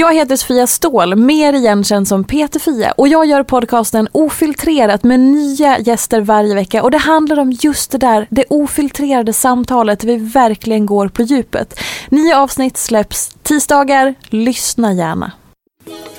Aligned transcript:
Jag 0.00 0.14
heter 0.14 0.36
Sofia 0.36 0.66
Ståhl, 0.66 1.16
mer 1.16 1.52
igenkänd 1.52 2.08
som 2.08 2.24
Peter 2.24 2.60
Fia 2.60 2.92
och 2.92 3.08
jag 3.08 3.26
gör 3.26 3.42
podcasten 3.42 4.08
Ofiltrerat 4.12 5.04
med 5.04 5.20
nya 5.20 5.78
gäster 5.78 6.20
varje 6.20 6.54
vecka 6.54 6.82
och 6.82 6.90
det 6.90 6.98
handlar 6.98 7.38
om 7.38 7.52
just 7.52 7.90
det 7.90 7.98
där, 7.98 8.26
det 8.30 8.44
ofiltrerade 8.50 9.32
samtalet 9.32 10.04
vi 10.04 10.16
verkligen 10.16 10.86
går 10.86 11.08
på 11.08 11.22
djupet. 11.22 11.80
Nya 12.08 12.38
avsnitt 12.38 12.76
släpps 12.76 13.30
tisdagar, 13.42 14.14
lyssna 14.30 14.92
gärna. 14.92 15.32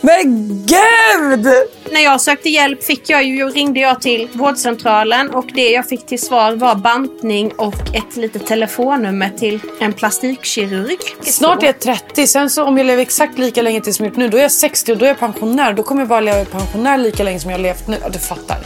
Men 0.02 0.48
gud! 0.66 1.48
När 1.92 2.02
jag 2.02 2.22
sökte 2.22 2.50
hjälp 2.50 2.84
fick 2.84 3.10
jag 3.10 3.24
ju, 3.24 3.50
ringde 3.50 3.80
jag 3.80 4.02
till 4.02 4.28
vårdcentralen 4.34 5.30
och 5.30 5.46
det 5.54 5.70
jag 5.70 5.90
fick 5.90 6.06
till 6.06 6.22
svar 6.22 6.52
var 6.52 6.76
bantning 6.76 7.52
och 7.52 7.76
ett 7.94 8.16
litet 8.16 8.48
telefonnummer 8.48 9.30
till 9.40 9.60
en 9.80 9.94
plastikkirurg. 9.94 10.98
Snart 11.22 11.64
är 11.64 11.68
jag 11.68 11.80
30, 11.80 12.28
sen 12.28 12.50
så 12.50 12.64
om 12.64 12.78
jag 12.78 12.88
lever 12.88 13.02
exakt 13.02 13.38
lika 13.38 13.62
länge 13.62 13.82
till 13.82 13.94
som 13.94 14.06
jag 14.06 14.12
gjort 14.12 14.18
nu, 14.18 14.30
då 14.30 14.38
är 14.38 14.42
jag 14.42 14.52
60 14.52 14.92
och 14.92 14.98
då 14.98 15.06
är 15.06 15.10
jag 15.10 15.20
pensionär. 15.20 15.74
Då 15.74 15.84
kommer 15.84 16.02
jag 16.02 16.10
bara 16.10 16.20
leva 16.20 16.46
pensionär 16.46 16.98
lika 16.98 17.24
länge 17.24 17.40
som 17.40 17.52
jag 17.52 17.58
har 17.58 17.64
levt 17.64 17.88
nu. 17.88 17.98
Ja, 18.02 18.10
du 18.10 18.20
fattar. 18.20 18.58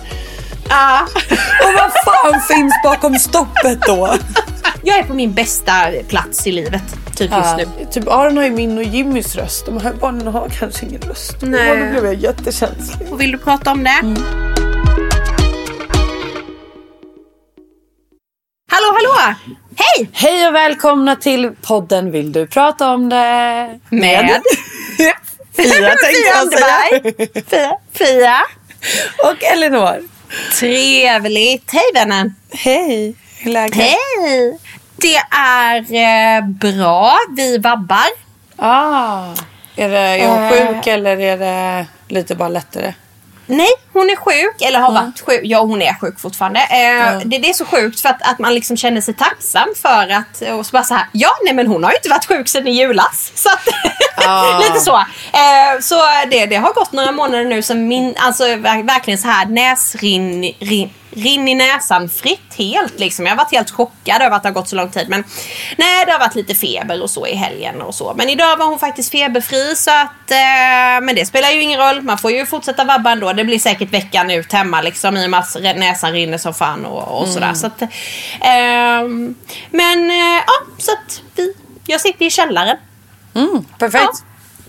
Ah. 0.70 1.02
Och 1.64 1.74
vad 1.74 1.92
fan 2.06 2.42
finns 2.42 2.74
bakom 2.84 3.20
stoppet 3.20 3.82
då? 3.82 4.16
Jag 4.84 4.98
är 5.00 5.04
på 5.04 5.14
min 5.14 5.34
bästa 5.34 5.74
plats 6.08 6.48
i 6.48 6.52
livet, 6.52 6.84
typ 7.16 7.32
just 7.32 7.32
Ja, 7.32 7.58
nu. 7.58 7.86
typ 7.92 8.08
Aron 8.08 8.38
har 8.38 8.44
ju 8.44 8.50
min 8.52 8.78
och 8.78 8.84
Jimmys 8.84 9.36
röst. 9.36 9.66
De 9.66 9.82
här 9.82 9.94
barnen 9.94 10.28
har 10.28 10.50
kanske 10.50 10.86
ingen 10.86 11.02
röst. 11.02 11.36
Nej. 11.42 11.72
Och 11.72 11.78
då 11.78 11.86
blev 11.92 12.06
jag 12.06 12.14
jättekänslig. 12.16 13.12
Och 13.12 13.22
vill 13.22 13.32
du 13.32 13.38
prata 13.38 13.72
om 13.72 13.84
det? 13.84 14.16
Hallå, 18.72 18.98
hallå! 18.98 19.36
Hej! 19.78 20.10
Hej 20.14 20.48
och 20.48 20.56
välkomna 20.56 21.16
till 21.16 21.52
podden 21.62 22.12
Vill 22.12 22.32
du 22.32 22.48
prata 22.48 22.90
om 22.94 23.10
det? 23.10 23.80
Med 23.90 24.42
Fia 25.56 25.96
tänkte 25.96 26.30
jag 26.36 26.54
säga. 26.54 27.14
Fia. 27.50 27.78
Fia. 27.94 28.38
Och 29.24 29.44
Elinor. 29.44 30.15
Trevligt. 30.60 31.72
Hej 31.74 31.84
vännen. 31.94 32.36
Hej. 32.52 33.16
Hur 33.40 33.50
är 33.50 33.54
läget? 33.54 33.76
Hej! 33.76 34.60
Det 34.98 35.16
är 35.38 35.78
eh, 36.38 36.46
bra. 36.48 37.18
Vi 37.38 37.58
vabbar. 37.58 38.08
Ah. 38.56 39.24
Är, 39.76 39.90
det, 39.90 39.98
är 40.00 40.28
hon 40.30 40.44
Eh. 40.44 40.50
sjuk 40.76 40.88
eller 40.88 41.20
är 41.20 41.38
det 41.38 41.86
lite 42.08 42.36
bara 42.36 42.50
lättare? 42.50 42.94
Nej, 43.48 43.70
hon 43.94 44.10
är 44.10 44.16
sjuk. 44.16 44.62
Eller 44.62 44.80
har 44.80 44.92
varit 44.92 45.20
sjuk. 45.26 45.42
Ja, 45.44 45.60
hon 45.62 45.82
är 45.82 45.94
sjuk 46.02 46.20
fortfarande. 46.20 46.60
Eh, 46.60 47.20
det, 47.26 47.38
det 47.38 47.50
är 47.50 47.54
så 47.54 47.66
sjukt 47.66 48.00
för 48.02 48.10
att, 48.10 48.32
att 48.32 48.40
man 48.40 48.54
liksom 48.54 48.78
känner 48.78 49.02
sig 49.02 49.14
tacksam 49.14 49.68
för 49.82 50.10
att... 50.10 50.42
Och 50.60 50.66
så 50.66 50.72
bara 50.72 50.84
så 50.84 50.94
här, 50.94 51.06
ja, 51.12 51.30
nej 51.46 51.54
men 51.54 51.68
hon 51.68 51.84
har 51.84 51.92
ju 51.92 51.98
inte 51.98 52.10
varit 52.10 52.26
sjuk 52.26 52.48
sedan 52.48 52.68
i 52.68 52.72
julas. 52.72 53.32
Så 53.36 53.50
att, 53.50 53.66
lite 54.64 54.80
så. 54.80 54.98
Eh, 54.98 55.80
så 55.82 55.96
det, 56.32 56.46
det 56.46 56.56
har 56.56 56.74
gått 56.74 56.92
några 56.92 57.12
månader 57.12 57.46
nu 57.46 57.62
som 57.62 57.88
min... 57.88 58.16
Alltså 58.18 58.44
ver- 58.44 58.88
verkligen 58.88 59.18
så 59.18 59.28
här 59.28 59.46
näsrinn... 59.46 60.54
Rin, 60.60 60.90
rinn 61.16 61.48
i 61.48 61.56
näsan 61.56 62.10
fritt 62.10 62.54
helt 62.58 63.00
liksom. 63.00 63.26
Jag 63.26 63.32
har 63.32 63.38
varit 63.38 63.52
helt 63.52 63.72
chockad 63.72 64.22
över 64.22 64.36
att 64.36 64.44
det 64.44 64.50
har 64.50 64.54
gått 64.54 64.70
så 64.70 64.76
lång 64.76 64.92
tid. 64.92 65.10
Men 65.10 65.24
nej, 65.78 66.06
det 66.06 66.12
har 66.12 66.20
varit 66.20 66.36
lite 66.36 66.56
feber 66.56 67.02
och 67.02 67.10
så 67.10 67.28
i 67.28 67.36
helgen 67.36 67.82
och 67.82 67.96
så. 67.96 68.14
Men 68.18 68.30
idag 68.30 68.58
var 68.58 68.66
hon 68.66 68.80
faktiskt 68.80 69.12
feberfri 69.12 69.76
så 69.76 69.92
att... 69.92 70.32
Eh, 70.32 71.06
men 71.06 71.16
det 71.16 71.26
spelar 71.26 71.52
ju 71.52 71.62
ingen 71.62 71.80
roll. 71.80 72.02
Man 72.02 72.18
får 72.18 72.32
ju 72.32 72.46
fortsätta 72.46 72.84
vabba 72.84 73.12
ändå. 73.12 73.34
Det 73.34 73.44
blir 73.44 73.60
säkert 73.60 73.94
veckan 73.94 74.32
ut 74.32 74.54
hemma 74.54 74.82
liksom 74.82 75.18
i 75.18 75.26
och 75.26 75.30
med 75.30 75.40
att 75.40 75.56
näsan 75.62 76.12
rinner 76.12 76.38
som 76.38 76.54
fan 76.54 76.86
och, 76.86 77.22
och 77.22 77.28
sådär. 77.28 77.54
Så 77.54 77.68
att, 77.68 77.82
ehm, 78.42 79.36
men 79.72 80.10
eh, 80.10 80.44
ja, 80.48 80.54
så 80.78 80.92
att 80.92 81.22
vi... 81.36 81.54
Jag 81.88 82.02
sitter 82.02 82.26
i 82.26 82.30
källaren. 82.30 82.78
Mm, 83.36 83.66
perfekt. 83.80 84.24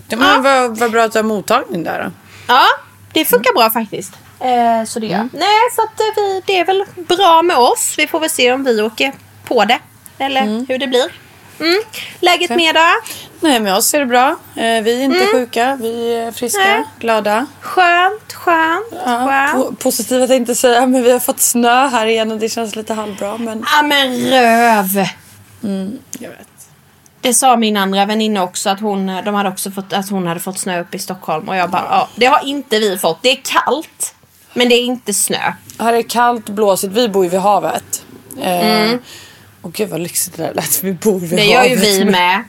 Men 0.09 0.43
vad, 0.43 0.77
vad 0.77 0.91
bra 0.91 1.03
att 1.03 1.11
du 1.11 1.19
har 1.19 1.23
mottagning 1.23 1.83
där 1.83 2.03
då. 2.03 2.11
Ja, 2.47 2.65
det 3.13 3.25
funkar 3.25 3.53
bra 3.53 3.69
faktiskt. 3.69 4.13
Eh, 4.39 4.83
så 4.85 4.99
det 4.99 5.07
gör. 5.07 5.29
Nej, 5.33 5.57
så 5.75 5.81
att 5.81 5.99
eh, 5.99 6.05
vi, 6.15 6.41
det 6.45 6.59
är 6.59 6.65
väl 6.65 6.83
bra 6.95 7.41
med 7.41 7.57
oss. 7.57 7.95
Vi 7.97 8.07
får 8.07 8.19
väl 8.19 8.29
se 8.29 8.51
om 8.53 8.63
vi 8.63 8.81
åker 8.81 9.11
på 9.47 9.65
det. 9.65 9.79
Eller 10.17 10.41
hur 10.67 10.77
det 10.77 10.87
blir. 10.87 11.11
Mm. 11.59 11.81
Läget 12.19 12.49
med 12.49 12.75
då? 12.75 12.85
Nej 13.39 13.59
men 13.59 13.75
oss 13.75 13.93
är 13.93 13.99
det 13.99 14.05
bra. 14.05 14.27
Eh, 14.55 14.83
vi 14.83 14.99
är 14.99 15.03
inte 15.03 15.25
sjuka. 15.31 15.77
Vi 15.81 16.13
är 16.15 16.31
friska, 16.31 16.59
Nej. 16.59 16.83
glada. 16.99 17.45
Skönt, 17.61 18.33
skönt, 18.33 18.85
Ja, 19.05 19.25
skönt. 19.27 19.83
po- 19.83 20.19
jag 20.29 20.37
inte 20.37 20.55
säga 20.55 20.85
men 20.85 21.03
vi 21.03 21.11
har 21.11 21.19
fått 21.19 21.39
snö 21.39 21.87
här 21.87 22.05
igen 22.05 22.31
och 22.31 22.37
det 22.37 22.49
känns 22.49 22.75
lite 22.75 22.93
halvbra. 22.93 23.37
Men 23.37 23.65
Ja 23.77 23.81
men 23.83 24.21
röv. 24.29 25.05
jag 26.19 26.29
vet. 26.29 26.47
Det 27.21 27.33
sa 27.33 27.55
min 27.55 27.77
andra 27.77 28.05
väninna 28.05 28.43
också 28.43 28.69
att 28.69 28.79
hon, 28.79 29.07
de 29.25 29.35
hade 29.35 29.49
också 29.49 29.71
fått, 29.71 29.93
att 29.93 30.09
hon 30.09 30.27
hade 30.27 30.39
fått 30.39 30.59
snö 30.59 30.81
upp 30.81 30.95
i 30.95 30.99
Stockholm. 30.99 31.49
Och 31.49 31.55
jag 31.55 31.69
bara, 31.69 31.85
ja, 31.89 32.07
det 32.15 32.25
har 32.25 32.45
inte 32.45 32.79
vi 32.79 32.97
fått. 32.97 33.19
Det 33.21 33.29
är 33.31 33.41
kallt. 33.43 34.13
Men 34.57 34.69
det 34.69 34.75
är 34.75 34.81
inte 34.83 35.13
snö. 35.13 35.53
Här 35.79 35.93
är 35.93 36.01
kallt, 36.01 36.49
blåsigt. 36.49 36.93
Vi 36.93 37.09
bor 37.09 37.23
ju 37.23 37.29
vid 37.29 37.39
havet. 37.39 38.03
Eh, 38.41 38.91
Och 39.61 39.73
gud 39.73 39.89
vad 39.89 39.99
lyxigt 40.01 40.37
det 40.37 40.43
där 40.43 40.53
lät. 40.53 40.83
Vi 40.83 40.93
bor 40.93 41.19
vid 41.19 41.33
Mm. 41.33 41.45
Det 41.45 41.51
gör 41.51 41.57
havet. 41.61 41.71
ju 41.71 41.75
vi 41.99 42.05
med. 42.11 42.43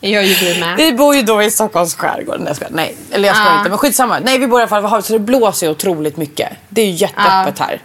Det 0.00 0.08
gör 0.08 0.22
ju 0.22 0.34
vi 0.34 0.60
med. 0.60 0.76
Vi 0.76 0.92
bor 0.92 1.14
ju 1.16 1.22
då 1.22 1.42
i 1.42 1.50
Stockholms 1.50 1.94
skärgård. 1.94 2.40
Nej, 2.40 2.54
jag. 2.60 2.70
Nej, 2.70 2.96
eller 3.10 3.28
jag 3.28 3.36
skojar 3.36 3.52
Ja. 3.52 3.58
inte. 3.58 3.68
Men 3.70 3.78
skitsamma. 3.78 4.18
Nej, 4.18 4.38
vi 4.38 4.46
bor 4.46 4.60
i 4.60 4.62
alla 4.62 4.68
fall 4.68 4.82
vid 4.82 4.90
havet 4.90 5.04
så 5.04 5.12
det 5.12 5.18
blåser 5.18 5.70
otroligt 5.70 6.16
mycket. 6.16 6.48
Det 6.68 6.82
är 6.82 6.86
ju 6.86 6.92
jätteöppet 6.92 7.58
här. 7.58 7.82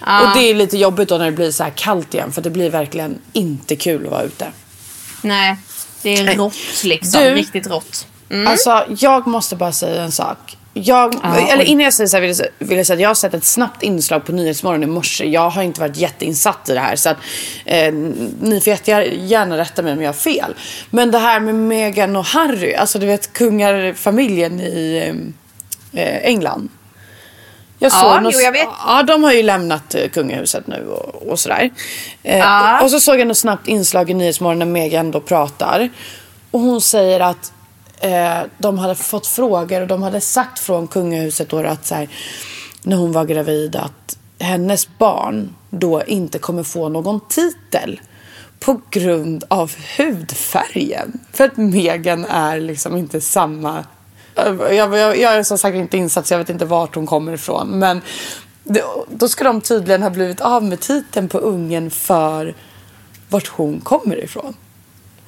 Och 0.00 0.36
det 0.38 0.50
är 0.50 0.54
lite 0.54 0.78
jobbigt 0.78 1.08
då 1.08 1.18
när 1.18 1.24
det 1.24 1.32
blir 1.32 1.50
så 1.50 1.62
här 1.64 1.70
kallt 1.70 2.14
igen 2.14 2.32
för 2.32 2.42
det 2.42 2.50
blir 2.50 2.70
verkligen 2.70 3.18
inte 3.32 3.76
kul 3.76 4.04
att 4.04 4.10
vara 4.12 4.22
ute. 4.22 4.46
Nej, 5.22 5.56
det 6.02 6.16
är 6.16 6.34
rått 6.34 6.84
liksom. 6.84 7.20
Du- 7.22 7.34
Riktigt 7.34 7.66
rått. 7.66 8.06
Alltså, 8.48 8.84
jag 8.98 9.26
måste 9.26 9.56
bara 9.56 9.72
säga 9.72 10.02
en 10.02 10.12
sak. 10.12 10.56
Jag, 10.76 11.14
eller 11.52 11.64
innan 11.64 11.84
jag 11.84 11.94
säger 11.94 12.08
så 12.08 12.16
här 12.16 12.20
vill 12.22 12.34
jag, 12.38 12.66
vill 12.66 12.76
jag 12.76 12.86
säga 12.86 12.94
att 12.94 13.00
jag 13.00 13.08
har 13.08 13.14
sett 13.14 13.34
ett 13.34 13.44
snabbt 13.44 13.82
inslag 13.82 14.24
på 14.26 14.32
Nyhetsmorgon 14.32 14.82
i 14.82 14.86
morse. 14.86 15.24
Jag 15.26 15.50
har 15.50 15.62
inte 15.62 15.80
varit 15.80 15.96
jätteinsatt 15.96 16.68
i 16.68 16.72
det 16.74 16.80
här. 16.80 16.96
Så 16.96 17.08
att, 17.08 17.16
eh, 17.64 17.92
ni 18.40 18.60
får 18.64 18.68
jättegärna 18.70 19.56
rätta 19.58 19.82
mig 19.82 19.92
om 19.92 20.00
jag 20.02 20.08
har 20.08 20.12
fel. 20.14 20.54
Men 20.90 21.10
det 21.10 21.18
här 21.18 21.40
med 21.40 21.54
Meghan 21.54 22.16
och 22.16 22.24
Harry. 22.24 22.74
Alltså 22.74 22.98
du 22.98 23.06
vet 23.06 23.32
kungarfamiljen 23.32 24.60
i 24.60 25.12
eh, 25.92 26.16
England. 26.28 26.68
Jag 27.78 27.92
Ja, 27.92 28.00
såg 28.14 28.22
något- 28.22 28.34
jo, 28.34 28.40
jag 28.40 28.52
vet. 28.52 28.68
Ja, 28.86 29.02
de 29.02 29.24
har 29.24 29.32
ju 29.32 29.42
lämnat 29.42 29.94
eh, 29.94 30.08
kungahuset 30.08 30.66
nu 30.66 30.86
och, 30.88 31.22
och 31.28 31.38
sådär. 31.38 31.70
Eh, 32.22 32.38
Ja. 32.38 32.80
Och 32.82 32.90
så 32.90 33.00
såg 33.00 33.20
jag 33.20 33.28
något 33.28 33.38
snabbt 33.38 33.68
inslag 33.68 34.10
i 34.10 34.14
Nyhetsmorgon 34.14 34.58
när 34.58 34.66
Meghan 34.66 35.10
då 35.10 35.20
pratar. 35.20 35.88
Och 36.50 36.60
hon 36.60 36.80
säger 36.80 37.20
att 37.20 37.52
eh, 38.00 38.42
de 38.58 38.78
hade 38.78 38.94
fått 38.94 39.26
frågor 39.26 39.80
och 39.80 39.86
de 39.86 40.02
hade 40.02 40.20
sagt 40.20 40.58
från 40.58 40.88
kungahuset 40.88 41.48
då 41.48 41.58
att 41.58 41.86
så 41.86 41.94
här, 41.94 42.08
när 42.82 42.96
hon 42.96 43.12
var 43.12 43.24
gravid 43.24 43.76
att 43.76 44.16
hennes 44.38 44.98
barn 44.98 45.54
då 45.70 46.02
inte 46.04 46.38
kommer 46.38 46.62
få 46.62 46.88
någon 46.88 47.20
titel 47.28 48.00
på 48.60 48.80
grund 48.90 49.44
av 49.48 49.72
hudfärgen. 49.98 51.20
För 51.32 51.44
att 51.44 51.56
megan 51.56 52.24
är 52.24 52.60
liksom 52.60 52.96
inte 52.96 53.20
samma 53.20 53.84
eh, 54.34 54.52
jag, 54.54 54.96
jag, 54.96 55.18
jag 55.18 55.34
är 55.34 55.42
som 55.42 55.58
sagt 55.58 55.74
inte 55.74 55.96
insatt 55.96 56.26
så 56.26 56.34
jag 56.34 56.38
vet 56.38 56.50
inte 56.50 56.64
vart 56.64 56.94
hon 56.94 57.06
kommer 57.06 57.32
ifrån. 57.32 57.78
Men 57.78 58.00
det, 58.64 58.84
då 59.08 59.28
ska 59.28 59.44
de 59.44 59.60
tydligen 59.60 60.02
ha 60.02 60.10
blivit 60.10 60.40
av 60.40 60.64
med 60.64 60.80
titeln 60.80 61.28
på 61.28 61.38
ungen 61.38 61.90
för 61.90 62.54
vart 63.28 63.48
hon 63.48 63.80
kommer 63.80 64.24
ifrån. 64.24 64.54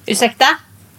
Ursäkta? 0.05 0.45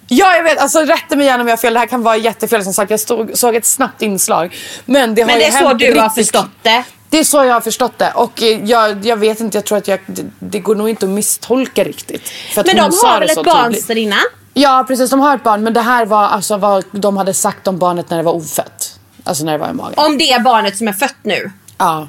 Ja, 0.09 0.37
jag 0.37 0.43
vet. 0.43 0.59
Alltså, 0.59 0.79
rätta 0.81 1.17
mig 1.17 1.27
gärna 1.27 1.41
om 1.43 1.49
jag 1.49 1.53
har 1.53 1.61
fel. 1.61 1.73
Det 1.75 1.79
här 1.81 1.87
kan 1.87 2.03
vara 2.03 2.17
jättefel. 2.17 2.65
Som 2.65 2.73
sagt, 2.73 2.91
jag 2.91 3.01
stod, 3.01 3.39
såg 3.39 3.55
ett 3.57 3.67
snabbt 3.67 4.03
inslag. 4.03 4.57
Men 4.85 5.15
det, 5.15 5.23
har 5.23 5.27
Men 5.27 5.39
det 5.39 5.47
är 5.47 5.51
så 5.51 5.59
du 5.59 5.99
har 6.01 6.05
riktigt- 6.09 6.15
förstått 6.15 6.51
det. 6.63 6.83
Det 7.11 7.19
är 7.19 7.25
så 7.25 7.45
jag 7.45 7.55
har 7.55 7.61
förstått 7.61 7.99
det. 7.99 8.11
Och 8.15 8.43
eh, 8.43 8.65
jag, 8.65 9.07
jag 9.07 9.17
vet 9.17 9.41
inte, 9.41 9.57
jag 9.59 9.65
tror 9.65 9.79
att 9.79 9.89
jag, 9.89 10.01
det, 10.07 10.25
det 10.39 10.59
går 10.59 10.75
nog 10.75 10.89
inte 10.89 11.07
att 11.07 11.11
misstolka 11.13 11.85
riktigt. 11.85 12.29
För 12.29 12.65
Men 12.67 12.77
de 12.77 12.83
har 12.83 13.21
väl 13.21 13.31
ett 13.31 13.45
barn 13.45 13.99
innan? 13.99 14.19
Ja, 14.55 14.85
precis. 14.89 15.11
De 15.11 15.21
har 15.21 15.35
ett 15.35 15.43
barn. 15.43 15.63
Men 15.63 15.73
det 15.73 15.81
här 15.81 16.07
var 16.07 16.25
alltså 16.29 16.57
vad 16.57 16.85
de 16.93 17.17
hade 17.17 17.35
sagt 17.35 17.69
om 17.69 17.79
barnet 17.79 18.11
när 18.11 18.17
det 18.17 18.23
var 18.23 18.33
ofött. 18.33 18.99
Alltså 19.25 19.45
när 19.45 19.53
det 19.53 19.59
var 19.59 19.69
i 19.69 19.73
magen. 19.73 19.95
Om 19.97 20.19
det 20.19 20.43
barnet 20.45 20.77
som 20.77 20.89
är 20.89 20.93
fött 20.93 21.17
nu? 21.23 21.51
Ja. 21.79 22.09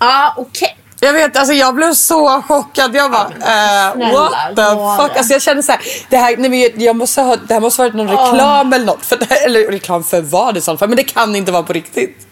Ja, 0.00 0.34
okej. 0.36 0.76
Jag 1.00 1.12
vet, 1.12 1.36
alltså 1.36 1.54
jag 1.54 1.74
blev 1.74 1.94
så 1.94 2.42
chockad. 2.42 2.94
Jag 2.94 3.10
bara, 3.10 3.24
eh, 3.26 3.92
snälla, 3.94 4.12
what 4.12 4.56
the 4.56 4.62
fuck. 5.02 5.16
Alltså 5.16 5.32
jag 5.32 5.42
kände 5.42 5.62
så 5.62 5.72
här, 5.72 5.80
det 6.10 6.16
här, 6.16 6.36
nej 6.36 6.50
men 6.50 6.84
jag, 6.84 6.96
måste 6.96 7.20
ha, 7.22 7.36
det 7.36 7.54
här 7.54 7.60
måste 7.60 7.82
varit 7.82 7.94
någon 7.94 8.08
reklam 8.08 8.72
eller 8.72 8.86
något. 8.86 9.06
För 9.06 9.18
eller 9.46 9.60
reklam 9.70 10.04
för 10.04 10.20
vad 10.20 10.56
i 10.56 10.60
så 10.60 10.76
fall. 10.76 10.88
Men 10.88 10.96
det 10.96 11.04
kan 11.04 11.36
inte 11.36 11.52
vara 11.52 11.62
på 11.62 11.72
riktigt. 11.72 12.26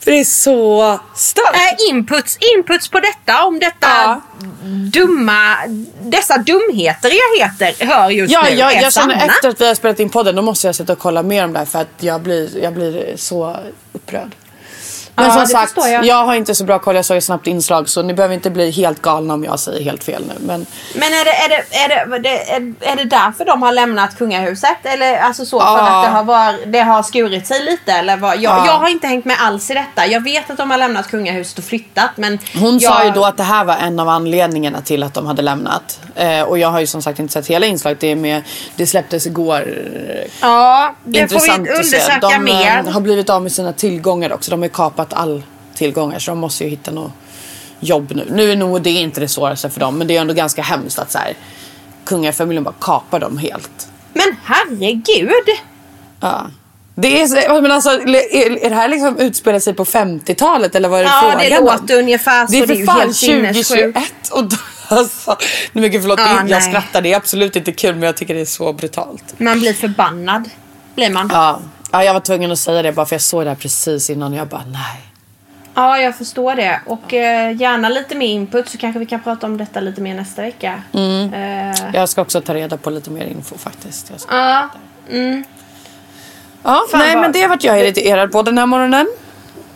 För 0.00 0.10
det 0.10 0.20
är 0.20 0.24
så 0.24 0.98
starkt. 1.14 1.56
Eh, 1.56 1.90
inputs, 1.90 2.38
inputs 2.56 2.88
på 2.88 3.00
detta, 3.00 3.44
om 3.44 3.58
detta 3.58 3.86
Ja. 4.04 4.20
dumma, 4.92 5.56
dessa 6.02 6.38
dumheter 6.38 7.10
jag 7.10 7.44
heter 7.46 7.86
hör 7.86 8.10
just 8.10 8.32
Ja, 8.32 8.42
nu 8.42 8.50
jag, 8.56 8.82
jag 8.82 8.92
känner 8.92 9.26
efter 9.26 9.48
att 9.48 9.60
vi 9.60 9.66
har 9.66 9.74
spelat 9.74 10.00
in 10.00 10.10
podden, 10.10 10.36
då 10.36 10.42
måste 10.42 10.66
jag 10.68 10.74
sitta 10.74 10.92
och 10.92 10.98
kolla 10.98 11.22
mer 11.22 11.44
om 11.44 11.52
det 11.52 11.58
här 11.58 11.66
för 11.66 11.78
att 11.78 11.88
jag 12.00 12.20
blir, 12.22 12.62
jag 12.62 12.74
blir 12.74 13.16
så 13.16 13.56
upprörd. 13.92 14.34
Men 15.18 15.26
Ja, 15.26 15.32
som 15.32 15.46
sagt, 15.46 15.72
jag. 15.76 16.04
jag. 16.04 16.24
har 16.24 16.34
inte 16.34 16.54
så 16.54 16.64
bra 16.64 16.78
koll. 16.78 16.96
Jag 16.96 17.04
såg 17.04 17.16
ett 17.16 17.24
snabbt 17.24 17.46
inslag 17.46 17.88
så 17.88 18.02
ni 18.02 18.14
behöver 18.14 18.34
inte 18.34 18.50
bli 18.50 18.70
helt 18.70 19.02
galna 19.02 19.34
om 19.34 19.44
jag 19.44 19.60
säger 19.60 19.84
helt 19.84 20.04
fel 20.04 20.24
nu. 20.28 20.34
Men 20.40 20.66
Men 20.94 21.08
är 21.12 21.24
det, 21.24 21.30
är, 21.30 21.48
det, 21.48 21.76
är, 21.76 22.18
det, 22.18 22.50
är, 22.50 22.92
är 22.92 22.96
det 22.96 23.04
därför 23.04 23.44
de 23.44 23.62
har 23.62 23.72
lämnat 23.72 24.18
kungahuset? 24.18 24.76
Eller 24.82 25.18
alltså 25.18 25.44
så 25.46 25.60
för 25.60 25.66
Ja. 25.66 25.80
att 25.98 26.04
det 26.04 26.10
har, 26.10 26.24
var, 26.24 26.54
det 26.66 26.78
har 26.80 27.02
skurit 27.02 27.46
sig 27.46 27.64
lite? 27.64 27.92
Eller 27.92 28.16
vad? 28.16 28.34
Jag, 28.36 28.42
Ja. 28.42 28.66
jag 28.66 28.72
har 28.78 28.88
inte 28.88 29.06
hängt 29.06 29.24
med 29.24 29.36
alls 29.40 29.70
i 29.70 29.74
detta. 29.74 30.06
Jag 30.06 30.20
vet 30.24 30.50
att 30.50 30.56
de 30.56 30.70
har 30.70 30.78
lämnat 30.78 31.08
kungahuset 31.10 31.58
och 31.58 31.64
flyttat 31.64 32.10
men 32.16 32.38
hon 32.60 32.78
jag, 32.78 32.92
sa 32.92 33.04
ju 33.04 33.10
då 33.10 33.24
att 33.24 33.36
det 33.36 33.42
här 33.42 33.64
var 33.64 33.76
en 33.76 34.00
av 34.00 34.08
anledningarna 34.08 34.80
till 34.80 35.02
att 35.02 35.14
de 35.14 35.26
hade 35.26 35.42
lämnat. 35.42 36.00
Eh, 36.14 36.42
och 36.42 36.58
jag 36.58 36.68
har 36.68 36.80
ju 36.80 36.86
som 36.86 37.02
sagt 37.02 37.18
inte 37.18 37.32
sett 37.32 37.46
hela 37.46 37.66
inslaget. 37.66 38.00
Det, 38.00 38.10
är 38.12 38.16
med, 38.16 38.42
det 38.76 38.86
släpptes 38.86 39.26
igår. 39.26 39.64
Ja, 40.40 40.94
det 41.04 41.18
får 41.18 41.22
Intressant 41.36 41.68
vi 41.68 41.72
att 41.72 41.86
se. 41.86 41.96
undersöka 41.96 42.28
De 42.28 42.38
mer. 42.44 42.82
eh, 42.86 42.92
har 42.92 43.00
blivit 43.00 43.30
av 43.30 43.42
med 43.42 43.52
sina 43.52 43.72
tillgångar 43.72 44.32
också. 44.32 44.50
De 44.50 44.60
har 44.60 44.66
ju 44.66 44.72
kapat 45.08 45.18
all 45.18 45.42
tillgångar 45.74 46.18
så 46.18 46.30
de 46.30 46.38
måste 46.38 46.64
ju 46.64 46.70
hitta 46.70 46.90
något 46.90 47.12
jobb 47.80 48.12
nu. 48.14 48.26
Nu 48.30 48.52
är 48.52 48.56
nog 48.56 48.82
det 48.82 48.90
inte 48.90 49.20
det 49.20 49.28
svåraste 49.28 49.70
för 49.70 49.80
dem 49.80 49.98
men 49.98 50.06
det 50.06 50.16
är 50.16 50.20
ändå 50.20 50.34
ganska 50.34 50.62
hemskt 50.62 50.98
att 50.98 51.12
så 51.12 51.18
här, 51.18 51.34
kungafamiljen 52.04 52.64
bara 52.64 52.74
kapar 52.80 53.20
dem 53.20 53.38
helt. 53.38 53.88
Men 54.12 54.36
herregud! 54.44 55.56
Ja. 56.20 56.46
Det 56.94 57.20
är, 57.22 57.62
men 57.62 57.72
alltså, 57.72 57.90
är, 57.90 58.64
är 58.64 58.70
det 58.70 58.76
här 58.76 58.88
liksom 58.88 59.16
utspelar 59.18 59.58
sig 59.58 59.74
på 59.74 59.84
50-talet 59.84 60.74
eller 60.74 60.88
vad 60.88 61.00
är 61.00 61.04
det 61.04 61.10
Ja, 61.10 61.20
frågan 61.20 61.50
det 61.50 61.58
om? 61.58 61.64
låter 61.64 61.98
ungefär 61.98 62.46
så. 62.46 62.52
Det 62.52 62.58
är 62.58 62.66
Det 62.66 62.74
är 62.74 62.76
för 62.76 62.84
fan 62.84 63.00
helt 63.00 63.16
sinnessjukt. 63.16 63.68
2021 63.68 64.12
och 64.32 64.44
då, 64.44 64.56
alltså, 64.96 65.36
nu 65.72 65.80
mycket 65.82 66.00
förlåt, 66.02 66.18
Ja, 66.18 66.42
jag 66.48 66.62
skrattar, 66.62 67.00
det 67.02 67.12
är 67.12 67.16
absolut 67.16 67.56
inte 67.56 67.72
kul 67.72 67.94
men 67.94 68.02
jag 68.02 68.16
tycker 68.16 68.34
det 68.34 68.40
är 68.40 68.44
så 68.44 68.72
brutalt. 68.72 69.34
Man 69.38 69.60
blir 69.60 69.72
förbannad. 69.72 70.50
Blir 70.94 71.10
man. 71.10 71.28
Ja, 71.32 71.60
ja 71.90 72.04
jag 72.04 72.12
var 72.12 72.20
tvungen 72.20 72.52
att 72.52 72.58
säga 72.58 72.82
det 72.82 72.92
bara 72.92 73.06
för 73.06 73.14
jag 73.14 73.22
såg 73.22 73.44
det 73.44 73.48
här 73.48 73.56
precis 73.56 74.10
innan 74.10 74.32
jag 74.34 74.48
bara 74.48 74.64
nej. 74.72 75.02
Ja, 75.74 75.98
jag 75.98 76.16
förstår 76.18 76.54
det. 76.54 76.80
Och 76.86 77.14
eh, 77.14 77.56
gärna 77.56 77.88
lite 77.88 78.14
mer 78.14 78.26
input 78.26 78.68
så 78.68 78.78
kanske 78.78 78.98
vi 78.98 79.06
kan 79.06 79.20
prata 79.22 79.46
om 79.46 79.56
detta 79.56 79.80
lite 79.80 80.00
mer 80.00 80.14
nästa 80.14 80.42
vecka. 80.42 80.82
Mm. 80.92 81.34
Eh, 81.34 81.76
Jag 81.94 82.08
ska 82.08 82.22
också 82.22 82.40
ta 82.40 82.54
reda 82.54 82.76
på 82.76 82.90
lite 82.90 83.10
mer 83.10 83.24
info 83.24 83.58
faktiskt. 83.58 84.12
Ja. 84.30 84.68
Mm. 85.10 85.44
Ja, 86.62 86.84
Fan 86.90 87.00
nej 87.00 87.14
vad- 87.14 87.22
men 87.22 87.32
det 87.32 87.46
vart 87.46 87.64
jag 87.64 87.80
irriterad 87.80 88.32
på 88.32 88.42
den 88.42 88.58
här 88.58 88.66
morgonen. 88.66 89.06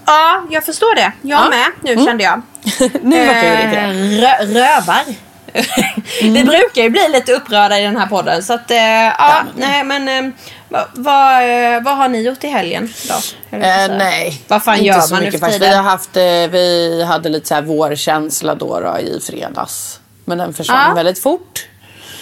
ja, 0.06 0.42
jag 0.50 0.64
förstår 0.64 0.94
det. 0.94 1.12
Jag 1.22 1.40
Ja. 1.40 1.48
med 1.50 1.96
nu 1.96 2.04
kände 2.04 2.24
jag. 2.24 2.42
nu 3.02 3.26
vart 3.26 3.36
jag 3.36 3.44
Eh, 3.44 3.60
irriterad. 3.64 3.94
rö- 3.94 4.46
rövar. 4.54 5.04
Vi 6.22 6.44
brukar 6.44 6.82
ju 6.82 6.90
bli 6.90 7.08
lite 7.08 7.32
upprörda 7.32 7.78
i 7.80 7.82
den 7.82 7.96
här 7.96 8.06
podden. 8.06 8.42
Så 8.42 8.52
att, 8.52 8.70
eh, 8.70 8.76
ja, 8.78 9.42
nej 9.56 9.84
men 9.84 10.08
eh, 10.08 10.32
vad, 10.68 10.84
vad, 10.94 11.42
eh, 11.74 11.82
vad 11.82 11.96
har 11.96 12.08
ni 12.08 12.20
gjort 12.22 12.44
i 12.44 12.48
helgen 12.48 12.92
då? 13.08 13.14
Eh, 13.56 13.88
nej, 13.98 14.42
Vad 14.48 14.64
fan 14.64 14.74
inte 14.74 14.86
gör 14.86 15.00
så 15.00 15.14
man 15.14 15.24
mycket 15.24 15.40
faktiskt. 15.40 15.62
Vi, 15.62 15.74
har 15.74 15.82
haft, 15.82 16.16
eh, 16.16 16.22
vi 16.22 17.04
hade 17.08 17.28
lite 17.28 17.48
så 17.48 17.54
här 17.54 17.62
vårkänsla 17.62 18.54
då, 18.54 18.80
då 18.80 18.98
i 18.98 19.20
fredags. 19.20 20.00
Men 20.24 20.38
den 20.38 20.54
försvann 20.54 20.88
Ja. 20.88 20.94
väldigt 20.94 21.18
fort. 21.22 21.66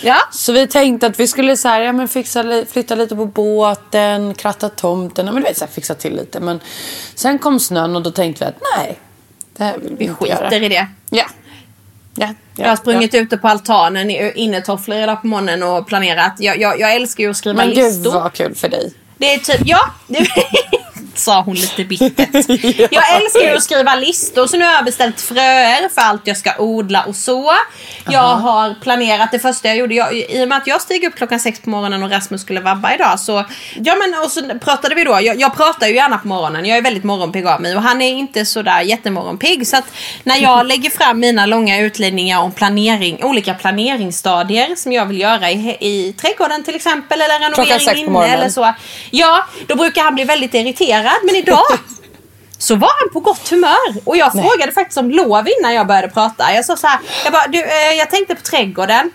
Ja, 0.03 0.17
Så 0.33 0.53
vi 0.53 0.67
tänkte 0.67 1.07
att 1.07 1.21
vi 1.21 1.29
skulle 1.29 1.57
så 1.57 1.69
här, 1.69 1.81
ja, 1.81 1.93
men 1.93 2.09
fixa, 2.09 2.65
flytta 2.73 2.95
lite 2.95 3.17
på 3.17 3.27
båten, 3.27 4.35
kratta 4.35 4.69
tomten, 4.69 5.27
ja, 5.27 5.33
men 5.33 5.43
du 5.43 5.49
vet, 5.49 5.59
så 5.59 5.65
här, 5.65 5.73
fixa 5.73 5.95
till 5.95 6.17
lite. 6.17 6.41
Men 6.41 6.61
sen 7.15 7.39
kom 7.39 7.61
snön 7.61 7.97
och 7.97 8.03
då 8.03 8.11
tänkte 8.11 8.45
vi 8.45 8.49
att 8.49 8.63
nej, 8.79 8.99
det 9.57 9.65
här 9.65 9.79
vill 9.79 9.91
vi, 9.91 9.97
vi 9.99 10.05
inte 10.05 10.29
göra. 10.29 10.45
skiter 10.51 10.63
i 10.63 10.69
det. 10.69 10.87
Ja. 11.11 11.25
Ja, 12.15 12.27
ja, 12.27 12.35
Jag 12.55 12.69
har 12.69 12.77
sprungit 12.77 13.15
ute 13.15 13.37
på 13.37 13.49
altanen 13.49 14.11
i 14.11 14.33
innetofflor 14.35 14.99
idag 14.99 15.21
på 15.21 15.27
morgonen 15.27 15.63
och 15.63 15.87
planerat. 15.87 16.33
Jag, 16.39 16.61
jag, 16.61 16.81
jag 16.81 16.95
älskar 16.95 17.25
ju 17.25 17.31
att 17.31 17.37
skriva 17.37 17.57
Men 17.57 17.69
gud 17.69 17.77
listor. 17.77 18.13
vad 18.13 18.33
kul 18.33 18.55
för 18.55 18.69
dig. 18.69 18.93
Det 19.19 19.35
är 19.35 19.39
typ, 19.39 19.61
ja. 19.65 19.79
Sa 21.21 21.43
hon 21.43 21.55
lite 21.55 21.85
bittert. 21.85 22.29
Jag 22.91 23.17
älskar 23.17 23.41
ju 23.41 23.57
att 23.57 23.63
skriva 23.63 23.95
listor 23.95 24.47
så 24.47 24.57
nu 24.57 24.65
har 24.65 24.73
jag 24.73 24.85
beställt 24.85 25.21
fröer 25.21 25.89
för 25.95 26.01
allt 26.01 26.27
jag 26.27 26.37
ska 26.37 26.59
odla 26.59 27.05
och 27.05 27.17
så. 27.17 27.53
Jag 28.11 28.37
har 28.37 28.75
planerat 28.83 29.33
det 29.33 29.39
första 29.39 29.69
jag 29.69 29.77
gjorde. 29.77 29.95
Jag, 29.95 30.15
I 30.15 30.45
och 30.45 30.49
med 30.49 30.59
att 30.59 30.67
jag 30.67 30.81
steg 30.81 31.05
upp 31.05 31.15
klockan 31.15 31.41
sex 31.41 31.61
på 31.61 31.71
morgonen 31.71 32.03
och 32.03 32.11
Rasmus 32.11 32.43
skulle 32.43 32.61
vabba 32.61 32.95
idag 32.95 33.21
så. 33.21 33.45
Ja 33.75 33.97
men 33.97 34.25
och 34.25 34.31
så 34.31 34.59
pratade 34.59 34.95
vi 34.95 35.05
då. 35.05 35.19
Jag, 35.23 35.41
jag 35.41 35.57
pratar 35.57 35.87
ju 35.87 35.95
gärna 35.95 36.19
på 36.19 36.29
morgonen. 36.29 36.67
Jag 36.67 36.79
är 36.79 36.83
väldigt 36.83 37.05
morgonpigg 37.05 37.47
av 37.47 37.61
mig 37.61 37.77
och 37.77 37.83
han 37.83 38.03
är 38.03 38.11
inte 38.11 38.47
sådär 38.47 38.81
jättemorgonpigg. 38.81 39.67
Så 39.67 39.77
att 39.77 39.93
när 40.25 40.37
jag 40.37 40.67
lägger 40.73 40.91
fram 40.91 41.21
mina 41.21 41.47
långa 41.47 41.81
utläggningar 41.81 42.41
om 42.41 42.53
planering, 42.53 43.25
olika 43.25 43.55
planeringsstadier 43.55 44.75
som 44.77 44.93
jag 44.93 45.07
vill 45.07 45.21
göra 45.21 45.51
i, 45.51 45.77
i 45.81 46.13
trädgården 46.13 46.65
till 46.65 46.75
exempel 46.75 47.21
eller 47.21 47.39
renovering 47.39 47.99
inne 47.99 48.29
eller 48.35 48.49
så. 48.49 48.75
Ja, 49.11 49.47
då 49.67 49.75
brukar 49.77 50.03
han 50.03 50.15
bli 50.15 50.25
väldigt 50.25 50.55
irriterad. 50.55 51.10
Men 51.25 51.35
idag 51.35 51.65
så 52.59 52.75
var 52.75 52.91
han 53.01 53.13
på 53.13 53.21
gott 53.21 53.49
humör. 53.49 53.95
Och 54.05 54.17
jag 54.17 54.33
frågade 54.33 54.73
faktiskt 54.73 54.99
om 54.99 55.11
lov 55.11 55.49
innan 55.59 55.75
jag 55.75 55.87
började 55.87 56.09
prata. 56.09 56.55
Jag 56.55 56.65
sa 56.65 56.77
så 56.77 56.87
här, 56.87 56.99
jag 57.25 57.33
bara, 57.33 57.47
du, 57.47 57.59
eh, 57.59 57.93
jag 57.99 58.11
tänkte 58.11 58.35
på 58.35 58.43
trädgården. 58.43 59.11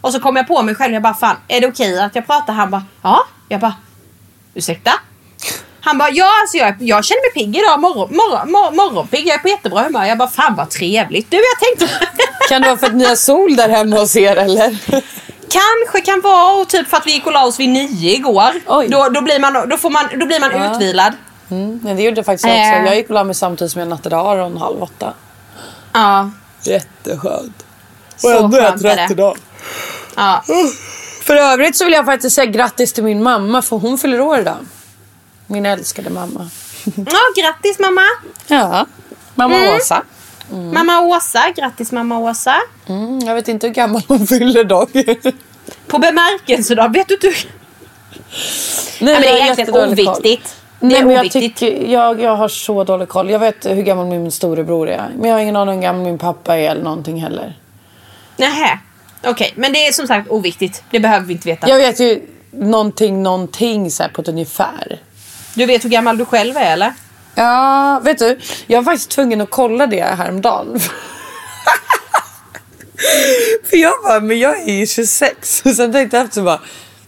Och 0.00 0.12
så 0.12 0.20
kom 0.20 0.36
jag 0.36 0.48
på 0.48 0.62
mig 0.62 0.74
själv, 0.74 0.94
jag 0.94 1.02
bara, 1.02 1.14
fan, 1.14 1.36
är 1.48 1.60
det 1.60 1.66
okej 1.66 2.00
att 2.00 2.14
jag 2.14 2.26
pratar? 2.26 2.52
Han 2.52 2.70
bara, 2.70 2.84
ja. 3.02 3.26
Jag 3.48 3.60
bara, 3.60 3.74
ursäkta? 4.54 4.92
Han 5.80 5.98
bara, 5.98 6.10
ja 6.10 6.30
alltså 6.40 6.56
jag, 6.56 6.74
jag 6.78 7.04
känner 7.04 7.22
mig 7.22 7.44
pigg 7.44 7.56
idag, 7.56 7.80
morgon, 7.80 8.16
morgon, 8.16 8.52
morgon, 8.52 8.76
morgonpigg, 8.76 9.26
jag 9.26 9.34
är 9.34 9.38
på 9.38 9.48
jättebra 9.48 9.82
humör. 9.82 10.04
Jag 10.04 10.18
bara, 10.18 10.28
fan 10.28 10.54
vad 10.54 10.70
trevligt. 10.70 11.30
Du, 11.30 11.36
jag 11.36 11.58
tänkte... 11.58 12.06
Kan 12.48 12.62
det 12.62 12.68
vara 12.68 12.78
för 12.78 12.86
att 12.86 12.94
ni 12.94 13.04
har 13.04 13.16
sol 13.16 13.56
där 13.56 13.68
hemma 13.68 13.96
hos 13.96 14.16
er 14.16 14.36
eller? 14.36 14.78
Kanske 15.50 16.00
kan 16.04 16.20
vara 16.20 16.60
och 16.60 16.68
typ 16.68 16.88
för 16.88 16.96
att 16.96 17.06
vi 17.06 17.12
gick 17.12 17.26
och 17.26 17.32
la 17.32 17.44
oss 17.44 17.60
vid 17.60 17.68
nio 17.68 18.14
igår. 18.14 18.50
Oj. 18.66 18.88
Då, 18.88 19.08
då, 19.08 19.20
blir 19.20 19.38
man, 19.38 19.68
då, 19.68 19.76
får 19.76 19.90
man, 19.90 20.04
då 20.16 20.26
blir 20.26 20.40
man 20.40 20.72
utvilad. 20.72 21.12
Mm, 21.52 21.80
men 21.82 21.96
det 21.96 22.02
gjorde 22.02 22.16
jag 22.16 22.26
faktiskt 22.26 22.44
också. 22.44 22.56
Eh. 22.56 22.84
Jag 22.84 22.96
gick 22.96 23.08
och 23.08 23.14
la 23.14 23.24
mig 23.24 23.34
samtidigt 23.34 23.72
som 23.72 23.78
jag 23.78 23.88
nattade 23.88 24.16
Aron 24.16 24.56
halv 24.56 24.82
åtta. 24.82 25.12
Ja. 25.92 26.30
Jätteskönt. 26.62 27.66
Så 28.16 28.28
skönt 28.28 28.84
är 28.84 28.96
det. 28.96 29.08
idag. 29.10 29.36
ja. 30.16 30.44
För 31.22 31.36
övrigt 31.36 31.76
så 31.76 31.84
vill 31.84 31.94
jag 31.94 32.04
faktiskt 32.04 32.36
säga 32.36 32.46
grattis 32.46 32.92
till 32.92 33.04
min 33.04 33.22
mamma 33.22 33.62
för 33.62 33.76
hon 33.76 33.98
fyller 33.98 34.20
år 34.20 34.38
idag. 34.38 34.56
Min 35.46 35.66
älskade 35.66 36.10
mamma. 36.10 36.50
Ja, 36.84 37.42
grattis 37.42 37.78
mamma! 37.78 38.02
Ja. 38.46 38.86
Mamma 39.34 39.76
Åsa. 39.76 40.02
Mamma 40.50 41.00
Åsa, 41.00 41.50
grattis 41.56 41.92
mamma 41.92 42.18
Åsa. 42.18 42.56
Mm, 42.86 43.18
jag 43.18 43.34
vet 43.34 43.48
inte 43.48 43.66
hur 43.66 43.74
gammal 43.74 44.02
hon 44.08 44.26
fyller 44.26 44.64
dock. 44.64 44.90
På 45.86 45.98
bemärkelsedag, 45.98 46.92
vet 46.92 47.08
du 47.08 47.14
inte? 47.14 47.28
Nej, 49.00 49.14
men 49.14 49.20
det 49.22 49.28
jag 49.28 49.38
är 49.38 49.42
egentligen 49.42 49.90
oviktigt. 49.90 50.56
Nej, 50.82 51.00
är 51.00 51.04
men 51.04 51.14
jag, 51.14 51.30
tycker, 51.30 51.86
jag, 51.86 52.20
jag 52.20 52.36
har 52.36 52.48
så 52.48 52.84
dålig 52.84 53.08
koll. 53.08 53.30
Jag 53.30 53.38
vet 53.38 53.66
hur 53.66 53.82
gammal 53.82 54.06
min 54.06 54.32
storebror 54.32 54.88
är. 54.88 55.10
Men 55.16 55.30
jag 55.30 55.36
har 55.36 55.40
ingen 55.40 55.56
aning 55.56 55.74
hur 55.74 55.82
gammal 55.82 56.02
min 56.02 56.18
pappa 56.18 56.56
är 56.56 56.70
eller 56.70 56.82
någonting 56.82 57.22
heller. 57.22 57.58
Nähä. 58.36 58.78
Okej, 59.24 59.52
men 59.56 59.72
det 59.72 59.86
är 59.86 59.92
som 59.92 60.06
sagt 60.06 60.30
oviktigt. 60.30 60.82
Det 60.90 61.00
behöver 61.00 61.26
vi 61.26 61.32
inte 61.32 61.48
veta. 61.48 61.68
Jag 61.68 61.76
vet 61.76 62.00
ju 62.00 62.22
någonting, 62.50 63.22
någonting 63.22 63.90
så 63.90 64.04
på 64.14 64.22
ett 64.22 64.28
ungefär. 64.28 65.00
Du 65.54 65.66
vet 65.66 65.84
hur 65.84 65.90
gammal 65.90 66.18
du 66.18 66.24
själv 66.24 66.56
är 66.56 66.72
eller? 66.72 66.92
Ja, 67.34 68.00
vet 68.04 68.18
du? 68.18 68.38
Jag 68.66 68.82
var 68.82 68.84
faktiskt 68.92 69.10
tvungen 69.10 69.40
att 69.40 69.50
kolla 69.50 69.86
det 69.86 70.02
häromdagen. 70.02 70.80
För 73.70 73.76
jag 73.76 73.92
bara, 74.04 74.20
men 74.20 74.38
jag 74.38 74.60
är 74.60 74.72
ju 74.72 74.86
26. 74.86 75.62
Och 75.64 75.70
sen 75.70 75.92
tänkte 75.92 76.16
jag 76.16 76.24
efter 76.26 76.42
bara, 76.42 76.60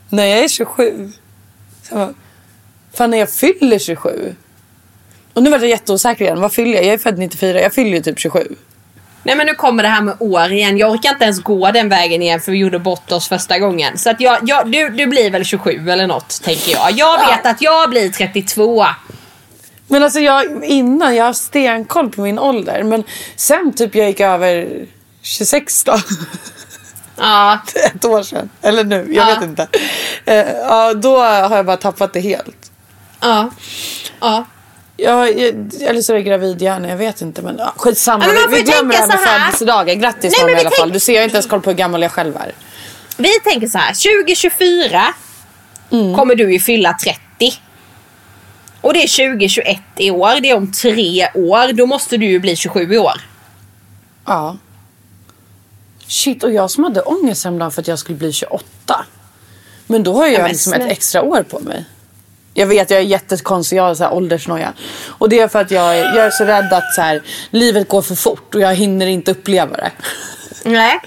nej 0.08 0.30
jag 0.30 0.44
är 0.44 0.48
27. 0.48 1.12
Så 1.82 1.94
jag 1.94 1.98
bara, 1.98 2.14
fan 2.96 3.10
när 3.10 3.18
jag 3.18 3.30
fyller 3.30 3.78
27. 3.78 4.34
Och 5.34 5.42
nu 5.42 5.50
var 5.50 5.58
jag 5.58 5.68
jätteosäker 5.68 6.24
igen. 6.24 6.40
Vad 6.40 6.52
fyller 6.52 6.74
jag? 6.74 6.84
Jag 6.84 6.92
är 6.94 6.98
född 6.98 7.18
94. 7.18 7.60
Jag 7.60 7.74
fyller 7.74 7.90
ju 7.96 8.00
typ 8.02 8.18
27. 8.18 8.48
Nej 9.22 9.36
men 9.36 9.46
nu 9.46 9.54
kommer 9.54 9.82
det 9.82 9.88
här 9.88 10.02
med 10.02 10.14
år 10.20 10.52
igen. 10.52 10.78
Jag 10.78 10.90
orkar 10.90 11.10
inte 11.10 11.24
ens 11.24 11.42
gå 11.42 11.70
den 11.70 11.88
vägen 11.88 12.22
igen 12.22 12.40
för 12.40 12.52
vi 12.52 12.58
gjorde 12.58 12.78
bort 12.78 13.12
oss 13.12 13.28
första 13.28 13.58
gången. 13.58 13.98
Så 13.98 14.10
att 14.10 14.20
jag, 14.20 14.38
jag, 14.42 14.72
du, 14.72 14.88
du 14.88 15.06
blir 15.06 15.30
väl 15.30 15.44
27 15.44 15.90
eller 15.90 16.06
något 16.06 16.42
tänker 16.42 16.72
jag. 16.72 16.92
Jag 16.92 17.18
vet 17.26 17.46
att 17.46 17.62
jag 17.62 17.90
blir 17.90 18.08
32. 18.08 18.86
Men 19.88 20.02
alltså 20.02 20.20
jag, 20.20 20.64
innan, 20.64 21.14
jag 21.16 21.24
har 21.24 21.32
stenkoll 21.32 22.10
på 22.10 22.20
min 22.20 22.38
ålder. 22.38 22.82
Men 22.82 23.04
sen 23.36 23.72
typ 23.76 23.94
jag 23.94 24.06
gick 24.06 24.20
över 24.20 24.68
26 25.22 25.84
då. 25.84 25.98
Ja, 27.16 27.58
ett 27.94 28.04
år 28.04 28.22
sedan. 28.22 28.50
Eller 28.62 28.84
nu, 28.84 29.06
jag 29.14 29.30
Ja. 29.30 29.34
vet 29.34 29.44
inte. 29.44 29.68
Eh, 30.24 30.36
ja, 30.52 30.94
då 30.94 31.18
har 31.20 31.56
jag 31.56 31.66
bara 31.66 31.76
tappat 31.76 32.12
det 32.12 32.20
helt. 32.20 32.63
Ja, 33.24 33.50
ja. 34.20 34.44
Ja, 34.96 35.28
jag- 35.28 35.74
eller 35.82 36.02
så 36.02 36.12
är 36.12 36.16
jag 36.16 36.24
gravid 36.26 36.62
gärna, 36.62 36.88
jag 36.88 36.96
vet 36.96 37.20
inte. 37.20 37.42
Men 37.42 37.56
ja, 37.58 37.72
skitsamma, 37.76 38.24
Ja, 38.26 38.32
men 38.32 38.50
vi, 38.50 38.62
glömmer 38.62 38.92
det 38.94 38.98
här 39.00 39.06
med 39.08 39.18
födelsedagar. 39.18 39.94
Grattis 39.94 40.34
Nej, 40.38 40.46
men 40.46 40.56
i 40.56 40.60
alla 40.60 40.70
fall. 40.70 40.92
Du 40.92 41.00
ser, 41.00 41.14
jag 41.14 41.24
inte 41.24 41.36
ens 41.36 41.46
koll 41.46 41.60
på 41.60 41.70
hur 41.70 41.76
gammal 41.76 42.02
jag 42.02 42.12
själv 42.12 42.36
är. 42.36 42.52
Vi 43.16 43.28
tänker 43.44 43.66
så 43.68 43.78
här, 43.78 43.94
2024 44.24 45.14
Mm. 45.90 46.14
kommer 46.14 46.34
du 46.34 46.52
ju 46.52 46.60
fylla 46.60 46.96
30. 47.04 47.20
Och 48.80 48.92
det 48.94 49.02
är 49.02 49.08
2021 49.28 49.78
i 49.96 50.10
år, 50.10 50.40
det 50.40 50.50
är 50.50 50.56
om 50.56 50.72
tre 50.72 51.28
år. 51.34 51.72
Då 51.72 51.86
måste 51.86 52.16
du 52.16 52.26
ju 52.26 52.38
bli 52.38 52.56
27 52.56 52.94
i 52.94 52.98
år. 52.98 53.20
Ja. 54.26 54.56
Shit, 56.06 56.42
och 56.44 56.52
jag 56.52 56.70
som 56.70 56.84
hade 56.84 57.00
ångest 57.02 57.44
häromdagen 57.44 57.70
för 57.70 57.80
att 57.80 57.88
jag 57.88 57.98
skulle 57.98 58.18
bli 58.18 58.32
28. 58.32 59.04
Men 59.86 60.02
då 60.02 60.14
har 60.14 60.26
jag 60.26 60.42
men 60.42 60.50
liksom 60.50 60.72
ett 60.72 60.90
extra 60.90 61.22
år 61.22 61.42
på 61.42 61.58
mig. 61.60 61.84
Jag 62.54 62.66
vet, 62.66 62.90
jag 62.90 63.00
är 63.00 63.04
jättekonstig, 63.04 63.76
jag 63.76 63.82
har 63.82 63.94
så 63.94 64.04
här 64.04 64.12
åldersnoja. 64.14 64.72
Och 65.08 65.28
det 65.28 65.40
är 65.40 65.48
för 65.48 65.60
att 65.60 65.70
jag, 65.70 65.98
är- 65.98 66.16
jag 66.16 66.26
är 66.26 66.30
så 66.30 66.44
rädd 66.44 66.72
att 66.72 66.94
så 66.94 67.00
här, 67.00 67.22
livet 67.50 67.88
går 67.88 68.02
för 68.02 68.14
fort 68.14 68.54
och 68.54 68.60
jag 68.60 68.74
hinner 68.74 69.06
inte 69.06 69.30
uppleva 69.30 69.76
det. 69.76 69.90
Nej. 70.64 71.00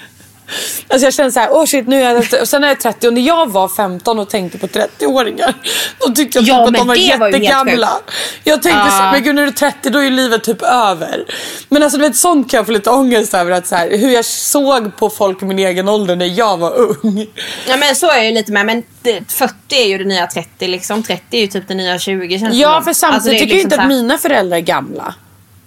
Alltså 0.87 1.05
jag 1.07 1.13
känner 1.13 1.31
så 1.31 1.39
här, 1.39 1.49
åh 1.51 1.65
shit 1.65 1.87
nu 1.87 2.03
är 2.03 2.13
jag, 2.13 2.41
och 2.41 2.47
sen 2.49 2.63
är 2.63 2.67
jag 2.67 2.79
30 2.79 3.07
och 3.07 3.13
när 3.13 3.21
jag 3.21 3.51
var 3.51 3.67
15 3.67 4.19
och 4.19 4.29
tänkte 4.29 4.57
på 4.57 4.67
30-åringar 4.67 5.53
då 5.99 6.13
tyckte 6.13 6.39
jag 6.39 6.47
Ja, 6.47 6.57
typ 6.57 6.67
att 6.67 6.73
de 6.73 6.79
var 6.79 7.17
var 7.19 7.27
jättegamla. 7.29 7.87
sjukt. 7.87 8.17
Jag 8.43 8.61
tänkte 8.63 8.81
så 8.81 8.87
Ja. 8.97 9.01
här, 9.01 9.11
men 9.11 9.23
gud 9.23 9.35
när 9.35 9.41
du 9.41 9.47
är 9.47 9.51
30 9.51 9.89
då 9.89 9.99
är 9.99 10.03
ju 10.03 10.09
livet 10.09 10.43
typ 10.43 10.61
över. 10.61 11.25
Men 11.69 11.83
alltså 11.83 11.97
du 11.97 12.03
vet 12.07 12.15
sånt 12.15 12.51
kan 12.51 12.57
jag 12.57 12.65
få 12.65 12.71
lite 12.71 12.89
ångest 12.89 13.33
över 13.33 13.51
att 13.51 13.67
så 13.67 13.75
här, 13.75 13.97
hur 13.97 14.09
jag 14.09 14.25
såg 14.25 14.95
på 14.97 15.09
folk 15.09 15.41
i 15.41 15.45
min 15.45 15.59
egen 15.59 15.89
ålder 15.89 16.15
när 16.15 16.39
jag 16.39 16.57
var 16.57 16.73
ung. 16.79 17.27
Ja 17.67 17.77
men 17.77 17.95
så 17.95 18.11
är 18.11 18.23
jag 18.23 18.33
lite 18.33 18.51
med. 18.51 18.65
Men 18.65 18.83
det, 19.01 19.31
40 19.31 19.53
är 19.69 19.85
ju 19.87 19.97
det 19.97 20.03
nya 20.05 20.27
30 20.27 20.67
liksom. 20.67 21.03
30 21.03 21.37
är 21.37 21.41
ju 21.41 21.47
typ 21.47 21.67
det 21.67 21.75
nya 21.75 21.99
20 21.99 22.39
känns 22.39 22.55
Ja 22.55 22.81
för 22.81 22.93
samtidigt 22.93 23.15
Alltså, 23.15 23.29
tycker 23.29 23.45
jag 23.45 23.49
liksom 23.53 23.65
inte 23.65 23.75
så 23.75 23.81
att 23.81 23.87
mina 23.87 24.17
föräldrar 24.17 24.57
är 24.57 24.61
gamla. 24.61 25.13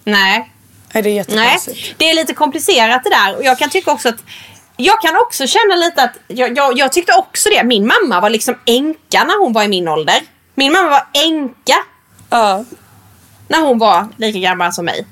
Nej. 0.05 0.51
Är 0.93 1.03
det 1.03 1.29
Nej, 1.35 1.59
det 1.97 2.11
är 2.11 2.15
lite 2.15 2.35
komplicerat 2.35 3.05
det 3.05 3.11
där. 3.11 3.37
Och 3.37 3.45
jag 3.45 3.59
kan 3.59 3.71
tycka 3.71 3.91
också 3.93 4.09
att 4.09 4.23
jag 4.81 5.01
kan 5.03 5.17
också 5.17 5.47
känna 5.47 5.77
lite 5.77 6.03
att 6.03 6.17
jag, 6.29 6.57
jag, 6.57 6.79
jag 6.79 6.93
tyckte 6.93 7.13
också 7.19 7.49
det. 7.49 7.65
Min 7.65 7.87
mamma 7.87 8.21
var 8.21 8.31
liksom 8.31 8.55
änka 8.67 9.25
när 9.25 9.39
hon 9.45 9.53
var 9.53 9.63
i 9.63 9.69
min 9.69 9.89
ålder. 9.89 10.17
Min 10.55 10.73
mamma 10.73 10.89
var 10.91 11.03
änka 11.25 11.75
Ja. 12.31 12.65
när 13.49 13.61
hon 13.61 13.79
var 13.79 14.09
lika 14.17 14.39
gammal 14.39 14.73
som 14.73 14.85
mig. 14.85 15.07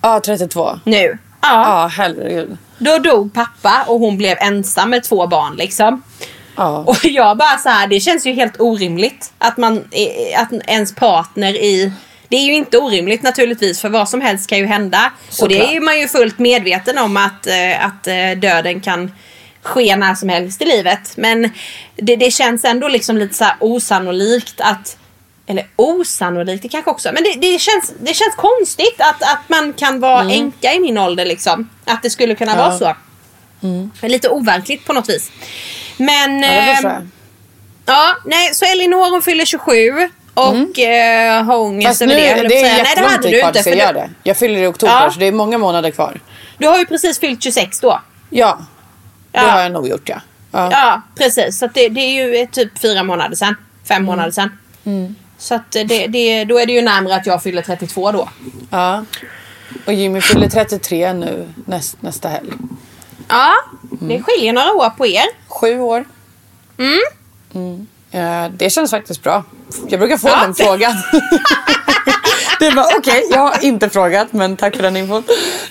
Ja 0.00 0.20
32. 0.20 0.78
Nu. 0.84 1.18
Ja. 1.40 1.48
Ja 1.82 1.86
herregud. 1.86 2.56
Då 2.78 2.98
dog 2.98 3.34
pappa 3.34 3.84
och 3.86 3.98
hon 4.00 4.16
blev 4.18 4.36
ensam 4.40 4.90
med 4.90 5.04
två 5.04 5.26
barn 5.26 5.54
liksom. 5.56 6.02
Ja. 6.56 6.76
Och 6.86 7.04
jag 7.04 7.36
bara 7.36 7.58
så 7.58 7.68
här, 7.68 7.86
det 7.86 8.00
känns 8.00 8.26
ju 8.26 8.32
helt 8.32 8.60
orimligt 8.60 9.32
att 9.38 9.56
man, 9.56 9.84
att 10.36 10.52
ens 10.66 10.94
partner 10.94 11.54
i 11.54 11.92
det 12.32 12.36
är 12.36 12.44
ju 12.44 12.54
inte 12.54 12.78
orimligt 12.78 13.22
naturligtvis 13.22 13.80
för 13.80 13.88
vad 13.88 14.08
som 14.08 14.20
helst 14.20 14.48
kan 14.48 14.58
ju 14.58 14.66
hända. 14.66 15.12
Och 15.40 15.48
det 15.48 15.76
är 15.76 15.80
man 15.80 16.00
ju 16.00 16.08
fullt 16.08 16.38
medveten 16.38 16.98
om 16.98 17.16
att, 17.16 17.46
eh, 17.46 17.86
att 17.86 18.06
eh, 18.06 18.30
döden 18.36 18.80
kan 18.80 19.12
ske 19.62 19.96
när 19.96 20.14
som 20.14 20.28
helst 20.28 20.62
i 20.62 20.64
livet. 20.64 21.16
Men 21.16 21.50
det, 21.96 22.16
det 22.16 22.30
känns 22.30 22.64
ändå 22.64 22.88
liksom 22.88 23.16
lite 23.16 23.34
så 23.34 23.46
osannolikt 23.60 24.60
att 24.60 24.96
eller 25.46 25.66
osannolikt 25.76 26.62
det 26.62 26.68
kanske 26.68 26.90
också, 26.90 27.10
men 27.14 27.22
det, 27.24 27.34
det, 27.34 27.58
känns, 27.58 27.92
det 28.00 28.14
känns 28.14 28.34
konstigt 28.36 28.96
att, 28.98 29.22
att 29.22 29.48
man 29.48 29.72
kan 29.72 30.00
vara 30.00 30.30
änka 30.30 30.72
i 30.72 30.80
min 30.80 30.98
ålder 30.98 31.24
liksom. 31.24 31.68
Att 31.84 32.02
det 32.02 32.10
skulle 32.10 32.34
kunna 32.34 32.52
Mm. 32.52 32.64
Ja. 32.64 32.78
vara 32.78 32.96
så. 34.00 34.06
Lite 34.06 34.28
overkligt 34.28 34.84
på 34.84 34.92
något 34.92 35.08
vis. 35.08 35.30
Men... 35.96 36.42
Ja, 36.42 36.48
det 36.50 36.80
jag. 36.82 37.08
Ja, 37.86 38.16
nej, 38.24 38.54
så 38.54 38.64
Elinor 38.64 39.10
hon 39.10 39.22
fyller 39.22 39.44
27 39.44 40.10
och 40.34 40.78
eh, 40.78 41.44
har 41.44 41.56
ångest 41.58 41.82
Mm. 41.84 41.90
Fast 41.90 42.02
över 42.02 42.14
nu 42.14 42.20
det. 42.20 42.28
höll 42.28 42.38
jag 42.38 42.48
det 42.48 42.60
är 42.60 42.64
säga. 42.64 42.72
Nej, 42.74 42.82
det 42.82 42.88
jättelång 42.88 43.10
hade 43.10 43.22
tid 43.22 43.32
du 43.32 43.38
kvar 43.40 43.48
inte. 43.48 43.62
tills 43.62 43.64
För 43.74 43.78
jag 43.78 43.86
gör 43.86 43.92
det. 43.94 44.10
Jag 44.22 44.36
fyller 44.36 44.62
i 44.62 44.66
oktober 44.66 44.92
Ja. 45.04 45.10
så 45.10 45.18
det 45.18 45.26
är 45.26 45.32
många 45.32 45.58
månader 45.58 45.90
kvar. 45.90 46.20
du 46.58 46.66
har 46.68 46.78
ju 46.78 46.86
precis 46.86 47.18
fyllt 47.20 47.42
26 47.42 47.80
då. 47.80 48.00
Ja, 48.30 48.58
det 49.32 49.38
Ja. 49.38 49.42
har 49.50 49.60
jag 49.60 49.72
nog 49.72 49.88
gjort 49.88 50.08
ja. 50.08 50.20
ja. 50.52 50.68
Ja, 50.72 51.02
precis. 51.18 51.58
Så 51.58 51.66
det, 51.66 51.88
det 51.88 52.00
är 52.00 52.26
ju 52.26 52.36
eh, 52.36 52.48
typ 52.48 52.78
fyra 52.78 53.02
månader 53.02 53.36
sedan. 53.36 53.56
Fem 53.88 53.96
Mm. 53.96 54.06
månader 54.06 54.30
sedan. 54.30 54.50
Så 55.38 55.54
att 55.54 55.70
det, 55.72 55.84
det, 56.06 56.44
då 56.44 56.58
är 56.60 56.66
det 56.66 56.72
ju 56.72 56.82
närmare 56.82 57.14
att 57.14 57.26
jag 57.26 57.42
fyller 57.42 57.62
32 57.62 58.12
då. 58.12 58.28
Ja. 58.70 59.04
Och 59.86 59.92
Jimmy 59.92 60.20
fyller 60.20 60.48
33 60.48 61.12
nu 61.12 61.48
näst, 61.66 62.02
nästa 62.02 62.28
helg. 62.28 62.50
Ja, 63.28 63.50
Mm. 63.92 64.08
det 64.08 64.22
skiljer 64.22 64.52
några 64.52 64.72
år 64.72 64.90
på 64.90 65.06
er. 65.06 65.24
Sju 65.48 65.80
år. 65.80 66.04
Mm. 66.78 67.86
Ja, 68.14 68.48
det 68.56 68.70
känns 68.70 68.90
faktiskt 68.90 69.22
bra. 69.22 69.44
Jag 69.88 70.00
brukar 70.00 70.16
få 70.16 70.28
Ja. 70.28 70.40
den 70.42 70.54
frågan. 70.54 70.92
det 72.58 72.66
är 72.66 72.72
bara 72.74 72.86
okej, 72.98 73.26
jag 73.30 73.38
har 73.38 73.64
inte 73.64 73.90
frågat 73.90 74.32
men 74.32 74.56
tack 74.56 74.76
för 74.76 74.82
den 74.82 74.96
infon. 74.96 75.22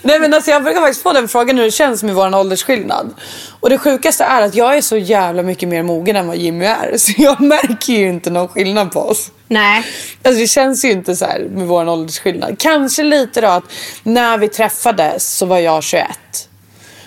Nej 0.01 0.19
men 0.19 0.33
alltså 0.33 0.51
jag 0.51 0.63
brukar 0.63 0.79
faktiskt 0.81 1.03
få 1.03 1.13
den 1.13 1.27
frågan 1.27 1.57
hur 1.57 1.65
det 1.65 1.71
känns 1.71 2.03
med 2.03 2.15
vår 2.15 2.35
åldersskillnad. 2.35 3.13
Och 3.59 3.69
det 3.69 3.77
sjukaste 3.77 4.23
är 4.23 4.41
att 4.41 4.55
jag 4.55 4.77
är 4.77 4.81
så 4.81 4.97
jävla 4.97 5.43
mycket 5.43 5.69
mer 5.69 5.83
mogen 5.83 6.15
än 6.15 6.27
vad 6.27 6.37
Jimmy 6.37 6.65
är. 6.65 6.93
Så 6.97 7.11
jag 7.17 7.41
märker 7.41 7.93
ju 7.93 8.09
inte 8.09 8.29
någon 8.29 8.47
skillnad 8.47 8.91
på 8.91 8.99
oss. 8.99 9.31
Nej. 9.47 9.83
Alltså 10.23 10.41
det 10.41 10.47
känns 10.47 10.85
ju 10.85 10.91
inte 10.91 11.15
så 11.15 11.25
här 11.25 11.39
med 11.51 11.67
vår 11.67 11.89
åldersskillnad. 11.89 12.55
Kanske 12.59 13.03
lite 13.03 13.41
då 13.41 13.47
att 13.47 13.63
när 14.03 14.37
vi 14.37 14.47
träffades 14.47 15.37
så 15.37 15.45
var 15.45 15.59
jag 15.59 15.83
21. 15.83 16.07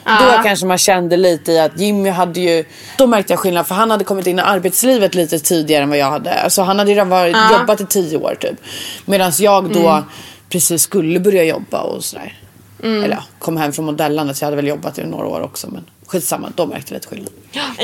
Då 0.04 0.42
kanske 0.44 0.66
man 0.66 0.78
kände 0.78 1.16
lite 1.16 1.52
i 1.52 1.60
att 1.60 1.80
Jimmy 1.80 2.10
hade 2.10 2.40
ju, 2.40 2.64
då 2.98 3.06
märkte 3.06 3.32
jag 3.32 3.40
skillnad 3.40 3.66
för 3.66 3.74
han 3.74 3.90
hade 3.90 4.04
kommit 4.04 4.26
in 4.26 4.38
i 4.38 4.42
arbetslivet 4.42 5.14
lite 5.14 5.38
tidigare 5.38 5.82
än 5.82 5.88
vad 5.88 5.98
jag 5.98 6.10
hade. 6.10 6.34
Alltså 6.42 6.62
han 6.62 6.78
hade 6.78 6.90
redan 6.90 7.08
varit, 7.08 7.36
jobbat 7.58 7.80
i 7.80 7.86
tio 7.86 8.16
år 8.18 8.36
typ. 8.40 8.60
Medan 9.04 9.32
jag 9.38 9.72
då 9.72 10.04
precis 10.48 10.82
skulle 10.82 11.20
börja 11.20 11.44
jobba 11.44 11.80
och 11.80 12.04
sådär. 12.04 12.32
Eller 12.82 13.10
ja, 13.10 13.24
kom 13.38 13.56
hem 13.56 13.72
från 13.72 13.84
modellandet 13.84 14.36
så 14.36 14.42
jag 14.42 14.46
hade 14.46 14.56
väl 14.56 14.66
jobbat 14.66 14.98
i 14.98 15.04
några 15.04 15.26
år 15.26 15.40
också 15.40 15.68
men 15.70 15.84
skitsamma, 16.06 16.52
då 16.54 16.66
märkte 16.66 16.94
jag 16.94 16.96
lite 16.96 17.08
skillnad. 17.08 17.32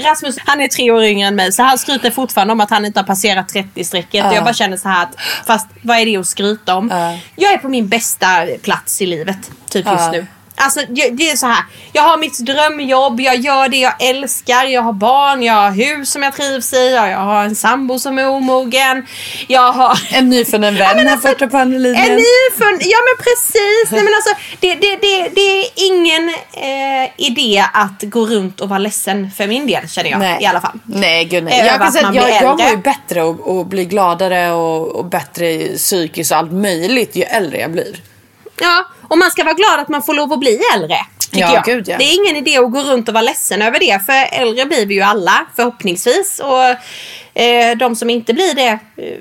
Rasmus 0.05 0.37
han 0.47 0.61
är 0.61 0.69
tre 0.69 0.91
år 0.91 1.05
yngre 1.05 1.29
än 1.29 1.35
mig 1.37 1.53
så 1.53 1.63
han 1.63 1.79
skryter 1.79 2.11
fortfarande 2.11 2.53
om 2.53 2.61
att 2.61 2.71
han 2.71 2.85
inte 2.85 3.01
har 3.01 3.05
passerat 3.05 3.53
30-strecket. 3.55 4.29
Och 4.29 4.35
jag 4.35 4.45
bara 4.45 4.55
känner 4.55 4.77
så 4.77 4.89
här 4.89 5.03
att 5.03 5.15
fast 5.47 5.69
vad 5.83 5.97
är 5.99 6.07
det 6.07 6.17
att 6.17 6.27
skryta 6.27 6.77
om? 6.77 6.89
Ja. 6.93 7.19
Jag 7.37 7.53
är 7.53 7.59
på 7.59 7.69
min 7.69 7.89
bästa 7.89 8.27
plats 8.63 9.03
i 9.03 9.07
livet 9.07 9.51
typ 9.71 9.87
just 9.87 10.01
Ja. 10.01 10.11
nu. 10.13 10.27
Alltså 10.61 10.81
det 10.89 11.31
är 11.31 11.37
så 11.37 11.47
här. 11.47 11.65
Jag 11.93 12.03
har 12.03 12.19
mitt 12.19 12.39
drömjobb, 12.39 13.21
jag 13.21 13.37
gör 13.37 13.69
det 13.69 13.77
jag 13.77 13.95
älskar, 14.03 14.65
jag 14.65 14.83
har 14.83 14.93
barn, 14.93 15.43
jag 15.43 15.55
har 15.55 15.71
hus 15.71 16.11
som 16.11 16.23
jag 16.23 16.37
trivs 16.37 16.73
i, 16.73 16.91
jag 16.95 17.19
har 17.19 17.45
en 17.45 17.57
sambo 17.57 17.99
som 17.99 18.19
är 18.19 18.29
omogen. 18.29 19.07
Jag 19.49 19.73
har 19.73 19.99
En 20.13 20.29
nyfunnen 20.31 20.75
vän 20.75 20.99
här 20.99 21.13
alltså, 21.13 21.29
borta 21.29 21.47
på 21.47 21.57
andra 21.59 21.79
linjen. 21.79 22.05
en 22.05 22.17
nyfund, 22.17 22.81
ja 22.81 22.99
men 23.07 23.25
precis. 23.25 23.91
Nej, 23.93 24.03
men 24.03 24.15
alltså, 24.15 24.35
det, 24.61 24.75
det, 24.75 24.97
det, 24.97 25.29
det 25.35 25.61
är 25.61 25.67
ingen 25.77 26.29
eh, 26.53 27.11
idé 27.17 27.65
att 27.73 28.03
gå 28.03 28.27
runt 28.27 28.61
och 28.61 28.69
vara 28.69 28.79
ledsen 28.79 29.31
för 29.31 29.47
min 29.47 29.67
del 29.67 29.89
känner 29.89 30.11
jag 30.11 30.43
i 30.43 30.47
alla 30.47 30.61
fall. 30.61 30.79
Nej 30.85 31.25
gud 31.25 31.45
nej. 31.45 31.61
Över 31.61 31.69
Jag, 31.71 31.79
kan 31.81 31.93
säga, 31.93 32.09
att 32.09 32.15
jag, 32.15 32.31
jag 32.31 32.59
mår 32.59 32.71
ju 32.71 32.77
bättre 32.77 33.23
och, 33.23 33.59
och 33.59 33.67
blir 33.67 33.85
gladare 33.85 34.53
och, 34.53 34.89
och 34.89 35.05
bättre 35.05 35.77
psykiskt 35.77 36.33
och 36.33 36.39
allt 36.39 36.53
möjligt 36.53 37.17
ju 37.17 37.23
äldre 37.23 37.59
jag 37.61 37.71
blir. 37.71 38.10
Ja, 38.61 38.85
och 39.09 39.19
man 39.19 39.31
ska 39.31 39.45
vara 39.45 39.55
glad 39.55 39.81
att 39.81 39.89
man 39.89 40.03
får 40.03 40.15
lov 40.15 40.33
att 40.33 40.39
bli 40.41 40.61
äldre. 40.75 40.97
Ja, 41.31 41.55
jag. 41.55 41.65
gud, 41.65 41.89
ja. 41.89 41.97
Det 41.99 42.05
är 42.05 42.15
ingen 42.15 42.37
idé 42.37 42.59
att 42.59 42.73
gå 42.73 42.83
runt 42.83 43.09
och 43.09 43.15
vara 43.15 43.23
ledsen 43.23 43.63
över 43.63 43.79
det. 43.81 44.07
För 44.07 44.41
äldre 44.41 44.67
blir 44.67 44.87
vi 44.87 44.95
ju 44.95 45.01
alla 45.01 45.47
förhoppningsvis. 45.57 46.41
Och 46.45 46.65
eh, 47.43 47.77
de 47.77 47.97
som 47.97 48.11
inte 48.11 48.35
blir 48.35 48.55
det. 48.55 48.79
Eh, 48.97 49.19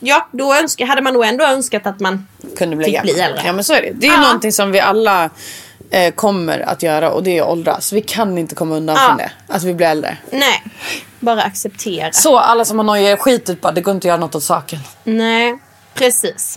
ja, 0.00 0.28
då 0.32 0.54
önskar, 0.54 0.86
hade 0.86 1.02
man 1.02 1.12
nog 1.14 1.24
ändå 1.24 1.44
önskat 1.44 1.86
att 1.86 2.00
man 2.00 2.26
Kunde 2.56 2.76
bli 2.76 2.84
fick 2.86 3.02
bli 3.02 3.20
äldre. 3.20 3.42
Ja 3.44 3.52
men 3.52 3.64
så 3.64 3.72
är 3.74 3.82
det. 3.82 3.90
Det 3.94 4.06
är 4.06 4.12
Ja. 4.12 4.20
någonting 4.20 4.52
som 4.52 4.70
vi 4.72 4.80
alla 4.80 5.30
eh, 5.90 6.14
kommer 6.14 6.58
att 6.58 6.82
göra 6.82 7.10
och 7.10 7.22
det 7.22 7.38
är 7.38 7.46
åldras. 7.48 7.92
Vi 7.92 8.00
kan 8.02 8.38
inte 8.38 8.54
komma 8.54 8.74
undan 8.76 8.96
Ja. 9.00 9.06
från 9.08 9.16
det. 9.16 9.30
Att 9.48 9.62
vi 9.62 9.74
blir 9.74 9.86
äldre. 9.86 10.16
Nej, 10.30 10.62
bara 11.20 11.42
acceptera. 11.42 12.12
Så 12.12 12.38
alla 12.38 12.64
som 12.64 12.78
har 12.78 12.84
noja 12.84 13.16
skitet 13.16 13.60
bara, 13.60 13.72
det 13.72 13.80
går 13.80 13.94
inte 13.94 14.04
att 14.06 14.08
göra 14.08 14.16
något 14.20 14.34
åt 14.34 14.42
saken. 14.42 14.78
Nej, 15.04 15.58
precis. 15.94 16.56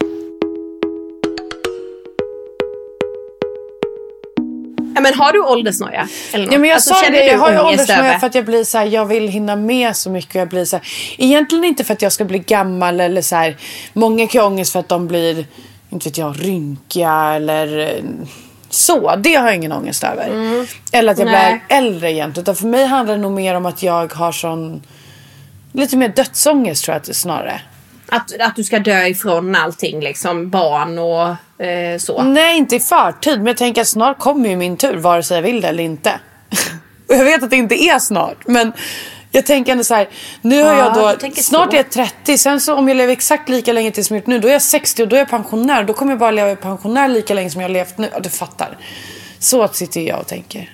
Ja, 4.95 5.01
men 5.01 5.13
har 5.13 5.33
du 5.33 5.39
åldersnoja? 5.41 6.07
Eller 6.33 6.45
något? 6.45 6.53
Ja, 6.53 6.59
men 6.59 6.69
jag 6.69 6.75
Alltså, 6.75 6.93
sa 6.93 7.09
det, 7.09 7.25
jag 7.25 7.37
har 7.37 7.65
åldersnoja 7.65 8.19
för 8.19 8.27
att 8.27 8.35
jag 8.35 8.45
blir 8.45 8.63
så 8.63 8.77
här, 8.77 8.85
jag 8.85 9.05
vill 9.05 9.27
hinna 9.27 9.55
med 9.55 9.95
så 9.95 10.09
mycket. 10.09 10.35
Jag 10.35 10.49
blir 10.49 10.65
så 10.65 10.75
här, 10.75 10.87
egentligen 11.17 11.63
inte 11.63 11.83
för 11.83 11.93
att 11.93 12.01
jag 12.01 12.11
ska 12.11 12.25
bli 12.25 12.39
gammal 12.39 12.99
eller 12.99 13.21
så 13.21 13.35
här. 13.35 13.57
Många 13.93 14.27
kan 14.27 14.45
ångest 14.45 14.71
för 14.71 14.79
att 14.79 14.89
de 14.89 15.07
blir, 15.07 15.45
inte 15.89 16.09
vet 16.09 16.17
jag, 16.17 16.35
rynkiga 16.39 17.33
eller 17.35 17.79
eh, 17.79 18.03
så. 18.69 19.15
Det 19.15 19.35
har 19.35 19.45
jag 19.45 19.55
ingen 19.55 19.71
ångest 19.71 20.03
över. 20.03 20.29
Eller 20.91 21.11
att 21.11 21.19
jag 21.19 21.25
Nej. 21.25 21.61
blir 21.67 21.77
äldre 21.77 22.11
egentligen. 22.11 22.43
Utan 22.43 22.55
för 22.55 22.67
mig 22.67 22.85
handlar 22.85 23.15
det 23.15 23.21
nog 23.21 23.31
mer 23.31 23.55
om 23.55 23.65
att 23.65 23.83
jag 23.83 24.13
har 24.13 24.31
sån, 24.31 24.81
lite 25.73 25.97
mer 25.97 26.09
dödsångest 26.09 26.83
tror 26.85 26.93
jag 26.93 26.99
att 26.99 27.07
det 27.07 27.13
snarare. 27.13 27.61
Att, 28.11 28.39
att 28.39 28.55
du 28.55 28.63
ska 28.63 28.79
dö 28.79 29.05
ifrån 29.07 29.55
allting, 29.55 29.99
liksom 29.99 30.49
barn 30.49 30.99
och 30.99 31.65
eh, 31.65 31.97
så. 31.97 32.23
Nej, 32.23 32.57
inte 32.57 32.75
i 32.75 32.79
förtid. 32.79 33.37
Men 33.37 33.47
jag 33.47 33.57
tänker 33.57 33.81
att 33.81 33.87
snart 33.87 34.19
kommer 34.19 34.49
ju 34.49 34.55
min 34.55 34.77
tur 34.77 34.97
vare 34.97 35.23
sig 35.23 35.37
jag 35.37 35.41
vill 35.41 35.61
det 35.61 35.67
eller 35.67 35.83
inte. 35.83 36.19
och 37.09 37.15
jag 37.15 37.25
vet 37.25 37.43
att 37.43 37.49
det 37.49 37.55
inte 37.55 37.83
är 37.83 37.99
snart. 37.99 38.47
Men 38.47 38.73
Jag 39.33 39.45
tänker 39.45 39.71
ändå 39.71 39.83
så 39.83 39.93
här, 39.95 40.09
nu 40.41 40.63
har 40.63 40.73
Ja, 40.73 40.77
jag 40.97 41.19
då, 41.19 41.31
snart 41.35 41.69
så. 41.69 41.75
är 41.75 41.77
jag 41.77 41.89
30, 41.89 42.37
sen 42.37 42.61
så 42.61 42.75
om 42.75 42.87
jag 42.87 42.97
lever 42.97 43.13
exakt 43.13 43.49
lika 43.49 43.73
länge 43.73 43.91
till 43.91 44.05
som 44.05 44.15
jag 44.15 44.21
gjort 44.21 44.27
nu, 44.27 44.39
då 44.39 44.47
är 44.47 44.51
jag 44.51 44.61
60 44.61 45.03
och 45.03 45.07
då 45.09 45.15
är 45.15 45.19
jag 45.19 45.29
pensionär. 45.29 45.83
Då 45.83 45.93
kommer 45.93 46.11
jag 46.11 46.19
bara 46.19 46.31
leva 46.31 46.55
pensionär 46.55 47.07
lika 47.07 47.33
länge 47.33 47.49
som 47.49 47.61
jag 47.61 47.69
har 47.69 47.73
levt 47.73 47.97
nu. 47.97 48.09
Ja, 48.13 48.19
du 48.19 48.29
fattar. 48.29 48.77
Så 49.39 49.67
sitter 49.67 50.01
jag 50.01 50.19
och 50.19 50.27
tänker. 50.27 50.69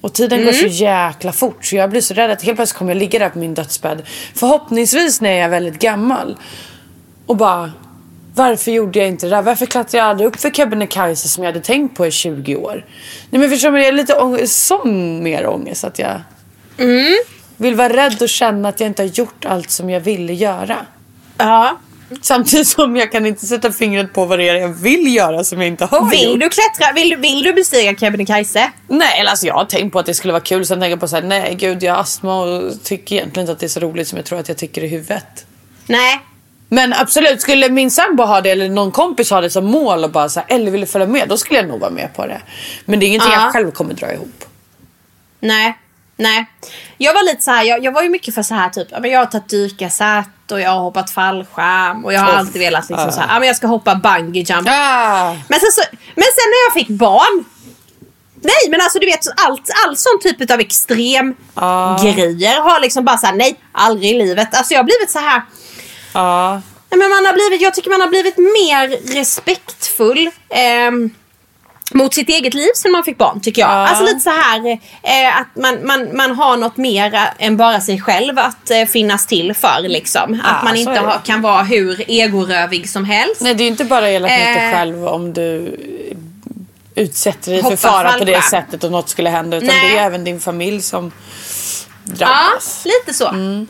Och 0.00 0.12
tiden 0.12 0.38
går 0.38 0.48
Mm. 0.52 0.60
så 0.60 0.66
jäkla 0.66 1.32
fort 1.32 1.64
så 1.64 1.76
jag 1.76 1.90
blir 1.90 2.00
så 2.00 2.14
rädd 2.14 2.30
att 2.30 2.42
helt 2.42 2.56
plötsligt 2.58 2.78
kommer 2.78 2.92
jag 2.92 2.98
ligga 2.98 3.18
där 3.18 3.28
på 3.28 3.38
min 3.38 3.54
dödsbädd. 3.54 4.02
Förhoppningsvis 4.34 5.20
när 5.20 5.30
jag 5.30 5.38
är 5.40 5.48
väldigt 5.48 5.78
gammal. 5.78 6.36
Och 7.26 7.36
bara, 7.36 7.72
varför 8.34 8.70
gjorde 8.70 8.98
jag 8.98 9.08
inte 9.08 9.26
det 9.26 9.30
där? 9.36 9.42
Varför 9.42 9.66
klättrade 9.66 9.96
jag 9.98 10.06
aldrig 10.06 10.28
upp 10.28 10.40
för 10.40 10.50
Kebnekaise 10.50 11.28
som 11.28 11.44
jag 11.44 11.52
hade 11.52 11.64
tänkt 11.64 11.96
på 11.96 12.06
i 12.06 12.10
20 12.10 12.56
år? 12.56 12.84
Nej 13.30 13.40
men 13.40 13.50
förstår 13.50 13.70
du, 13.72 13.78
jag 13.78 13.88
är 13.88 13.92
lite 13.92 14.14
ång- 14.14 14.46
sån 14.46 15.22
mer 15.22 15.46
ångest 15.46 15.84
att 15.84 15.98
jag 15.98 16.20
vill 17.56 17.74
vara 17.74 17.92
rädd 17.96 18.22
och 18.22 18.28
känna 18.28 18.68
att 18.68 18.80
jag 18.80 18.86
inte 18.86 19.02
har 19.02 19.08
gjort 19.08 19.44
allt 19.44 19.70
som 19.70 19.90
jag 19.90 20.00
ville 20.00 20.32
göra. 20.32 20.76
Ja. 21.38 21.76
Samtidigt 22.22 22.68
som 22.68 22.96
jag 22.96 23.12
kan 23.12 23.26
inte 23.26 23.46
sätta 23.46 23.72
fingret 23.72 24.12
på 24.12 24.24
vad 24.24 24.38
det 24.38 24.48
är 24.48 24.54
jag 24.54 24.68
vill 24.68 25.14
göra 25.16 25.44
som 25.44 25.60
jag 25.60 25.68
inte 25.68 25.84
har 25.84 26.10
Vill 26.10 26.30
gjort. 26.30 26.40
du 26.40 26.48
klättra? 26.48 26.92
Vill, 26.94 27.10
du- 27.10 27.16
vill 27.16 27.42
du 27.42 27.52
bestiga 27.52 27.94
Kebnekaise? 27.94 28.70
Nej, 28.88 29.20
eller 29.20 29.30
alltså 29.30 29.46
jag 29.46 29.54
har 29.54 29.64
tänkt 29.64 29.92
på 29.92 29.98
att 29.98 30.06
det 30.06 30.14
skulle 30.14 30.32
vara 30.32 30.42
kul. 30.42 30.66
Sen 30.66 30.78
tänker 30.80 30.90
jag 30.90 31.00
på 31.00 31.08
så 31.08 31.16
här, 31.16 31.22
nej 31.22 31.54
gud 31.54 31.82
jag 31.82 31.94
har 31.94 32.00
astma 32.00 32.42
och 32.42 32.82
tycker 32.84 33.16
egentligen 33.16 33.42
inte 33.44 33.52
att 33.52 33.58
det 33.58 33.66
är 33.66 33.68
så 33.68 33.80
roligt 33.80 34.08
som 34.08 34.16
jag 34.16 34.26
tror 34.26 34.38
att 34.40 34.48
jag 34.48 34.56
tycker 34.58 34.84
i 34.84 34.88
huvudet. 34.88 35.46
Nej. 35.86 36.20
Men 36.68 36.92
absolut, 36.92 37.40
skulle 37.40 37.68
min 37.68 37.90
sambo 37.90 38.22
ha 38.22 38.40
det 38.40 38.50
eller 38.50 38.68
någon 38.68 38.90
kompis 38.90 39.30
ha 39.30 39.40
det 39.40 39.50
som 39.50 39.64
mål 39.64 40.04
och 40.04 40.10
bara 40.10 40.28
så 40.28 40.40
här, 40.40 40.56
eller 40.56 40.70
ville 40.70 40.86
följa 40.86 41.06
med, 41.06 41.28
då 41.28 41.36
skulle 41.36 41.58
jag 41.58 41.68
nog 41.68 41.80
vara 41.80 41.90
med 41.90 42.14
på 42.14 42.26
det. 42.26 42.40
Men 42.84 43.00
det 43.00 43.06
är 43.06 43.08
ingenting 43.08 43.32
Ja. 43.32 43.42
jag 43.44 43.52
själv 43.52 43.70
kommer 43.70 43.94
dra 43.94 44.12
ihop. 44.12 44.44
Nej. 45.40 45.78
Nej. 46.16 46.46
Jag 46.98 47.12
var 47.14 47.24
lite 47.24 47.42
så 47.42 47.50
här, 47.50 47.64
jag, 47.64 47.84
jag 47.84 47.92
var 47.92 48.02
ju 48.02 48.08
mycket 48.08 48.34
för 48.34 48.42
så 48.42 48.54
här 48.54 48.68
typ, 48.68 48.88
jag 49.02 49.18
har 49.18 49.26
tagit 49.26 49.52
och 50.52 50.60
jag 50.60 50.70
har 50.70 50.80
hoppat 50.80 51.10
fallskärm 51.10 52.04
och 52.04 52.12
jag 52.12 52.20
har 52.20 52.32
Uff. 52.32 52.38
alltid 52.38 52.60
velat 52.60 52.88
liksom 52.88 53.06
Ja. 53.06 53.12
så 53.12 53.20
här, 53.20 53.28
ja, 53.34 53.38
men 53.38 53.46
jag 53.48 53.56
ska 53.56 53.66
hoppa 53.66 53.94
bungee 53.94 54.42
jump. 54.42 54.68
Ah. 54.70 55.32
Men, 55.48 55.60
sen 55.60 55.72
så, 55.72 55.82
men 56.14 56.24
sen 56.24 56.46
när 56.50 56.66
jag 56.66 56.72
fick 56.74 56.88
barn. 56.88 57.44
Nej 58.42 58.70
men 58.70 58.80
alltså 58.80 58.98
du 58.98 59.06
vet 59.06 59.20
allt, 59.46 59.70
all 59.86 59.96
sån 59.96 60.20
typ 60.22 60.50
av 60.50 60.60
extrem 60.60 61.34
Ja. 61.54 61.98
grejer 62.02 62.60
har 62.60 62.80
liksom 62.80 63.04
bara 63.04 63.16
såhär 63.18 63.34
nej 63.34 63.60
aldrig 63.72 64.10
i 64.10 64.18
livet. 64.18 64.54
Alltså 64.54 64.74
jag 64.74 64.78
har 64.78 64.84
blivit 64.84 65.10
så 65.10 65.18
här. 65.18 65.42
Nej, 66.92 66.98
men 66.98 67.10
man 67.10 67.26
har 67.26 67.32
blivit, 67.32 67.62
jag 67.62 67.74
tycker 67.74 67.90
man 67.90 68.00
har 68.00 68.08
blivit 68.08 68.38
mer 68.38 69.14
respektfull. 69.18 70.30
ehm, 70.50 71.10
mot 71.94 72.14
sitt 72.14 72.28
eget 72.28 72.54
liv 72.54 72.68
sen 72.76 72.92
man 72.92 73.04
fick 73.04 73.18
barn 73.18 73.40
tycker 73.40 73.62
jag. 73.62 73.70
Ja. 73.70 73.74
Alltså 73.88 74.04
lite 74.04 74.20
så 74.20 74.30
här 74.30 74.66
eh, 75.02 75.40
att 75.40 75.56
man, 75.56 75.86
man, 75.86 76.16
man 76.16 76.30
har 76.30 76.56
något 76.56 76.76
mer 76.76 77.20
än 77.38 77.56
bara 77.56 77.80
sig 77.80 78.00
själv 78.00 78.38
att 78.38 78.70
eh, 78.70 78.84
finnas 78.84 79.26
till 79.26 79.54
för 79.54 79.88
liksom. 79.88 80.40
Ja, 80.44 80.50
att 80.50 80.64
man 80.64 80.76
inte 80.76 81.00
har, 81.00 81.20
kan 81.24 81.42
vara 81.42 81.62
hur 81.62 82.04
egorövig 82.10 82.88
som 82.88 83.04
helst. 83.04 83.40
Nej, 83.40 83.54
det 83.54 83.62
är 83.62 83.64
ju 83.64 83.70
inte 83.70 83.84
bara 83.84 84.10
elakt 84.10 84.32
mot 84.32 84.54
dig 84.56 84.66
Eh. 84.68 84.72
själv 84.76 85.06
om 85.08 85.32
du 85.32 85.76
utsätter 86.94 87.52
dig 87.52 87.62
för 87.62 87.76
fara 87.76 88.12
på 88.18 88.24
det 88.24 88.42
sättet 88.42 88.84
och 88.84 88.92
något 88.92 89.08
skulle 89.08 89.30
hända. 89.30 89.56
Utan 89.56 89.66
Nej. 89.66 89.90
det 89.92 89.98
är 89.98 90.06
även 90.06 90.24
din 90.24 90.40
familj 90.40 90.82
som 90.82 91.12
Ja, 92.04 92.12
drabbas. 92.14 92.84
lite 92.84 93.18
så. 93.18 93.28
Mm. 93.28 93.66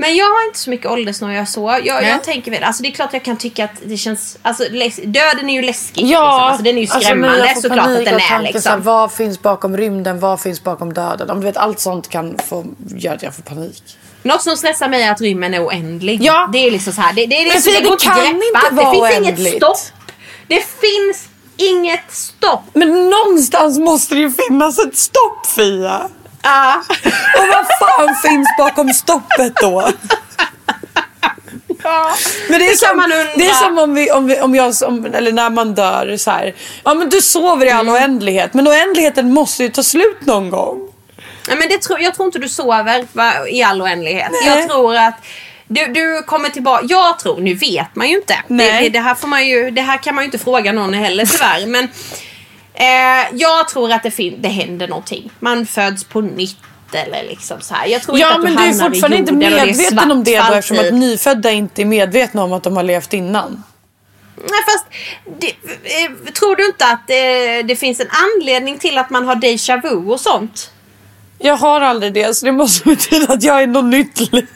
Men 0.00 0.16
jag 0.16 0.26
har 0.26 0.46
inte 0.46 0.58
så 0.58 0.70
mycket 0.70 0.86
åldersnoja 0.86 1.46
så. 1.46 1.78
Jag, 1.84 2.04
jag 2.04 2.24
tänker 2.24 2.50
väl, 2.50 2.64
alltså 2.64 2.82
det 2.82 2.88
är 2.88 2.92
klart 2.92 3.12
jag 3.12 3.22
kan 3.22 3.36
tycka 3.36 3.64
att 3.64 3.70
det 3.84 3.96
känns, 3.96 4.38
alltså 4.42 4.64
döden 5.04 5.50
är 5.50 5.54
ju 5.54 5.62
läskig. 5.62 6.02
Ja, 6.02 6.06
liksom. 6.06 6.20
alltså, 6.20 6.62
den 6.62 6.76
är 6.76 6.82
ju 6.82 6.88
alltså, 6.90 7.00
skrämmande 7.00 7.48
får 7.54 7.60
såklart 7.60 7.86
att 7.86 8.04
den 8.04 8.20
är 8.20 8.42
liksom. 8.42 8.72
Här, 8.72 8.78
vad 8.78 9.12
finns 9.12 9.42
bakom 9.42 9.76
rymden? 9.76 10.20
Vad 10.20 10.40
finns 10.40 10.64
bakom 10.64 10.92
döden? 10.92 11.30
Om 11.30 11.40
du 11.40 11.46
vet, 11.46 11.56
allt 11.56 11.80
sånt 11.80 12.08
kan 12.08 12.38
få 12.48 12.64
göra 12.96 13.14
att 13.14 13.22
jag 13.22 13.34
får 13.34 13.42
panik. 13.42 13.82
Något 14.22 14.42
som 14.42 14.56
stressar 14.56 14.88
mig 14.88 15.02
är 15.02 15.12
att 15.12 15.20
rymmen 15.20 15.54
är 15.54 15.66
oändlig. 15.66 16.22
Ja. 16.22 16.48
Det 16.52 16.58
är 16.58 16.70
liksom 16.70 16.92
så 16.92 17.00
här, 17.00 17.12
det, 17.12 17.26
det, 17.26 17.36
det, 17.36 17.50
Men 17.54 17.62
det, 17.62 17.80
det 17.80 17.80
går 17.80 17.88
det 17.88 17.92
inte 17.92 18.04
kan 18.04 18.16
greppa. 18.16 18.34
inte 18.70 18.84
det 18.84 18.90
finns 18.90 19.02
oändligt. 19.02 19.38
inget 19.38 19.56
stopp. 19.56 19.78
Det 20.46 20.64
finns 20.80 21.28
inget 21.56 22.12
stopp. 22.12 22.62
Men 22.72 23.10
någonstans 23.10 23.78
måste 23.78 24.14
det 24.14 24.20
ju 24.20 24.30
finnas 24.30 24.78
ett 24.78 24.96
stopp 24.96 25.46
Fia. 25.46 26.08
Ja. 26.42 26.82
Och 27.38 27.46
vad 27.48 27.66
fan 27.78 28.16
finns 28.22 28.48
bakom 28.58 28.94
stoppet 28.94 29.52
då? 29.56 29.88
ja. 31.82 32.14
Men 32.48 32.58
det 32.58 32.66
är, 32.66 32.70
Det 32.70 32.76
som, 32.76 33.10
det 33.36 33.46
är 33.46 33.54
som 33.54 33.78
om, 33.78 33.94
vi, 33.94 34.10
om, 34.10 34.26
vi, 34.26 34.40
om 34.40 34.54
jag, 34.54 34.74
om, 34.86 35.04
eller 35.14 35.32
när 35.32 35.50
man 35.50 35.74
dör 35.74 36.16
så 36.16 36.30
här. 36.30 36.54
Ja 36.84 36.94
men 36.94 37.08
du 37.08 37.20
sover 37.20 37.66
i 37.66 37.70
all 37.70 37.80
Mm. 37.88 37.94
oändlighet. 37.94 38.54
Men 38.54 38.68
oändligheten 38.68 39.32
måste 39.34 39.62
ju 39.62 39.68
ta 39.68 39.82
slut 39.82 40.20
någon 40.26 40.50
gång. 40.50 40.88
Nej, 41.48 41.56
men 41.58 41.68
det 41.68 41.78
tror, 41.82 42.00
jag 42.00 42.14
tror 42.14 42.26
inte 42.26 42.38
du 42.38 42.48
sover 42.48 43.06
va, 43.12 43.32
i 43.48 43.62
all 43.62 43.82
oändlighet. 43.82 44.28
Nej. 44.30 44.58
Jag 44.58 44.68
tror 44.68 44.96
att 44.96 45.14
du, 45.68 45.86
du 45.86 46.22
kommer 46.22 46.48
tillbaka. 46.48 46.84
Jag 46.88 47.18
tror, 47.18 47.40
nu 47.40 47.54
vet 47.54 47.96
man 47.96 48.08
ju 48.08 48.16
inte. 48.16 48.36
Det, 48.48 48.88
det, 48.88 48.98
här 49.00 49.14
får 49.14 49.28
man 49.28 49.46
ju, 49.48 49.70
det 49.70 49.80
här 49.82 49.98
kan 49.98 50.14
man 50.14 50.24
ju 50.24 50.26
inte 50.26 50.38
fråga 50.38 50.72
någon 50.72 50.94
heller 50.94 51.26
tyvärr. 51.26 51.66
Men 51.66 51.88
eh, 52.80 53.28
jag 53.32 53.68
tror 53.68 53.92
att 53.92 54.02
det, 54.02 54.34
det 54.38 54.48
händer 54.48 54.88
någonting. 54.88 55.30
Man 55.38 55.66
föds 55.66 56.04
på 56.04 56.20
nytt 56.20 56.56
eller 56.92 57.22
liksom 57.22 57.60
så 57.60 57.74
här. 57.74 57.86
Jag 57.86 58.02
tror 58.02 58.18
Ja 58.18 58.26
inte 58.26 58.36
att 58.36 58.42
men 58.42 58.56
du 58.56 58.62
du 58.62 58.68
är 58.68 58.88
fortfarande 58.88 59.16
inte 59.16 59.32
medveten 59.32 60.10
om 60.10 60.24
det 60.24 60.38
då 60.38 60.54
eftersom 60.54 60.76
att 60.76 60.82
falltid. 60.82 61.00
nyfödda 61.00 61.50
inte 61.50 61.82
är 61.82 61.86
medvetna 61.86 62.44
om 62.44 62.52
att 62.52 62.62
de 62.62 62.76
har 62.76 62.82
levt 62.82 63.12
innan. 63.12 63.62
Nej, 64.36 64.64
fast 64.64 64.86
det, 65.40 65.46
eh, 65.46 66.32
tror 66.32 66.56
du 66.56 66.66
inte 66.66 66.86
att 66.86 67.06
det, 67.06 67.62
det 67.62 67.76
finns 67.76 68.00
en 68.00 68.08
anledning 68.10 68.78
till 68.78 68.98
att 68.98 69.10
man 69.10 69.26
har 69.26 69.34
déjà 69.34 69.82
vu 69.82 70.10
och 70.10 70.20
sånt? 70.20 70.70
Jag 71.42 71.56
har 71.56 71.80
aldrig 71.80 72.12
det 72.12 72.36
så 72.36 72.46
det 72.46 72.52
måste 72.52 72.88
betyda 72.88 73.32
att 73.32 73.42
jag 73.42 73.62
är 73.62 73.66
något 73.66 73.84
nytt 73.84 74.32
liv. 74.32 74.46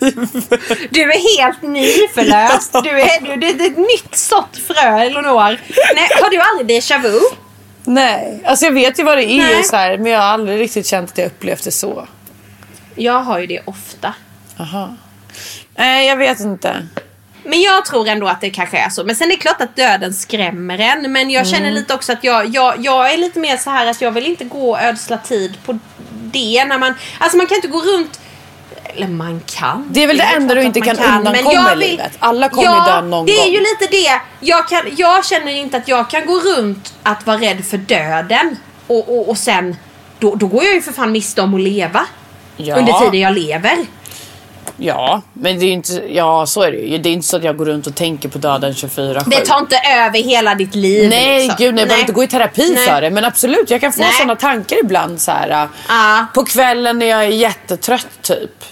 Du 0.91 1.03
är 1.03 1.39
helt 1.39 1.63
nyförlöst. 1.63 2.73
Du 2.73 2.91
är, 3.01 3.21
du, 3.21 3.37
det, 3.37 3.65
är 3.65 3.71
ett 3.71 3.77
nytt 3.77 4.17
sått 4.17 4.57
frö, 4.67 4.99
Elinor. 4.99 5.61
Nej, 5.95 6.09
har 6.23 6.31
du 6.31 6.41
aldrig 6.41 6.81
déjà 6.81 7.03
vu? 7.03 7.21
Nej, 7.85 8.43
alltså 8.45 8.65
jag 8.65 8.73
vet 8.73 8.99
ju 8.99 9.03
vad 9.03 9.19
det 9.19 9.25
är 9.25 9.59
och 9.59 9.65
så 9.65 9.77
här, 9.77 9.99
men 9.99 10.13
jag 10.13 10.19
har 10.21 10.27
aldrig 10.27 10.61
riktigt 10.61 10.87
känt 10.87 11.11
att 11.11 11.19
jag 11.19 11.27
upplevt 11.27 11.65
det 11.65 11.71
så. 11.71 12.09
Jag 12.95 13.21
har 13.21 13.39
ju 13.39 13.47
det 13.47 13.61
ofta. 13.65 14.15
Aha. 14.59 14.95
Nej, 15.77 16.09
jag 16.09 16.17
vet 16.17 16.41
inte. 16.41 16.87
Men 17.45 17.61
jag 17.61 17.85
tror 17.85 18.09
ändå 18.09 18.27
att 18.29 18.41
det 18.41 18.51
kanske 18.51 18.79
är 18.79 18.89
så. 18.89 19.05
Men 19.05 19.17
sen 19.17 19.27
är 19.27 19.37
det 19.37 19.43
klart 19.43 19.61
att 19.61 19.77
döden 19.77 20.15
skrämmer 20.15 20.79
en. 20.79 21.13
Men 21.13 21.31
jag 21.31 21.47
känner 21.47 21.63
Mm. 21.63 21.75
lite 21.75 21.95
också 21.95 22.13
att 22.13 22.25
jag, 22.25 22.47
jag, 22.49 22.75
jag 22.85 23.13
är 23.15 23.19
lite 23.19 23.39
mer 23.39 23.57
så 23.57 23.71
här 23.71 23.87
att 23.87 24.01
jag 24.01 24.11
vill 24.11 24.27
inte 24.27 24.45
gå 24.45 24.71
och 24.71 24.83
ödsla 24.83 25.17
tid 25.19 25.57
på 25.67 25.79
det. 26.11 26.65
När 26.65 26.79
man, 26.79 26.95
alltså 27.19 27.37
man 27.37 27.47
kan 27.47 27.57
inte 27.57 27.69
gå 27.69 27.81
runt 27.81 28.21
eller 28.97 29.09
man 29.09 29.41
kan. 29.47 29.89
Det 29.91 30.03
är 30.03 30.07
väl 30.07 30.17
det 30.17 30.23
klart 30.23 30.37
enda 30.37 30.55
du 30.55 30.63
inte 30.63 30.81
man 30.81 30.97
kan 30.97 31.19
undankomma 31.19 31.73
i 31.73 31.77
livet. 31.77 32.13
Alla 32.19 32.49
kommer 32.49 32.65
ja, 32.65 32.87
dö 32.87 33.03
någon 33.03 33.27
det 33.27 33.33
är 33.33 33.45
gång. 33.45 33.53
ju 33.53 33.61
lite 33.61 33.87
det. 33.91 34.21
Jag, 34.41 34.69
kan, 34.69 34.83
jag 34.97 35.25
känner 35.27 35.53
inte 35.53 35.77
att 35.77 35.89
jag 35.89 36.11
kan 36.11 36.27
gå 36.27 36.41
runt 36.41 36.95
att 37.03 37.27
vara 37.27 37.37
rädd 37.37 37.65
för 37.65 37.79
döden. 37.79 38.57
Och, 38.87 39.19
och, 39.19 39.29
och 39.29 39.39
sen, 39.39 39.77
då, 40.19 40.35
då 40.35 40.47
går 40.47 40.65
jag 40.65 40.75
ju 40.75 40.83
för 40.83 40.93
fan 40.93 41.13
miste 41.13 41.43
om 41.43 41.55
att 41.55 41.61
leva. 41.61 42.07
Ja. 42.57 42.77
Under 42.77 42.93
tiden 42.93 43.21
jag 43.21 43.35
lever. 43.35 43.87
Ja, 44.77 45.23
men 45.33 45.59
det 45.59 45.67
är 45.67 45.73
inte, 45.73 45.93
ja 46.09 46.47
så 46.47 46.63
är 46.63 46.73
det 46.73 46.79
ju. 46.79 46.99
Det 46.99 47.09
är 47.09 47.13
inte 47.13 47.27
så 47.27 47.37
att 47.37 47.45
jag 47.45 47.57
går 47.57 47.65
runt 47.65 47.87
och 47.87 47.95
tänker 47.95 48.29
på 48.29 48.39
döden 48.39 48.73
24-7. 48.73 49.23
Det 49.27 49.41
tar 49.41 49.59
inte 49.59 49.77
över 49.77 50.19
hela 50.23 50.55
ditt 50.55 50.75
liv. 50.75 51.09
Nej 51.09 51.39
liksom. 51.39 51.57
gud 51.59 51.75
nej, 51.75 51.83
jag 51.83 51.89
behöver 51.89 52.01
inte 52.01 52.13
gå 52.13 52.25
i 52.25 52.27
terapi 52.27 52.73
Nej. 52.75 52.87
för 52.87 53.01
det. 53.01 53.11
Men 53.11 53.25
absolut, 53.25 53.71
jag 53.71 53.81
kan 53.81 53.93
få 53.93 54.01
Nej. 54.01 54.13
sådana 54.13 54.37
tankar 54.37 54.77
ibland 54.85 55.21
så 55.21 55.31
här. 55.31 55.69
Ja. 55.89 56.27
På 56.35 56.45
kvällen 56.45 56.99
när 56.99 57.07
jag 57.07 57.25
är 57.25 57.29
jättetrött 57.29 58.23
typ. 58.23 58.65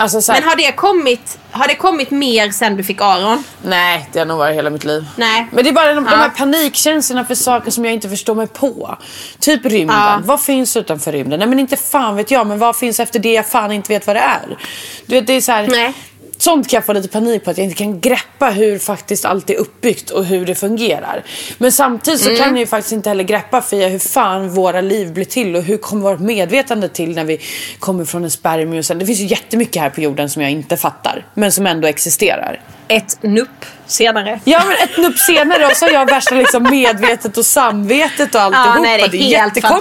Alltså 0.00 0.22
så 0.22 0.32
här, 0.32 0.40
Men 0.40 0.48
har 0.48 0.56
det, 0.56 0.72
kommit, 0.72 1.38
har 1.50 1.68
det 1.68 1.74
kommit 1.74 2.10
mer 2.10 2.50
sen 2.50 2.76
du 2.76 2.84
fick 2.84 3.00
Aron? 3.00 3.44
Nej, 3.62 4.08
det 4.12 4.18
har 4.18 4.26
nog 4.26 4.38
varit 4.38 4.56
hela 4.56 4.70
mitt 4.70 4.84
liv. 4.84 5.06
Nej. 5.16 5.46
Men 5.52 5.64
det 5.64 5.70
är 5.70 5.74
bara 5.74 5.94
de, 5.94 6.04
Ja. 6.04 6.10
de 6.10 6.16
här 6.16 6.28
panikkänslorna 6.28 7.24
för 7.24 7.34
saker 7.34 7.70
som 7.70 7.84
jag 7.84 7.94
inte 7.94 8.08
förstår 8.08 8.34
mig 8.34 8.46
på. 8.46 8.96
Typ 9.40 9.64
rymden. 9.66 9.96
Ja. 9.96 10.20
Vad 10.24 10.40
finns 10.42 10.76
utanför 10.76 11.12
rymden? 11.12 11.38
Nej 11.38 11.48
men 11.48 11.58
inte 11.58 11.76
fan 11.76 12.16
vet 12.16 12.30
jag. 12.30 12.46
Men 12.46 12.58
vad 12.58 12.76
finns 12.76 13.00
efter 13.00 13.18
det 13.18 13.32
jag 13.32 13.46
fan 13.46 13.72
inte 13.72 13.92
vet 13.92 14.06
vad 14.06 14.16
det 14.16 14.20
är? 14.20 14.58
Du 15.06 15.14
vet, 15.14 15.26
det 15.26 15.32
är 15.32 15.40
så 15.40 15.52
här, 15.52 15.66
Nej. 15.68 15.94
Sånt 16.40 16.68
kan 16.70 16.76
jag 16.76 16.84
få 16.84 16.92
lite 16.92 17.08
panik 17.08 17.44
på. 17.44 17.50
Att 17.50 17.58
jag 17.58 17.64
inte 17.64 17.76
kan 17.76 18.00
greppa 18.00 18.50
hur 18.50 18.78
faktiskt 18.78 19.24
allt 19.24 19.50
är 19.50 19.54
uppbyggt 19.54 20.10
och 20.10 20.24
hur 20.24 20.46
det 20.46 20.54
fungerar. 20.54 21.24
Men 21.58 21.72
samtidigt 21.72 22.20
så 22.20 22.28
Mm. 22.28 22.38
kan 22.40 22.48
jag 22.48 22.58
ju 22.58 22.66
faktiskt 22.66 22.92
inte 22.92 23.08
heller 23.08 23.24
greppa 23.24 23.62
Fia 23.62 23.88
hur 23.88 23.98
fan 23.98 24.48
våra 24.50 24.80
liv 24.80 25.12
blir 25.12 25.24
till. 25.24 25.56
Och 25.56 25.62
hur 25.62 25.76
kommer 25.76 26.02
vårt 26.02 26.20
medvetande 26.20 26.88
till 26.88 27.14
när 27.14 27.24
vi 27.24 27.40
kommer 27.78 28.04
från 28.04 28.24
en 28.24 28.30
spermie 28.30 28.78
och 28.78 28.84
sen. 28.84 28.98
Det 28.98 29.06
finns 29.06 29.18
ju 29.20 29.24
jättemycket 29.26 29.82
här 29.82 29.90
på 29.90 30.00
jorden 30.00 30.30
som 30.30 30.42
jag 30.42 30.50
inte 30.50 30.76
fattar. 30.76 31.26
Men 31.34 31.52
som 31.52 31.66
ändå 31.66 31.88
existerar. 31.88 32.60
Ett 32.88 33.22
nupp 33.22 33.64
senare. 33.86 34.40
Ja 34.44 34.62
men 34.66 34.76
ett 34.88 34.96
nupp 34.98 35.18
senare 35.18 35.66
och 35.66 35.72
så 35.76 35.84
har 35.84 35.92
jag 35.92 36.06
värsta 36.06 36.34
liksom 36.34 36.62
medvetet 36.62 37.36
och 37.38 37.46
samvetet 37.46 38.34
och 38.34 38.40
alltihopa. 38.40 38.72
Ja, 38.76 38.82
nej, 38.82 38.98
det 38.98 39.04
är, 39.04 39.08
det 39.10 39.16
är 39.18 39.22
helt 39.22 39.56
jättekonstigt. 39.56 39.72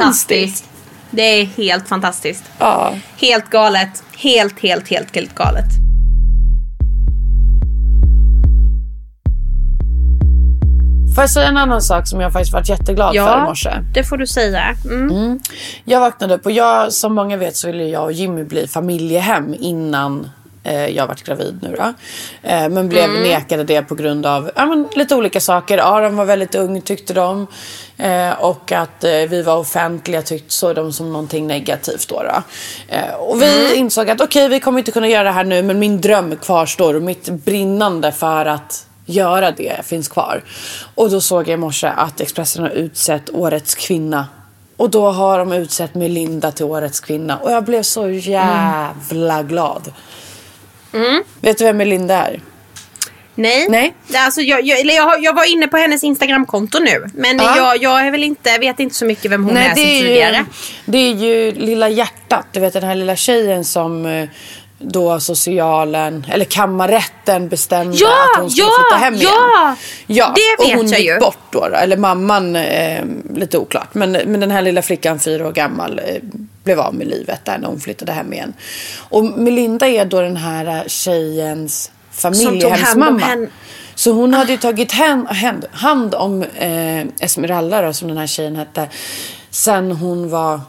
fantastiskt. 0.41 0.65
Det 1.11 1.21
är 1.21 1.45
helt 1.45 1.87
fantastiskt. 1.89 2.43
Ja. 2.59 2.93
Helt 3.17 3.49
galet. 3.49 4.03
Helt, 4.17 4.59
helt, 4.59 4.89
helt, 4.89 5.15
helt 5.15 5.35
galet. 5.35 5.65
Får 11.15 11.23
jag 11.23 11.29
säga 11.29 11.47
en 11.47 11.57
annan 11.57 11.81
sak 11.81 12.07
som 12.07 12.21
jag 12.21 12.33
faktiskt 12.33 12.53
varit 12.53 12.69
jätteglad 12.69 13.15
för 13.15 13.37
i 13.37 13.41
morse? 13.41 13.69
det 13.93 14.03
får 14.03 14.17
du 14.17 14.27
säga. 14.27 14.75
Mm. 14.85 15.39
Jag 15.83 15.99
vaknade 15.99 16.35
upp 16.35 16.45
och 16.45 16.51
jag, 16.51 16.93
som 16.93 17.15
många 17.15 17.37
vet 17.37 17.55
så 17.55 17.67
ville 17.67 17.83
jag 17.83 18.03
och 18.03 18.11
Jimmy 18.11 18.43
bli 18.43 18.67
familjehem 18.67 19.55
innan 19.59 20.29
eh, 20.63 20.87
jag 20.87 21.07
varit 21.07 21.23
gravid 21.23 21.59
nu 21.61 21.75
då. 21.77 21.93
Eh, 22.49 22.69
men 22.69 22.89
blev 22.89 23.09
nekade 23.09 23.63
det 23.63 23.81
på 23.81 23.95
grund 23.95 24.25
av 24.25 24.51
ja, 24.55 24.65
men, 24.65 24.87
lite 24.95 25.15
olika 25.15 25.39
saker. 25.39 25.77
Aron 25.77 26.15
var 26.15 26.25
väldigt 26.25 26.55
ung 26.55 26.81
tyckte 26.81 27.13
de. 27.13 27.47
Eh, 27.97 28.31
och 28.31 28.71
att 28.71 29.03
eh, 29.03 29.11
vi 29.11 29.41
var 29.41 29.57
offentliga 29.57 30.21
tyckte 30.21 30.53
så 30.53 30.73
de 30.73 30.93
som 30.93 31.13
någonting 31.13 31.47
negativt 31.47 32.09
då. 32.09 32.23
då. 32.23 32.43
Eh, 32.95 33.13
och 33.13 33.41
vi 33.41 33.75
insåg 33.75 34.09
att 34.09 34.21
okej 34.21 34.49
vi 34.49 34.59
kommer 34.59 34.79
inte 34.79 34.91
kunna 34.91 35.07
göra 35.07 35.23
det 35.23 35.31
här 35.31 35.43
nu 35.43 35.63
men 35.63 35.79
min 35.79 36.01
dröm 36.01 36.35
kvarstår 36.35 36.93
och 36.93 37.01
mitt 37.01 37.29
brinnande 37.29 38.11
för 38.11 38.45
att 38.45 38.86
göra 39.07 39.51
det 39.51 39.85
finns 39.85 40.07
kvar. 40.07 40.43
Och 40.95 41.09
då 41.11 41.21
såg 41.21 41.41
jag 41.47 41.53
i 41.53 41.57
morse 41.57 41.87
att 41.87 42.21
Expressen 42.21 42.63
har 42.63 42.69
utsett 42.69 43.29
Årets 43.29 43.75
kvinna. 43.75 44.27
Och 44.77 44.89
då 44.89 45.11
har 45.11 45.39
de 45.39 45.53
utsett 45.53 45.95
Melinda 45.95 46.51
till 46.51 46.65
Årets 46.65 46.99
kvinna. 46.99 47.37
Och 47.37 47.51
jag 47.51 47.63
blev 47.63 47.83
så 47.83 48.09
jävla 48.09 49.43
glad. 49.43 49.93
Vet 51.41 51.57
du 51.57 51.63
vem 51.65 51.77
Melinda 51.77 52.15
är? 52.15 52.41
Nej. 53.35 53.67
Nej. 53.69 53.93
Alltså, 54.15 54.41
jag, 54.41 54.65
jag, 54.65 54.85
jag, 54.85 55.23
jag 55.23 55.33
var 55.33 55.51
inne 55.51 55.67
på 55.67 55.77
hennes 55.77 56.03
Instagramkonto 56.03 56.79
nu. 56.79 57.05
Men 57.13 57.37
Ja. 57.37 57.57
jag, 57.57 57.81
jag 57.81 58.07
är 58.07 58.11
väl 58.11 58.23
inte, 58.23 58.57
vet 58.57 58.79
inte 58.79 58.95
så 58.95 59.05
mycket 59.05 59.31
vem 59.31 59.43
hon 59.45 59.57
är, 59.57 59.69
det 59.69 59.75
sen 59.75 59.83
är, 59.83 60.01
tidigare. 60.01 60.35
ju, 60.37 60.45
det 60.85 60.97
är 60.97 61.13
ju 61.13 61.51
Lilla 61.51 61.89
hjärtat. 61.89 62.45
Du 62.51 62.59
vet 62.59 62.73
den 62.73 62.83
här 62.83 62.95
lilla 62.95 63.15
tjejen 63.15 63.65
som 63.65 64.05
eh, 64.05 64.29
då 64.79 65.19
socialen, 65.19 66.25
eller 66.29 66.45
kammarrätten 66.45 67.47
bestämde 67.49 67.97
Ja, 67.97 68.07
att 68.07 68.41
hon 68.41 68.51
skulle 68.51 68.67
ja, 68.67 68.73
flytta 68.89 68.99
hem 69.05 69.13
igen. 69.13 69.29
ja! 69.33 69.75
ja 70.07 70.33
Det 70.35 70.63
vet 70.65 70.73
och 70.73 70.77
hon 70.77 70.87
jag 70.91 70.99
gick 70.99 71.09
ju. 71.09 71.19
bort 71.19 71.37
då, 71.51 71.59
då. 71.59 71.75
Eller 71.75 71.97
mamman, 71.97 72.55
eh, 72.55 73.03
lite 73.35 73.57
oklart. 73.57 73.93
Men, 73.93 74.11
men 74.11 74.39
den 74.39 74.51
här 74.51 74.61
lilla 74.61 74.81
flickan, 74.81 75.19
fyra 75.19 75.47
år 75.47 75.51
gammal, 75.51 75.99
eh, 75.99 76.15
blev 76.63 76.79
av 76.79 76.93
med 76.95 77.07
livet 77.07 77.45
där 77.45 77.57
när 77.57 77.67
hon 77.67 77.79
flyttade 77.79 78.11
hem 78.11 78.33
igen. 78.33 78.53
Och 79.09 79.23
Melinda 79.23 79.87
är 79.87 80.05
då 80.05 80.21
den 80.21 80.37
här 80.37 80.67
eh, 80.67 80.83
tjejens 80.87 81.91
familjehemsmamma. 82.11 83.47
Så 83.95 84.11
hon 84.11 84.33
hade 84.33 84.51
ju 84.51 84.57
tagit 84.57 84.91
hand, 84.91 85.27
hand, 85.27 85.65
hand 85.71 86.15
om 86.15 86.43
eh, 86.43 87.01
Esmeralda 87.19 87.81
då, 87.81 87.93
som 87.93 88.07
den 88.07 88.17
här 88.17 88.27
tjejen 88.27 88.55
hette. 88.55 88.89
Sen 89.49 89.91
hon 89.91 90.29
var, 90.29 90.61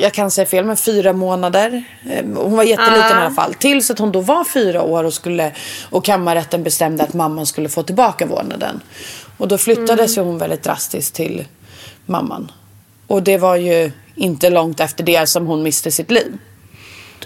jag 0.00 0.12
kan 0.12 0.30
säga 0.30 0.46
fel, 0.46 0.64
men 0.64 0.76
fyra 0.76 1.12
månader. 1.12 1.84
Eh, 2.10 2.24
hon 2.34 2.56
var 2.56 2.64
jätteliten 2.64 3.18
i 3.18 3.20
alla 3.20 3.34
fall. 3.34 3.54
Tills 3.54 3.90
att 3.90 3.98
hon 3.98 4.12
då 4.12 4.20
var 4.20 4.44
fyra 4.44 4.82
år 4.82 5.04
och, 5.04 5.14
skulle, 5.14 5.52
och 5.90 6.04
kammarrätten 6.04 6.62
bestämde 6.62 7.04
att 7.04 7.14
mamman 7.14 7.46
skulle 7.46 7.68
få 7.68 7.82
tillbaka 7.82 8.26
vårdnaden. 8.26 8.80
Och 9.36 9.48
då 9.48 9.58
flyttades 9.58 10.18
ju 10.18 10.22
hon 10.22 10.38
väldigt 10.38 10.62
drastiskt 10.62 11.14
till 11.14 11.44
mamman. 12.06 12.52
Och 13.06 13.22
det 13.22 13.38
var 13.38 13.56
ju 13.56 13.92
inte 14.14 14.50
långt 14.50 14.80
efter 14.80 15.04
det 15.04 15.26
som 15.26 15.46
hon 15.46 15.62
miste 15.62 15.90
sitt 15.90 16.10
liv. 16.10 16.38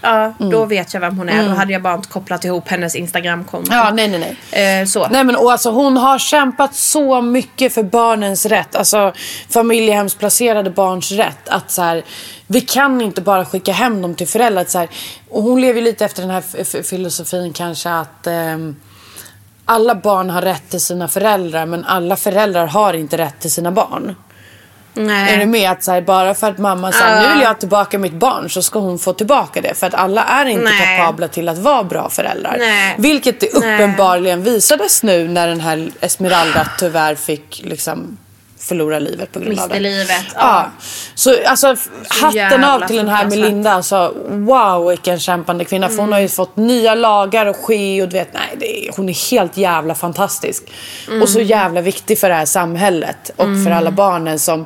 Ja, 0.01 0.33
då 0.39 0.65
vet 0.65 0.93
jag 0.93 1.01
vem 1.01 1.17
hon 1.17 1.29
är. 1.29 1.49
Då 1.49 1.55
hade 1.55 1.73
jag 1.73 1.81
bara 1.81 1.93
inte 1.93 2.09
kopplat 2.09 2.45
ihop 2.45 2.67
hennes 2.67 2.95
Instagramkonto. 2.95 3.71
Ja, 3.73 3.91
nej, 3.93 4.07
nej, 4.07 4.37
nej. 4.51 4.81
Eh, 4.81 4.85
så. 4.85 5.07
Nej 5.07 5.23
men 5.23 5.35
och 5.35 5.51
alltså 5.51 5.71
hon 5.71 5.97
har 5.97 6.19
kämpat 6.19 6.75
så 6.75 7.21
mycket 7.21 7.73
för 7.73 7.83
barnens 7.83 8.45
rätt. 8.45 8.75
Alltså 8.75 9.13
familjehemsplacerade 9.49 10.69
barns 10.69 11.11
rätt. 11.11 11.49
Att 11.49 11.71
så 11.71 11.81
här, 11.81 12.03
vi 12.47 12.61
kan 12.61 13.01
inte 13.01 13.21
bara 13.21 13.45
skicka 13.45 13.71
hem 13.71 14.01
dem 14.01 14.15
till 14.15 14.27
föräldrar. 14.27 14.65
Så 14.67 14.77
här, 14.77 14.89
och 15.29 15.43
hon 15.43 15.61
lever 15.61 15.81
lite 15.81 16.05
efter 16.05 16.21
den 16.21 16.31
här 16.31 16.83
filosofin 16.83 17.53
kanske 17.53 17.89
att 17.89 18.27
ehm, 18.27 18.75
alla 19.65 19.95
barn 19.95 20.29
har 20.29 20.41
rätt 20.41 20.69
till 20.69 20.81
sina 20.81 21.07
föräldrar 21.07 21.65
men 21.65 21.85
alla 21.85 22.15
föräldrar 22.15 22.67
har 22.67 22.93
inte 22.93 23.17
rätt 23.17 23.39
till 23.39 23.51
sina 23.51 23.71
barn. 23.71 24.15
Nej. 24.97 25.33
Är 25.33 25.39
du 25.39 25.45
med? 25.45 25.71
Att 25.71 25.83
så 25.83 25.91
här, 25.91 26.01
bara 26.01 26.33
för 26.33 26.49
att 26.51 26.57
mamma 26.57 26.91
säger 26.91 27.21
nu 27.21 27.33
vill 27.33 27.41
jag 27.41 27.47
ha 27.47 27.55
tillbaka 27.55 27.97
mitt 27.97 28.13
barn 28.13 28.49
så 28.49 28.61
ska 28.61 28.79
hon 28.79 28.99
få 28.99 29.13
tillbaka 29.13 29.61
det. 29.61 29.73
För 29.73 29.87
att 29.87 29.93
alla 29.93 30.23
är 30.23 30.45
inte 30.45 30.63
Nej. 30.63 30.97
kapabla 30.97 31.27
till 31.27 31.49
att 31.49 31.57
vara 31.57 31.83
bra 31.83 32.09
föräldrar. 32.09 32.55
Nej. 32.59 32.95
Vilket 32.97 33.39
det 33.39 33.53
uppenbarligen 33.53 34.43
visades 34.43 35.03
nu 35.03 35.27
när 35.27 35.47
den 35.47 35.59
här 35.59 35.91
Esmeralda 36.01 36.67
tyvärr 36.79 37.15
fick 37.15 37.61
liksom 37.63 38.17
förlora 38.67 38.99
livet 38.99 39.31
på 39.31 39.39
grund 39.39 39.59
av 39.59 39.69
det. 39.69 39.79
livet, 39.79 40.09
Ja. 40.35 40.39
ja. 40.41 40.71
Så 41.15 41.35
alltså 41.45 41.67
f- 41.73 41.89
hatten 42.21 42.63
av 42.63 42.87
till 42.87 42.95
den 42.97 43.09
här. 43.09 43.25
Melinda. 43.25 43.71
Alltså, 43.71 44.13
wow 44.27 44.87
vilken 44.89 45.19
kämpande 45.19 45.65
kvinna. 45.65 45.89
För 45.89 45.97
hon 45.97 46.11
har 46.13 46.19
ju 46.19 46.27
fått 46.27 46.55
nya 46.55 46.95
lagar 46.95 47.45
och 47.45 47.55
ske 47.55 48.01
och 48.01 48.09
du 48.09 48.17
vet, 48.17 48.33
nej, 48.33 48.55
det 48.59 48.87
är, 48.87 48.91
hon 48.97 49.09
är 49.09 49.31
helt 49.31 49.57
jävla 49.57 49.95
fantastisk. 49.95 50.63
Och 51.21 51.29
så 51.29 51.39
jävla 51.41 51.81
viktig 51.81 52.19
för 52.19 52.29
det 52.29 52.35
här 52.35 52.45
samhället. 52.45 53.31
Och 53.35 53.45
för 53.65 53.71
alla 53.71 53.91
barnen 53.91 54.39
som 54.39 54.65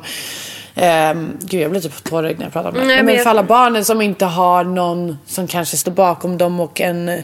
Um, 0.74 1.38
gud 1.40 1.60
jag 1.62 1.70
blir 1.70 1.80
typ 1.80 2.04
tårögd 2.04 2.38
när 2.38 2.46
jag 2.46 2.52
pratar 2.52 2.68
om 2.68 2.74
det. 2.74 2.84
Nej, 2.84 2.96
Nej, 3.02 3.04
men 3.16 3.22
för 3.24 3.30
alla 3.30 3.42
barnen 3.42 3.84
som 3.84 4.02
inte 4.02 4.24
har 4.24 4.64
någon 4.64 5.18
som 5.26 5.46
kanske 5.46 5.76
står 5.76 5.92
bakom 5.92 6.38
dem 6.38 6.60
och 6.60 6.80
en 6.80 7.22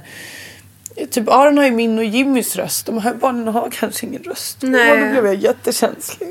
Typ 1.10 1.28
Aron 1.28 1.58
har 1.58 1.64
ju 1.64 1.70
min 1.70 1.98
och 1.98 2.04
Jimmys 2.04 2.56
röst. 2.56 2.86
De 2.86 2.98
här 2.98 3.14
barnen 3.14 3.48
har 3.48 3.70
kanske 3.70 4.06
ingen 4.06 4.22
röst. 4.22 4.56
Nej. 4.60 4.92
Och 4.92 4.98
då 4.98 5.04
blev 5.12 5.26
jag 5.26 5.34
jättekänslig. 5.34 6.28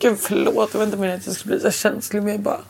Gud 0.00 0.18
förlåt, 0.20 0.68
jag 0.72 0.78
var 0.78 0.86
inte 0.86 0.96
meningen 0.96 1.20
att 1.20 1.26
jag 1.26 1.34
skulle 1.34 1.56
bli 1.56 1.60
så 1.60 1.78
känslig 1.78 2.22
men 2.22 2.32
jag 2.32 2.40
bara 2.40 2.60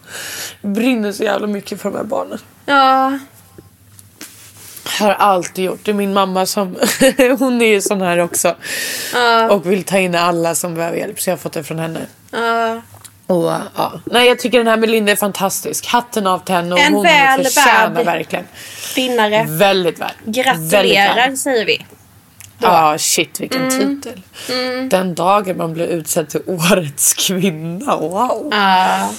brinner 0.62 1.12
så 1.12 1.22
jävla 1.22 1.46
mycket 1.46 1.80
för 1.80 1.90
de 1.90 1.96
här 1.96 2.04
barnen. 2.04 2.38
Ja. 2.66 3.18
Har 5.00 5.10
alltid 5.10 5.64
gjort. 5.64 5.80
Det 5.84 5.90
är 5.90 5.94
min 5.94 6.12
mamma 6.12 6.46
som, 6.46 6.66
hon 7.38 7.62
är 7.62 7.66
ju 7.66 7.80
sån 7.80 8.00
här 8.00 8.18
också. 8.18 8.56
Och 9.50 9.70
vill 9.70 9.84
ta 9.84 9.98
in 9.98 10.14
alla 10.14 10.54
som 10.54 10.74
behöver 10.74 10.96
hjälp 10.98 11.20
så 11.20 11.30
jag 11.30 11.32
har 11.32 11.38
fått 11.38 11.52
det 11.52 11.64
från 11.64 11.78
henne. 11.78 12.06
ja. 12.30 12.82
Och, 13.28 13.52
ja. 13.76 14.00
Nej 14.04 14.28
jag 14.28 14.38
tycker 14.38 14.58
den 14.58 14.66
här 14.66 14.76
Melinda 14.76 15.12
är 15.12 15.16
fantastisk. 15.16 15.86
Hatten 15.86 16.26
av 16.26 16.38
till 16.38 16.54
henne 16.54 16.74
och 16.74 16.80
En 16.80 16.94
hon 16.94 17.02
väl 17.04 17.44
förtjänar 17.44 17.90
värd- 17.90 18.04
verkligen. 18.06 18.44
Vinnare. 18.96 19.46
Väldigt 19.48 19.98
väl. 20.00 20.10
Väldigt 20.24 20.44
Gratulerar 20.44 21.14
väl. 21.28 21.36
säger 21.36 21.66
vi. 21.66 21.86
Ja, 22.58 22.98
shit 22.98 23.40
vilken 23.40 23.68
Mm. 23.68 24.00
titel. 24.02 24.22
Den 24.90 25.14
dagen 25.14 25.56
man 25.56 25.72
blir 25.72 25.86
utsedd 25.86 26.28
till 26.28 26.40
årets 26.46 27.14
kvinna. 27.14 27.96
Wow. 27.96 28.48
Ja. 28.50 29.10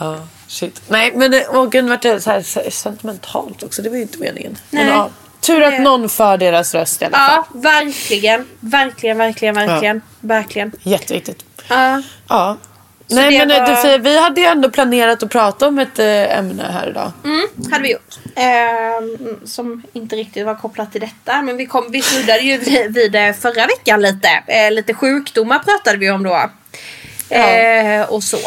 Ja, 0.00 0.16
shit. 0.46 0.82
Nej, 0.88 1.12
men 1.16 1.30
det, 1.30 1.46
åh 1.48 1.68
gud, 1.68 1.88
vart 1.88 2.02
det 2.02 2.20
så 2.20 2.30
här 2.30 2.70
sentimentalt 2.70 3.62
också. 3.62 3.82
Det 3.82 3.88
var 3.88 3.96
ju 3.96 4.02
inte 4.02 4.18
meningen. 4.18 4.56
Nej. 4.70 4.84
Men, 4.84 4.94
ja, 4.94 5.08
tur 5.40 5.62
att 5.62 5.80
någon 5.80 6.08
för 6.08 6.36
deras 6.38 6.74
röst 6.74 7.02
i 7.02 7.04
alla 7.04 7.16
fall. 7.18 7.30
ja, 7.52 7.60
verkligen. 7.60 8.46
Verkligen, 8.60 9.18
verkligen, 9.18 9.54
verkligen. 9.54 10.02
Verkligen. 10.20 10.72
Jätteviktigt. 10.82 11.44
Ja. 11.68 12.02
Ja. 12.28 12.56
Nej, 13.14 13.38
men 13.38 13.48
var- 13.48 13.66
var... 13.66 13.76
Fia, 13.76 13.98
vi 13.98 14.18
hade 14.18 14.40
ju 14.40 14.46
ändå 14.46 14.70
planerat 14.70 15.22
att 15.22 15.30
prata 15.30 15.68
om 15.68 15.78
ett 15.78 15.98
äh, 15.98 16.38
ämne 16.38 16.62
här 16.72 16.88
idag. 16.90 17.12
Mm, 17.24 17.46
hade 17.70 17.82
vi 17.82 17.92
gjort. 17.92 18.18
Ehm, 18.36 19.38
som 19.46 19.82
inte 19.92 20.16
riktigt 20.16 20.46
var 20.46 20.54
kopplat 20.54 20.92
till 20.92 21.00
detta. 21.00 21.42
Men 21.42 21.56
vi, 21.56 21.66
kom, 21.66 21.84
vi 21.90 22.02
snuddade 22.02 22.38
ju 22.40 22.58
vid 22.58 22.94
vid 22.94 23.12
det 23.12 23.34
förra 23.42 23.66
veckan 23.66 24.02
lite. 24.02 24.28
Eh, 24.46 24.70
lite 24.70 24.94
sjukdomar 24.94 25.58
pratade 25.58 25.98
vi 25.98 26.10
om 26.10 26.22
då. 26.22 26.50
Eh, 27.28 28.02
och 28.08 28.22
så. 28.22 28.38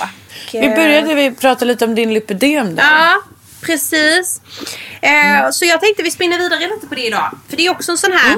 Vi 0.54 0.66
eh, 0.66 0.76
började 0.76 1.16
vi 1.16 1.32
prata 1.32 1.66
lite 1.66 1.86
om 1.86 1.96
din 1.96 2.14
lipödem 2.14 2.76
där. 2.76 2.84
Ja, 2.84 3.14
precis. 3.62 4.42
Eh, 5.02 5.50
Så 5.52 5.66
jag 5.66 5.82
tänkte 5.82 6.04
vi 6.04 6.12
spinner 6.12 6.38
vidare 6.40 6.60
lite 6.60 6.88
på 6.88 6.96
det 6.96 7.06
idag. 7.08 7.38
För 7.50 7.58
det 7.58 7.66
är 7.66 7.72
också 7.72 7.92
en 7.92 7.98
sån 7.98 8.12
här, 8.12 8.34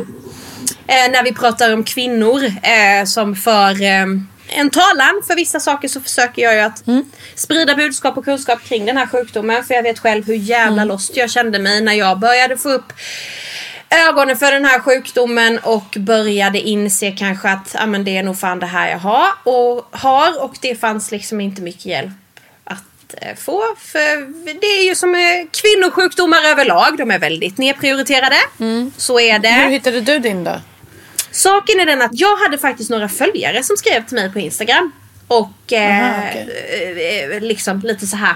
eh, 0.87 1.11
när 1.11 1.23
vi 1.23 1.33
pratar 1.33 1.73
om 1.73 1.83
kvinnor 1.83 2.43
eh, 2.45 3.05
som 3.05 3.35
för 3.35 3.69
eh, 3.83 4.05
en 4.49 4.69
talan 4.69 5.21
för 5.27 5.35
vissa 5.35 5.59
saker 5.59 5.87
så 5.87 6.01
försöker 6.01 6.41
jag 6.41 6.53
ju 6.53 6.59
att 6.59 6.83
sprida 7.35 7.75
budskap 7.75 8.17
och 8.17 8.25
kunskap 8.25 8.63
kring 8.63 8.85
den 8.85 8.97
här 8.97 9.07
sjukdomen. 9.07 9.63
För 9.63 9.73
jag 9.73 9.83
vet 9.83 9.99
själv 9.99 10.25
hur 10.25 10.35
jävla 10.35 10.83
lost 10.83 11.17
jag 11.17 11.29
kände 11.29 11.59
mig 11.59 11.81
när 11.81 11.93
jag 11.93 12.19
började 12.19 12.57
få 12.57 12.69
upp 12.69 12.93
ögonen 13.89 14.37
för 14.37 14.51
den 14.51 14.65
här 14.65 14.79
sjukdomen 14.79 15.59
och 15.59 15.95
började 15.97 16.61
inse 16.61 17.11
kanske 17.11 17.49
att 17.49 17.75
ah, 17.79 17.85
men 17.85 18.03
det 18.03 18.17
är 18.17 18.23
nog 18.23 18.39
fan 18.39 18.59
det 18.59 18.65
här 18.65 18.89
jag 18.89 18.97
har 18.99 19.27
och, 19.43 19.87
har 19.91 20.43
och 20.43 20.57
det 20.61 20.75
fanns 20.75 21.11
liksom 21.11 21.41
inte 21.41 21.61
mycket 21.61 21.85
hjälp 21.85 22.11
att 22.63 23.13
eh, 23.21 23.35
få. 23.35 23.63
För 23.77 24.33
det 24.61 24.67
är 24.67 24.87
ju 24.87 24.95
som 24.95 25.15
eh, 25.15 25.21
kvinnosjukdomar 25.61 26.45
överlag, 26.45 26.97
de 26.97 27.11
är 27.11 27.19
väldigt 27.19 27.57
nedprioriterade. 27.57 28.37
Så 28.97 29.19
är 29.19 29.39
det. 29.39 29.49
Hur 29.49 29.69
hittade 29.69 30.01
du 30.01 30.19
din 30.19 30.43
då? 30.43 30.55
Saken 31.37 31.79
är 31.79 31.85
den 31.85 32.01
att 32.01 32.11
jag 32.13 32.37
hade 32.37 32.57
faktiskt 32.57 32.89
några 32.89 33.09
följare 33.09 33.63
som 33.63 33.77
skrev 33.77 34.05
till 34.05 34.15
mig 34.15 34.33
på 34.33 34.39
Instagram. 34.39 34.91
Och 35.27 35.73
eh, 35.73 36.09
Aha, 36.09 36.23
okej. 36.29 37.33
eh, 37.35 37.41
liksom 37.41 37.79
lite 37.79 38.07
så 38.07 38.17
här 38.17 38.35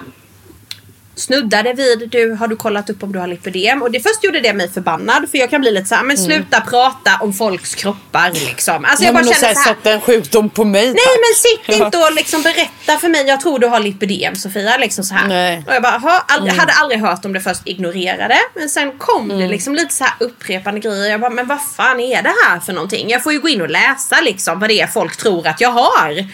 snuddade 1.22 1.74
vid, 1.74 2.10
du, 2.10 2.34
har 2.34 2.48
du 2.48 2.56
kollat 2.56 2.90
upp 2.90 3.04
om 3.04 3.12
du 3.12 3.20
har 3.20 3.28
lipödem? 3.28 3.82
Och 3.82 3.92
det 3.92 4.00
först 4.00 4.24
gjorde 4.24 4.40
det 4.40 4.54
mig 4.54 4.72
förbannad 4.72 5.30
för 5.32 5.38
jag 5.38 5.50
kan 5.50 5.62
bli 5.62 5.72
lite 5.72 5.86
så 5.86 5.96
här, 5.96 6.04
men 6.04 6.18
sluta 6.18 6.62
prata 6.62 7.18
om 7.22 7.34
folks 7.34 7.76
kroppar 7.76 8.32
liksom. 8.32 8.86
Alltså 8.86 9.04
jag 9.06 9.12
Mm. 9.12 9.26
Ja, 9.26 9.32
bara 9.32 9.40
men 9.42 9.54
känner 9.56 9.76
så 9.76 9.90
här, 9.90 9.96
en 9.96 10.02
sjukdom 10.02 10.50
på 10.50 10.64
mig 10.66 10.86
Nej 10.86 10.96
tack. 10.96 11.06
men 11.06 11.76
sitt 11.76 11.82
inte 11.82 11.98
och 11.98 12.14
liksom 12.14 12.42
berätta 12.42 12.98
för 12.98 13.10
mig, 13.10 13.28
jag 13.28 13.42
tror 13.42 13.60
du 13.60 13.68
har 13.68 13.80
lipödem 13.80 14.36
Sofia. 14.36 14.78
Liksom 14.78 15.04
så 15.04 15.14
här. 15.14 15.28
Nej. 15.28 15.54
Mm. 15.54 15.68
Och 15.68 15.74
jag 15.74 15.82
bara, 15.82 15.98
ha, 15.98 16.26
aldrig, 16.28 16.54
hade 16.54 16.74
aldrig 16.74 17.02
hört 17.02 17.26
om 17.26 17.34
det 17.34 17.40
först, 17.42 17.62
ignorerade. 17.66 18.38
Men 18.56 18.70
sen 18.70 18.92
kom 18.98 19.28
det 19.28 19.48
liksom 19.48 19.76
lite 19.76 19.94
så 19.94 20.04
här 20.04 20.14
upprepande 20.20 20.80
grejer. 20.80 21.12
Jag 21.12 21.20
bara, 21.22 21.30
men 21.30 21.48
vad 21.48 21.60
fan 21.78 22.00
är 22.00 22.22
det 22.22 22.34
här 22.46 22.60
för 22.60 22.74
någonting? 22.74 23.10
Jag 23.10 23.24
får 23.24 23.34
ju 23.34 23.40
gå 23.40 23.50
in 23.50 23.62
och 23.62 23.70
läsa 23.70 24.22
liksom 24.22 24.60
vad 24.60 24.70
det 24.70 24.82
är 24.82 24.88
folk 24.88 25.18
tror 25.18 25.48
att 25.48 25.62
jag 25.62 25.70
har. 25.72 26.28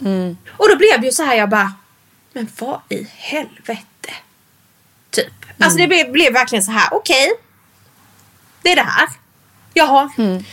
Mm. 0.00 0.36
Och 0.50 0.68
då 0.68 0.76
blev 0.76 1.00
det 1.00 1.06
ju 1.06 1.12
så 1.12 1.22
här, 1.22 1.34
jag 1.36 1.48
bara, 1.48 1.72
men 2.32 2.48
vad 2.58 2.80
i 2.88 3.06
helvete? 3.16 4.12
Typ. 5.10 5.32
Alltså 5.58 5.78
Mm. 5.78 5.88
det 5.90 5.96
blev, 5.96 6.12
blev 6.12 6.32
verkligen 6.32 6.64
så 6.64 6.70
här, 6.72 6.88
okej. 6.92 7.32
det 8.62 8.72
är 8.72 8.76
det 8.76 8.82
här. 8.82 9.08
Jag 9.74 9.86
har. 9.86 10.10
Mm. 10.18 10.44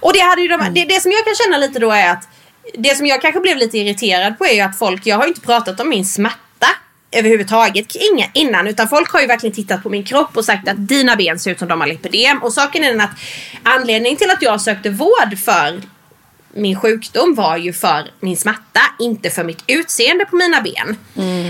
Och 0.00 0.12
det, 0.12 0.18
hade 0.20 0.42
ju 0.42 0.48
de, 0.48 0.74
det, 0.74 0.84
det 0.84 1.00
som 1.02 1.12
jag 1.12 1.24
kan 1.24 1.34
känna 1.34 1.58
lite 1.58 1.78
då 1.78 1.90
är 1.90 2.10
att 2.10 2.28
det 2.74 2.96
som 2.96 3.06
jag 3.06 3.22
kanske 3.22 3.40
blev 3.40 3.56
lite 3.56 3.78
irriterad 3.78 4.38
på 4.38 4.46
är 4.46 4.52
ju 4.54 4.60
att 4.60 4.78
folk, 4.78 5.06
jag 5.06 5.16
har 5.16 5.22
ju 5.22 5.28
inte 5.28 5.40
pratat 5.40 5.80
om 5.80 5.88
min 5.88 6.04
smärta 6.04 6.66
överhuvudtaget 7.12 7.86
inga, 8.12 8.26
innan 8.34 8.66
utan 8.66 8.88
folk 8.88 9.10
har 9.12 9.20
ju 9.20 9.26
verkligen 9.26 9.54
tittat 9.54 9.82
på 9.82 9.90
min 9.90 10.04
kropp 10.04 10.36
och 10.36 10.44
sagt 10.44 10.68
att 10.68 10.88
dina 10.88 11.16
ben 11.16 11.38
ser 11.38 11.50
ut 11.50 11.58
som 11.58 11.68
de 11.68 11.80
har 11.80 11.88
lipödem 11.88 12.42
och 12.42 12.52
saken 12.52 12.84
är 12.84 12.88
den 12.88 13.00
att 13.00 13.10
anledningen 13.62 14.18
till 14.18 14.30
att 14.30 14.42
jag 14.42 14.60
sökte 14.60 14.90
vård 14.90 15.38
för 15.44 15.82
min 16.56 16.80
sjukdom 16.80 17.34
var 17.34 17.56
ju 17.56 17.72
för 17.72 18.10
min 18.20 18.36
smärta, 18.36 18.80
inte 18.98 19.30
för 19.30 19.44
mitt 19.44 19.64
utseende 19.66 20.24
på 20.24 20.36
mina 20.36 20.60
ben. 20.60 20.96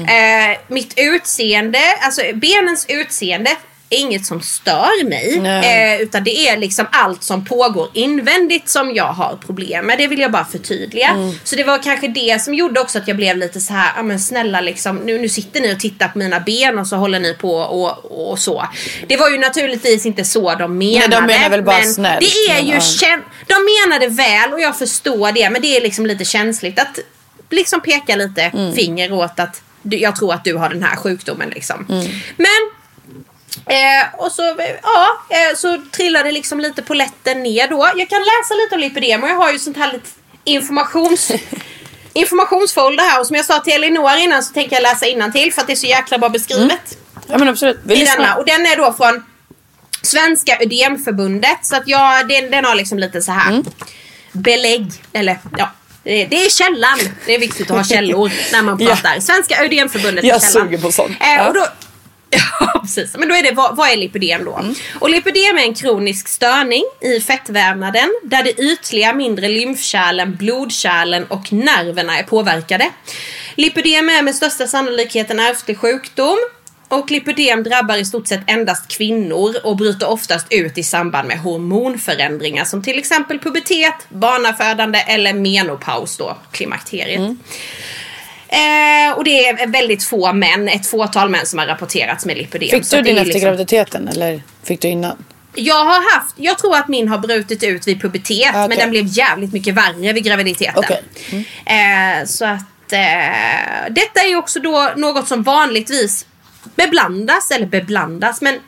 Eh, 0.09 0.59
mitt 0.69 0.95
utseende, 0.97 1.79
alltså 2.01 2.21
benens 2.35 2.87
utseende 2.89 3.51
är 3.91 3.99
inget 3.99 4.27
som 4.27 4.41
stör 4.41 5.05
mig. 5.09 5.39
Nej. 5.41 5.95
Eh, 5.95 6.01
utan 6.03 6.25
det 6.25 6.49
är 6.49 6.57
liksom 6.57 6.87
allt 6.93 7.23
som 7.23 7.45
pågår 7.45 7.89
invändigt 7.95 8.69
som 8.69 8.95
jag 8.95 9.13
har 9.13 9.39
problem 9.47 9.87
med. 9.87 9.99
Det 9.99 10.07
vill 10.09 10.19
jag 10.21 10.33
bara 10.33 10.45
förtydliga. 10.45 11.33
Så 11.45 11.57
det 11.57 11.65
var 11.65 11.83
kanske 11.83 12.09
det 12.09 12.43
som 12.43 12.55
gjorde 12.55 12.81
också 12.81 12.99
att 12.99 13.09
jag 13.09 13.17
blev 13.17 13.37
lite 13.37 13.61
så 13.61 13.73
här, 13.73 13.93
ja 13.97 14.03
men 14.03 14.21
snälla 14.21 14.61
liksom, 14.61 14.97
nu, 14.97 15.19
nu 15.19 15.29
sitter 15.29 15.61
ni 15.61 15.75
och 15.75 15.81
tittar 15.81 16.09
på 16.09 16.19
mina 16.19 16.41
ben 16.41 16.79
och 16.79 16.87
så 16.87 16.97
håller 16.97 17.21
ni 17.21 17.35
på 17.35 17.55
och, 17.57 18.31
och 18.31 18.39
så. 18.39 18.69
Det 19.07 19.17
var 19.17 19.31
ju 19.31 19.39
naturligtvis 19.39 20.07
inte 20.07 20.25
så 20.25 20.55
de 20.55 20.79
menade. 20.79 21.17
de 21.17 21.27
menar 21.27 21.51
väl 21.51 21.63
bara 21.63 21.79
men 21.79 21.93
snällt, 21.95 22.21
Det 22.21 22.53
är 22.53 22.61
ju 22.63 22.75
ja. 23.03 23.19
de 23.47 23.55
menade 23.89 24.09
väl 24.09 24.53
och 24.53 24.61
jag 24.61 24.79
förstår 24.79 25.33
det 25.33 25.51
men 25.51 25.63
det 25.63 25.77
är 25.77 25.81
liksom 25.81 26.07
lite 26.07 26.25
känsligt 26.25 26.79
att 26.79 26.99
liksom 27.51 27.81
peka 27.81 28.17
lite 28.17 28.43
Mm. 28.43 28.73
finger 28.75 29.13
åt 29.13 29.41
att 29.41 29.63
jag 29.83 30.17
tror 30.17 30.35
att 30.35 30.45
du 30.45 30.55
har 30.57 30.69
den 30.69 30.83
här 30.83 30.97
sjukdomen 30.97 31.51
liksom. 31.51 31.87
Mm. 31.91 32.07
Men 32.37 32.49
Eh, 33.67 34.15
och 34.21 34.33
så, 34.33 34.43
ja, 34.83 35.09
eh, 35.31 35.57
så 35.57 35.83
trillade 35.97 36.33
liksom 36.33 36.61
lite 36.61 36.83
på 36.83 36.95
lätten 36.95 37.43
ner 37.43 37.69
då. 37.69 37.91
Jag 37.97 38.09
kan 38.09 38.21
läsa 38.21 38.55
lite 38.55 38.75
om 38.75 38.81
lipödem 38.81 39.23
och 39.23 39.29
jag 39.29 39.37
har 39.37 39.53
ju 39.53 39.59
sånt 39.59 39.77
här 39.77 39.93
lite 39.93 40.09
informations... 40.45 41.33
informationsfolder 42.13 43.05
här 43.05 43.21
och 43.21 43.27
som 43.27 43.37
jag 43.37 43.45
sa 43.45 43.59
till 43.61 43.73
Elinor 43.73 44.17
innan 44.19 44.43
så 44.43 44.53
tänker 44.55 44.77
jag 44.77 44.83
läsa 44.83 45.31
till 45.33 45.53
för 45.53 45.61
att 45.61 45.67
det 45.67 45.73
är 45.73 45.77
så 45.77 45.87
jäkla 45.87 46.19
bra 46.19 46.29
beskrivet 46.29 46.99
Ja 47.27 47.39
men 47.39 47.49
absolut. 47.49 47.81
Vi 47.85 48.03
i 48.03 48.05
denna. 48.05 48.35
Och 48.37 48.45
den 48.47 48.67
är 48.67 48.77
då 48.77 48.93
från 48.93 49.25
Svenska 50.03 50.59
Ödemförbundet. 50.61 51.59
Så 51.63 51.77
att 51.77 51.89
jag, 51.89 52.29
den, 52.29 52.51
den 52.51 52.65
har 52.65 52.75
liksom 52.75 52.99
lite 52.99 53.23
så 53.23 53.33
här 53.33 53.51
Mm. 53.51 53.65
belägg. 54.33 54.93
Eller 55.13 55.39
ja, 55.59 55.71
det, 56.03 56.25
det 56.27 56.45
är 56.47 56.51
källan. 56.51 56.99
Det 57.27 57.35
är 57.35 57.39
viktigt 57.39 57.71
att 57.71 57.77
ha 57.77 57.85
källor 57.85 58.33
när 58.53 58.63
man 58.63 58.77
Ja. 58.81 58.87
pratar. 58.89 59.21
Svenska 59.21 59.65
Ödemförbundet 59.65 60.25
är 60.25 60.29
Jag 60.29 60.43
källan. 60.43 60.67
suger 60.69 60.79
på 60.79 60.93
sånt. 60.93 61.17
Eh, 61.21 61.35
Ja. 61.35 61.49
och 61.49 61.55
då, 61.55 61.67
Ja, 62.61 62.81
precis. 62.81 63.17
Men 63.19 63.29
då 63.29 63.35
är 63.35 63.43
det, 63.43 63.53
vad, 63.53 63.77
vad 63.77 63.91
är 63.91 63.97
lipödem 63.97 64.45
då? 64.45 64.57
Mm. 64.57 64.75
Och 65.01 65.11
lipödem 65.11 65.59
är 65.59 65.63
en 65.63 65.75
kronisk 65.75 66.29
störning 66.29 66.85
i 67.01 67.21
fettvävnaden 67.21 68.11
där 68.23 68.43
de 68.45 68.51
ytliga 68.63 69.13
mindre 69.13 69.49
lymfkärlen, 69.49 70.37
blodkärlen 70.37 71.25
och 71.25 71.53
nerverna 71.53 72.19
är 72.19 72.23
påverkade. 72.23 72.91
Lipödem 73.55 74.09
är 74.09 74.23
med 74.23 74.35
största 74.35 74.67
sannolikhet 74.67 75.31
en 75.31 75.41
ärftlig 75.41 75.79
sjukdom 75.79 76.39
och 76.89 77.11
lipödem 77.11 77.63
drabbar 77.63 77.97
i 77.97 78.05
stort 78.05 78.29
sett 78.29 78.51
endast 78.51 78.89
kvinnor 78.89 79.55
och 79.65 79.77
bryter 79.77 80.09
oftast 80.09 80.47
ut 80.51 80.79
i 80.79 80.83
samband 80.83 81.29
med 81.29 81.39
hormonförändringar 81.39 82.65
som 82.65 82.83
till 82.83 82.99
exempel 82.99 83.39
pubertet, 83.39 83.95
barnafödande 84.09 84.99
eller 84.99 85.33
menopaus 85.33 86.17
då, 86.17 86.37
klimakteriet. 86.51 87.19
Mm. 87.19 87.39
Eh, 88.55 89.17
och 89.17 89.25
det 89.25 89.49
är 89.49 89.67
väldigt 89.67 90.05
få 90.05 90.33
män, 90.33 90.69
ett 90.69 90.87
fåtal 90.87 91.29
män 91.29 91.47
som 91.47 91.59
har 91.59 91.67
rapporterats 91.67 92.25
med 92.27 92.37
lipödem. 92.37 92.69
Fick 92.69 92.91
du 92.91 93.03
din 93.03 93.17
efter 93.17 93.25
liksom- 93.25 93.41
graviditeten 93.41 94.09
eller 94.09 94.43
fick 94.63 94.81
du 94.81 94.89
innan? 94.89 95.25
Jag 95.57 95.85
har 95.85 96.15
haft, 96.19 96.35
jag 96.39 96.59
tror 96.59 96.77
att 96.77 96.89
min 96.89 97.09
har 97.09 97.19
brutit 97.19 97.63
ut 97.63 97.87
vid 97.89 98.03
pubertet 98.03 98.49
Okej. 98.51 98.69
men 98.69 98.79
den 98.79 98.91
blev 98.91 99.05
jävligt 99.09 99.53
mycket 99.53 99.75
värre 99.75 100.13
vid 100.13 100.25
graviditeten. 100.25 100.75
Okej. 100.77 101.03
Eh, 101.67 102.25
så 102.27 102.45
att 102.45 102.93
eh, 102.93 103.91
detta 103.91 104.21
är 104.21 104.29
ju 104.29 104.37
också 104.37 104.61
då 104.61 104.91
något 104.97 105.29
som 105.29 105.43
vanligtvis 105.43 106.27
beblandas, 106.77 107.51
eller 107.51 107.67
beblandas, 107.67 108.41
men 108.41 108.59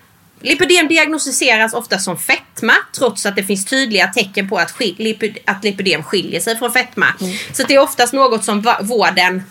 lipödem 0.41 0.89
diagnostiseras 0.89 1.75
ofta 1.75 1.99
som 1.99 2.19
fetma 2.19 2.73
trots 2.99 3.27
att 3.27 3.37
det 3.37 3.43
finns 3.43 3.65
tydliga 3.65 4.07
tecken 4.07 4.49
på 4.49 4.57
att, 4.59 4.71
skil- 4.71 4.97
lipid- 4.99 5.39
att 5.45 5.65
lipödem 5.65 6.03
skiljer 6.03 6.41
sig 6.41 6.59
från 6.59 6.73
fetma. 6.73 7.07
Mm. 7.21 7.37
Så 7.53 7.63
det 7.63 7.75
är 7.75 7.79
oftast 7.79 8.13
något 8.13 8.45
som 8.45 8.75
vården 8.83 9.43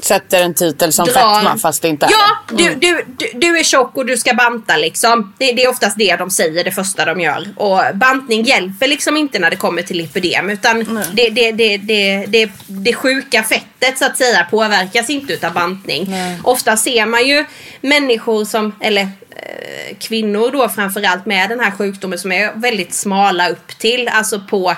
Sätter 0.00 0.42
en 0.42 0.54
titel 0.54 0.92
som 0.92 1.04
drar... 1.04 1.34
fetma 1.34 1.58
fast 1.58 1.82
det 1.82 1.88
inte 1.88 2.06
är 2.06 2.10
Ja. 2.10 2.56
Mm. 2.58 2.80
du, 2.80 3.04
du, 3.18 3.30
du, 3.34 3.58
är 3.58 3.64
tjock 3.64 3.96
och 3.96 4.06
du 4.06 4.16
ska 4.16 4.34
banta 4.34 4.76
liksom. 4.76 5.34
Det, 5.38 5.52
det 5.52 5.64
är 5.64 5.70
oftast 5.70 5.98
det 5.98 6.16
de 6.16 6.30
säger 6.30 6.64
det 6.64 6.72
första 6.72 7.04
de 7.04 7.20
gör. 7.20 7.48
Och 7.56 7.80
bantning 7.94 8.42
hjälper 8.44 8.86
liksom 8.86 9.16
inte 9.16 9.38
när 9.38 9.50
det 9.50 9.56
kommer 9.56 9.82
till 9.82 9.96
lipödem. 9.96 10.50
Utan 10.50 11.00
det, 11.12 11.28
det, 11.28 11.52
det, 11.52 11.76
det, 11.76 12.26
det, 12.26 12.50
det 12.66 12.94
sjuka 12.94 13.42
fettet 13.42 13.98
så 13.98 14.04
att 14.04 14.16
säga 14.16 14.46
påverkas 14.50 15.10
inte 15.10 15.32
utav 15.32 15.52
bantning. 15.52 16.14
Ofta 16.44 16.76
ser 16.76 17.06
man 17.06 17.26
ju 17.26 17.44
människor 17.80 18.44
som, 18.44 18.72
eller 18.80 19.02
eh, 19.02 19.96
kvinnor 19.98 20.50
då 20.52 20.68
framförallt 20.68 21.26
med 21.26 21.48
den 21.48 21.60
här 21.60 21.70
sjukdomen 21.70 22.18
som 22.18 22.32
är 22.32 22.52
väldigt 22.54 22.94
smala 22.94 23.48
upp 23.48 23.78
till. 23.78 24.08
Alltså 24.08 24.40
på 24.40 24.76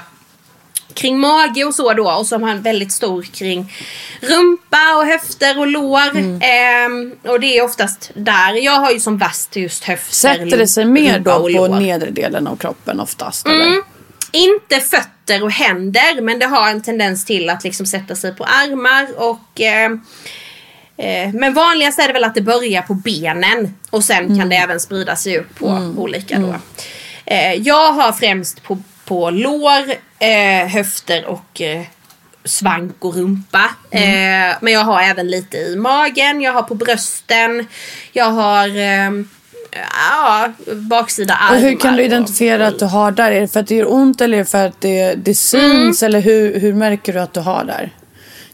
kring 0.94 1.18
mage 1.20 1.64
och 1.64 1.74
så 1.74 1.92
då 1.92 2.10
och 2.10 2.26
som 2.26 2.42
har 2.42 2.50
en 2.50 2.62
väldigt 2.62 2.92
stor 2.92 3.22
kring 3.22 3.72
rumpa 4.20 4.96
och 4.96 5.06
höfter 5.06 5.58
och 5.58 5.66
lår. 5.66 6.10
Mm. 6.10 6.40
Ehm, 6.42 7.12
och 7.22 7.40
det 7.40 7.58
är 7.58 7.64
oftast 7.64 8.10
där. 8.14 8.54
Jag 8.54 8.72
har 8.72 8.90
ju 8.90 9.00
som 9.00 9.18
värst 9.18 9.56
just 9.56 9.84
höfter, 9.84 10.14
Sätter 10.14 10.58
det 10.58 10.66
sig 10.68 10.84
mer 10.84 11.18
då 11.18 11.48
på 11.56 11.66
nedre 11.68 12.10
delen 12.10 12.46
av 12.46 12.56
kroppen 12.56 13.00
oftast? 13.00 13.46
Mm. 13.46 13.60
Eller? 13.60 13.82
Inte 14.32 14.80
fötter 14.80 15.42
och 15.42 15.50
händer 15.50 16.20
men 16.20 16.38
det 16.38 16.46
har 16.46 16.70
en 16.70 16.82
tendens 16.82 17.24
till 17.24 17.50
att 17.50 17.64
liksom 17.64 17.86
sätta 17.86 18.16
sig 18.16 18.34
på 18.34 18.44
armar 18.44 19.08
och 19.16 19.60
eh, 19.60 19.90
eh, 20.96 21.32
men 21.34 21.54
vanligast 21.54 21.98
är 21.98 22.06
det 22.06 22.12
väl 22.12 22.24
att 22.24 22.34
det 22.34 22.40
börjar 22.40 22.82
på 22.82 22.94
benen 22.94 23.74
och 23.90 24.04
sen 24.04 24.24
Mm. 24.24 24.38
kan 24.38 24.48
det 24.48 24.56
även 24.56 24.80
sprida 24.80 25.16
sig 25.16 25.38
upp 25.38 25.58
på 25.58 25.92
olika 25.96 26.38
då. 26.38 26.54
Eh, 27.26 27.52
jag 27.54 27.92
har 27.92 28.12
främst 28.12 28.62
på, 28.62 28.78
på 29.04 29.30
lår, 29.30 29.90
eh, 30.18 30.68
höfter 30.68 31.24
och 31.26 31.60
eh, 31.60 31.82
svank 32.44 32.96
och 33.04 33.14
rumpa. 33.14 33.70
Mm. 33.90 34.50
Eh, 34.50 34.56
men 34.60 34.72
jag 34.72 34.80
har 34.80 35.02
även 35.02 35.28
lite 35.30 35.56
i 35.56 35.76
magen, 35.76 36.40
jag 36.40 36.52
har 36.52 36.62
på 36.62 36.74
brösten, 36.74 37.66
jag 38.12 38.30
har 38.30 38.68
ehm, 38.78 39.28
ja, 40.10 40.52
baksida 40.74 41.34
armar. 41.34 41.56
Och 41.56 41.62
hur 41.62 41.76
kan 41.76 41.96
du 41.96 42.00
och- 42.02 42.06
identifiera 42.06 42.66
att 42.66 42.78
du 42.78 42.84
har 42.84 43.10
där? 43.10 43.32
Är 43.32 43.40
det 43.40 43.48
för 43.48 43.60
att 43.60 43.66
det 43.66 43.74
gör 43.74 43.92
ont 43.92 44.20
eller 44.20 44.38
är 44.38 44.42
det 44.44 44.50
för 44.50 44.66
att 44.66 44.80
det, 44.80 45.14
det 45.14 45.34
syns? 45.34 46.02
Mm. 46.02 46.10
Eller 46.10 46.20
hur, 46.20 46.60
hur 46.60 46.72
märker 46.74 47.12
du 47.12 47.20
att 47.20 47.32
du 47.34 47.40
har 47.40 47.64
där? 47.64 47.92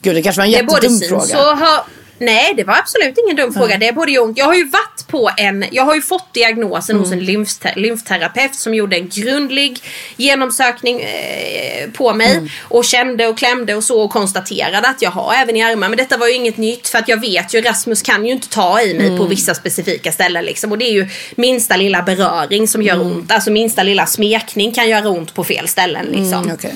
Gud, 0.03 0.15
det 0.15 0.23
kanske 0.23 0.41
var 0.41 0.47
en 0.47 0.51
jättedum 0.51 0.99
syns 0.99 1.09
fråga. 1.09 1.51
och 1.51 1.59
hör... 1.59 1.81
Nej, 2.23 2.55
det 2.57 2.65
var 2.65 2.75
absolut 2.75 3.15
ingen 3.25 3.37
dum 3.37 3.53
fråga. 3.55 3.79
Det 3.79 3.89
är 3.89 3.93
både 3.93 4.19
ont. 4.19 4.39
Jag 4.39 4.45
har 4.45 4.55
ju 4.55 4.65
varit 4.65 5.07
på 5.07 5.31
en... 5.37 5.65
Jag 5.71 5.83
har 5.85 5.95
ju 5.95 6.03
fått 6.03 6.35
diagnosen 6.35 6.97
hos 6.99 7.07
en 7.13 7.13
Mm. 7.13 7.25
lymfte- 7.27 7.77
lymfterapeut 7.77 8.55
som 8.55 8.75
gjorde 8.75 8.97
en 8.97 9.09
grundlig 9.09 9.79
genomsökning 10.17 11.01
eh, 11.01 11.91
på 11.91 12.13
mig. 12.15 12.33
Mm. 12.33 12.49
Och 12.63 12.85
kände 12.85 13.27
och 13.27 13.39
klämde 13.39 13.75
och 13.75 13.85
så 13.85 14.01
och 14.01 14.11
konstaterade 14.11 14.89
att 14.89 15.03
jag 15.03 15.11
har 15.11 15.35
även 15.35 15.57
i 15.57 15.63
armar. 15.63 15.89
Men 15.89 15.97
detta 15.99 16.17
var 16.17 16.27
ju 16.29 16.35
inget 16.35 16.57
nytt 16.57 16.89
för 16.89 16.99
att 16.99 17.09
jag 17.09 17.21
vet 17.21 17.55
ju 17.55 17.61
Rasmus 17.63 18.03
kan 18.03 18.27
ju 18.27 18.33
inte 18.33 18.49
ta 18.49 18.81
i 18.83 18.95
mig 18.95 19.07
Mm. 19.07 19.19
på 19.19 19.25
vissa 19.25 19.55
specifika 19.55 20.13
ställen 20.13 20.45
liksom. 20.45 20.73
Och 20.73 20.79
det 20.79 20.85
är 20.85 20.93
ju 20.93 21.09
minsta 21.37 21.77
lilla 21.77 22.03
beröring 22.03 22.69
som 22.69 22.81
Mm. 22.81 22.87
gör 22.99 23.07
ont. 23.07 23.33
Alltså 23.33 23.51
minsta 23.51 23.83
lilla 23.83 24.07
smekning 24.07 24.73
kan 24.73 24.89
göra 24.89 25.09
ont 25.09 25.35
på 25.35 25.45
fel 25.45 25.69
ställen 25.69 26.07
liksom. 26.07 26.43
Mm, 26.43 26.55
okej. 26.55 26.75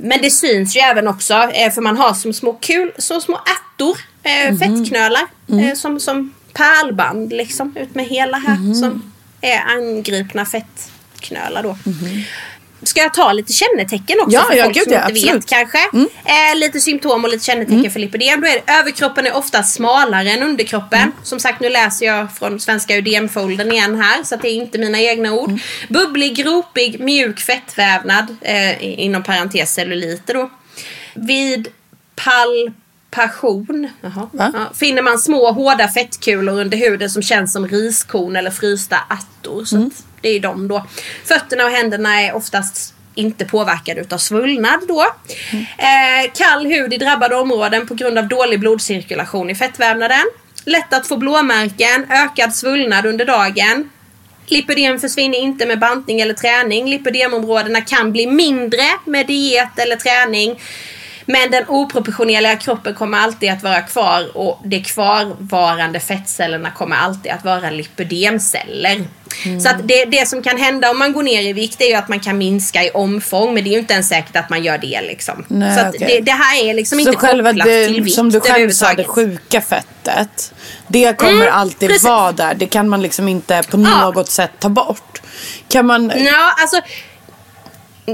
Men 0.00 0.22
det 0.22 0.30
syns 0.30 0.76
ju 0.76 0.80
även 0.80 1.08
också 1.08 1.34
eh, 1.34 1.72
för 1.72 1.80
man 1.80 1.96
har 1.96 2.14
som 2.14 2.32
små 2.32 2.52
kul, 2.52 2.92
så 2.98 3.20
små 3.20 3.34
ärtor, 3.36 3.98
Mhm. 4.50 4.58
fettknölar 4.58 5.22
Mm. 5.50 5.64
eh, 5.68 5.74
som, 5.74 6.00
som 6.00 6.34
pärlband 6.52 7.32
liksom 7.32 7.76
ut 7.76 7.94
med 7.94 8.04
hela 8.06 8.36
här 8.38 8.56
Mhm. 8.56 8.74
som 8.74 9.12
är 9.40 9.58
angripna 9.66 10.44
fettknölar 10.46 11.62
då. 11.62 11.78
Mhm. 11.84 12.22
Ska 12.82 13.00
jag 13.00 13.14
ta 13.14 13.32
lite 13.32 13.52
kännetecken 13.52 14.16
också 14.20 14.34
Ja, 14.36 14.42
för 14.42 14.54
ja, 14.54 14.64
folk 14.64 14.74
gud, 14.76 14.84
som 14.84 14.92
ja, 14.92 14.98
inte 15.08 15.12
absolut. 15.12 15.34
vet 15.34 15.46
kanske? 15.46 15.78
Eh, 16.24 16.56
lite 16.56 16.80
symptom 16.80 17.24
och 17.24 17.30
lite 17.30 17.44
kännetecken 17.44 17.90
för 17.90 18.00
lipödem. 18.00 18.40
Då 18.40 18.46
är 18.46 18.52
det, 18.66 18.72
överkroppen 18.72 19.26
är 19.26 19.36
ofta 19.36 19.62
smalare 19.62 20.30
än 20.30 20.42
underkroppen. 20.42 21.12
Som 21.22 21.40
sagt, 21.40 21.60
nu 21.60 21.68
läser 21.68 22.06
jag 22.06 22.32
från 22.36 22.60
svenska 22.60 22.96
ödemfoldern 22.96 23.72
igen 23.72 24.00
här, 24.02 24.22
så 24.24 24.34
att 24.34 24.42
det 24.42 24.48
är 24.48 24.54
inte 24.54 24.78
mina 24.78 25.00
egna 25.00 25.32
ord. 25.32 25.58
Bubblig, 25.88 26.36
gropig, 26.36 27.00
mjuk 27.00 27.40
fettvävnad, 27.40 28.36
eh, 28.40 29.00
inom 29.00 29.22
parentes 29.22 29.74
celluliter 29.74 30.34
då. 30.34 30.50
Vid 31.14 31.68
palpation 32.14 32.74
Va? 34.32 34.50
ja, 34.54 34.70
finner 34.74 35.02
man 35.02 35.18
små 35.18 35.52
hårda 35.52 35.88
fettkulor 35.88 36.60
under 36.60 36.78
huden 36.78 37.10
som 37.10 37.22
känns 37.22 37.52
som 37.52 37.68
riskorn 37.68 38.36
eller 38.36 38.50
frysta 38.50 38.96
ärtor. 39.10 39.64
Så 39.64 39.76
att 39.86 40.04
det 40.20 40.28
är 40.28 40.40
de 40.40 40.68
då. 40.68 40.86
Fötterna 41.24 41.64
och 41.64 41.70
händerna 41.70 42.20
är 42.22 42.34
oftast 42.34 42.94
inte 43.14 43.44
påverkade 43.44 44.00
utav 44.00 44.18
svullnad 44.18 44.80
då. 44.88 45.06
Eh, 45.78 46.32
kall 46.34 46.66
hud 46.66 46.94
i 46.94 46.96
drabbade 46.96 47.36
områden 47.36 47.86
på 47.86 47.94
grund 47.94 48.18
av 48.18 48.28
dålig 48.28 48.60
blodcirkulation 48.60 49.50
i 49.50 49.54
fettvävnaden. 49.54 50.24
Lätt 50.64 50.92
att 50.92 51.06
få 51.06 51.16
blåmärken, 51.16 52.06
ökad 52.10 52.54
svullnad 52.54 53.06
under 53.06 53.24
dagen. 53.24 53.90
Lipödem 54.46 54.98
försvinner 54.98 55.38
inte 55.38 55.66
med 55.66 55.78
bantning 55.78 56.20
eller 56.20 56.34
träning. 56.34 56.90
Lipödemområdena 56.90 57.80
kan 57.80 58.12
bli 58.12 58.26
mindre 58.26 58.84
med 59.04 59.26
diet 59.26 59.78
eller 59.78 59.96
träning. 59.96 60.60
Men 61.30 61.50
den 61.50 61.64
oproportionerliga 61.68 62.56
kroppen 62.56 62.94
kommer 62.94 63.18
alltid 63.18 63.50
att 63.52 63.62
vara 63.62 63.80
kvar 63.82 64.36
och 64.36 64.60
de 64.64 64.80
kvarvarande 64.80 66.00
fettcellerna 66.00 66.70
kommer 66.70 66.96
alltid 66.96 67.32
att 67.32 67.44
vara 67.44 67.70
lipödemceller. 67.70 69.04
Så 69.62 69.68
att 69.68 69.88
det, 69.88 70.04
det 70.04 70.28
som 70.28 70.42
kan 70.42 70.56
hända 70.58 70.90
om 70.90 70.98
man 70.98 71.12
går 71.12 71.22
ner 71.22 71.42
i 71.42 71.52
vikt 71.52 71.80
är 71.80 71.86
ju 71.86 71.94
att 71.94 72.08
man 72.08 72.20
kan 72.20 72.38
minska 72.38 72.84
i 72.84 72.90
omfång 72.90 73.54
men 73.54 73.64
det 73.64 73.70
är 73.70 73.72
ju 73.72 73.78
inte 73.78 73.94
ens 73.94 74.08
säkert 74.08 74.36
att 74.36 74.50
man 74.50 74.62
gör 74.64 74.78
det 74.78 75.00
liksom. 75.02 75.44
Nej, 75.48 75.78
så 75.78 75.88
okej. 75.88 76.06
det, 76.08 76.20
det 76.20 76.32
här 76.32 76.64
är 76.64 76.74
liksom 76.74 76.98
Så 76.98 77.08
inte 77.08 77.20
själva 77.20 77.50
kopplat 77.50 77.66
till 77.66 77.94
det, 77.94 78.00
vikt 78.00 78.14
som 78.16 78.30
du 78.30 78.40
själv 78.40 78.70
sa, 78.70 78.94
det 78.94 79.04
sjuka 79.04 79.60
fettet. 79.60 80.54
Det 80.86 81.18
kommer 81.18 81.32
Mm, 81.32 81.54
alltid 81.54 81.88
precis. 81.88 82.04
vara 82.04 82.32
där. 82.32 82.54
Det 82.54 82.66
kan 82.66 82.88
man 82.88 83.02
liksom 83.02 83.28
inte 83.28 83.62
på 83.70 83.80
Ja. 83.80 84.00
något 84.10 84.30
sätt 84.30 84.50
ta 84.58 84.68
bort. 84.68 85.22
Kan 85.68 85.86
man... 85.86 86.12
Ja, 86.16 86.54
alltså. 86.60 86.80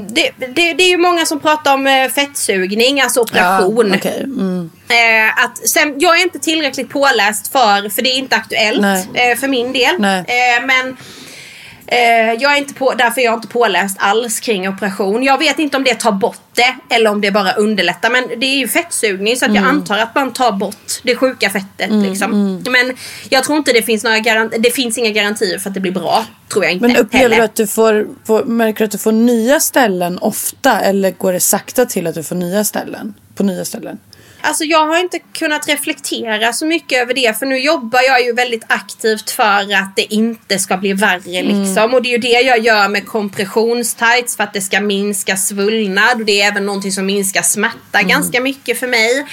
Det, 0.00 0.30
det, 0.38 0.72
det 0.72 0.82
är 0.82 0.88
ju 0.88 0.98
många 0.98 1.26
som 1.26 1.40
pratar 1.40 1.74
om 1.74 1.86
eh, 1.86 2.08
fettsugning, 2.08 3.00
alltså 3.00 3.20
operation. 3.20 3.88
Ja, 3.90 3.96
okej. 3.96 4.22
mm. 4.24 4.70
Eh, 4.88 5.44
att 5.44 5.68
sen, 5.68 5.94
jag 5.98 6.18
är 6.18 6.22
inte 6.22 6.38
tillräckligt 6.38 6.88
påläst 6.88 7.52
för, 7.52 7.88
för 7.88 8.02
det 8.02 8.08
är 8.08 8.18
inte 8.18 8.36
aktuellt 8.36 9.08
eh, 9.14 9.38
för 9.40 9.48
min 9.48 9.72
del. 9.72 10.04
Eh, 10.04 10.66
men 10.66 10.96
jag 12.40 12.52
är 12.52 12.56
inte 12.58 12.74
på, 12.74 12.94
därför 12.94 13.20
är 13.20 13.24
jag 13.24 13.34
inte 13.34 13.48
påläst 13.48 13.96
alls 14.00 14.40
kring 14.40 14.68
operation. 14.68 15.22
Jag 15.22 15.38
vet 15.38 15.58
inte 15.58 15.76
om 15.76 15.84
det 15.84 15.94
tar 15.94 16.12
bort 16.12 16.40
det 16.54 16.94
eller 16.94 17.10
om 17.10 17.20
det 17.20 17.30
bara 17.30 17.52
underlättar. 17.52 18.10
Men 18.10 18.28
det 18.40 18.46
är 18.46 18.56
ju 18.58 18.68
fettsugning 18.68 19.36
så 19.36 19.44
att 19.44 19.50
Mm. 19.50 19.62
jag 19.64 19.70
antar 19.70 19.98
att 19.98 20.14
man 20.14 20.32
tar 20.32 20.52
bort 20.52 21.00
det 21.02 21.16
sjuka 21.16 21.50
fettet. 21.50 21.90
liksom. 21.92 22.62
Men 22.70 22.96
jag 23.28 23.44
tror 23.44 23.58
inte 23.58 23.72
det 23.72 23.82
finns 23.82 24.04
några 24.04 24.18
garant- 24.18 24.54
det 24.58 24.70
finns 24.70 24.98
inga 24.98 25.10
garantier 25.10 25.58
för 25.58 25.70
att 25.70 25.74
det 25.74 25.80
blir 25.80 25.92
bra. 25.92 26.24
Tror 26.52 26.64
jag 26.64 26.72
inte 26.72 26.86
Men 26.88 26.96
upplever 26.96 27.22
heller. 27.24 27.36
du 27.36 27.42
att 27.42 27.54
du 27.54 27.66
får, 27.66 28.06
får, 28.26 28.44
märker 28.44 28.78
du 28.78 28.84
att 28.84 28.90
du 28.90 28.98
får 28.98 29.12
nya 29.12 29.60
ställen 29.60 30.18
ofta 30.18 30.80
eller 30.80 31.10
går 31.10 31.32
det 31.32 31.40
sakta 31.40 31.86
till 31.86 32.06
att 32.06 32.14
du 32.14 32.22
får 32.22 32.36
nya 32.36 32.64
ställen? 32.64 33.14
På 33.34 33.42
nya 33.42 33.64
ställen? 33.64 33.98
Alltså 34.46 34.64
jag 34.64 34.86
har 34.86 35.00
inte 35.00 35.18
kunnat 35.18 35.68
reflektera 35.68 36.52
så 36.52 36.66
mycket 36.66 37.02
över 37.02 37.14
det 37.14 37.38
för 37.38 37.46
nu 37.46 37.58
jobbar 37.58 38.00
jag 38.02 38.24
ju 38.24 38.32
väldigt 38.32 38.64
aktivt 38.68 39.30
för 39.30 39.74
att 39.74 39.96
det 39.96 40.14
inte 40.14 40.58
ska 40.58 40.76
bli 40.76 40.92
värre 40.92 41.42
liksom. 41.42 41.94
Och 41.94 42.02
det 42.02 42.08
är 42.08 42.10
ju 42.12 42.18
det 42.18 42.40
jag 42.40 42.58
gör 42.58 42.88
med 42.88 43.06
kompressionstights 43.06 44.36
för 44.36 44.44
att 44.44 44.52
det 44.52 44.60
ska 44.60 44.80
minska 44.80 45.36
svullnad 45.36 46.20
och 46.20 46.26
det 46.26 46.40
är 46.42 46.48
även 46.48 46.66
någonting 46.66 46.92
som 46.92 47.06
minskar 47.06 47.42
smärta 47.42 48.02
ganska 48.02 48.40
mycket 48.40 48.80
för 48.80 48.86
mig. 48.88 49.26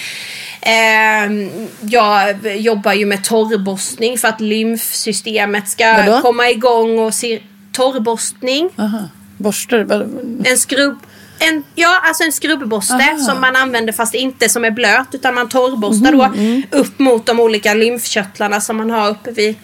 Ehm, 0.62 1.50
jag 1.82 2.36
jobbar 2.58 2.94
ju 2.94 3.06
med 3.06 3.24
torrborstning 3.24 4.18
för 4.18 4.28
att 4.28 4.42
lymfsystemet 4.42 5.70
ska 5.70 5.94
Vadå? 5.94 6.22
komma 6.22 6.50
igång 6.50 7.00
och 7.00 7.14
se 7.14 7.42
torrborstning. 7.72 8.70
Aha. 8.78 9.10
Borstar? 9.38 9.84
vad- 9.84 10.46
En 10.48 10.58
skrubb... 10.58 11.00
En, 11.42 11.64
ja, 11.76 12.02
alltså 12.04 12.24
en 12.24 12.32
skrubbborste 12.32 12.94
Aha. 12.94 13.18
som 13.18 13.42
man 13.42 13.56
använder 13.56 13.94
fast 13.94 14.14
inte 14.14 14.50
som 14.50 14.66
är 14.66 14.72
blöt 14.72 15.08
utan 15.12 15.36
man 15.36 15.50
torrborstar 15.50 16.12
då 16.12 16.34
upp 16.78 17.00
mot 17.00 17.26
de 17.26 17.40
olika 17.40 17.74
lymfkörtlarna 17.74 18.62
som 18.62 18.78
man 18.78 18.90
har 18.90 19.10
uppe 19.10 19.32
vid 19.32 19.56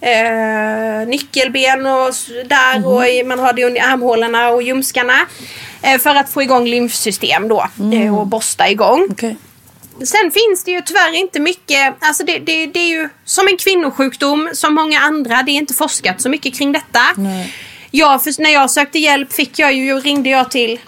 eh, 0.00 1.08
nyckelben 1.08 1.86
och 1.86 2.14
där 2.44 2.86
och 2.86 3.08
i, 3.08 3.24
man 3.24 3.38
har 3.38 3.52
det 3.52 3.64
under 3.64 3.80
armhålorna 3.80 4.48
och 4.48 4.62
ljumskarna. 4.62 5.26
Eh, 5.82 5.98
för 5.98 6.14
att 6.14 6.28
få 6.28 6.42
igång 6.42 6.66
lymfsystem 6.66 7.48
då 7.48 7.66
eh, 7.94 8.18
och 8.18 8.26
borsta 8.26 8.70
igång. 8.70 9.08
Okej. 9.10 9.36
Sen 10.04 10.30
finns 10.30 10.64
det 10.64 10.70
ju 10.70 10.80
tyvärr 10.80 11.14
inte 11.14 11.40
mycket, 11.40 11.94
alltså 12.00 12.24
det, 12.24 12.38
det, 12.38 12.66
det 12.66 12.78
är 12.80 12.88
ju 12.88 13.08
som 13.24 13.48
en 13.48 13.56
kvinnosjukdom 13.56 14.50
som 14.52 14.74
många 14.74 15.00
andra, 15.00 15.42
det 15.42 15.50
är 15.50 15.56
inte 15.56 15.74
forskat 15.74 16.20
så 16.20 16.28
mycket 16.28 16.54
kring 16.58 16.72
detta. 16.72 17.00
Nej. 17.16 17.54
Jag, 17.96 18.24
för, 18.24 18.42
när 18.42 18.50
jag 18.50 18.70
sökte 18.70 18.98
hjälp 18.98 19.32
fick 19.32 19.58
jag 19.58 19.72
ju, 19.74 20.00
ringde 20.00 20.30
jag 20.30 20.50
till 20.50 20.80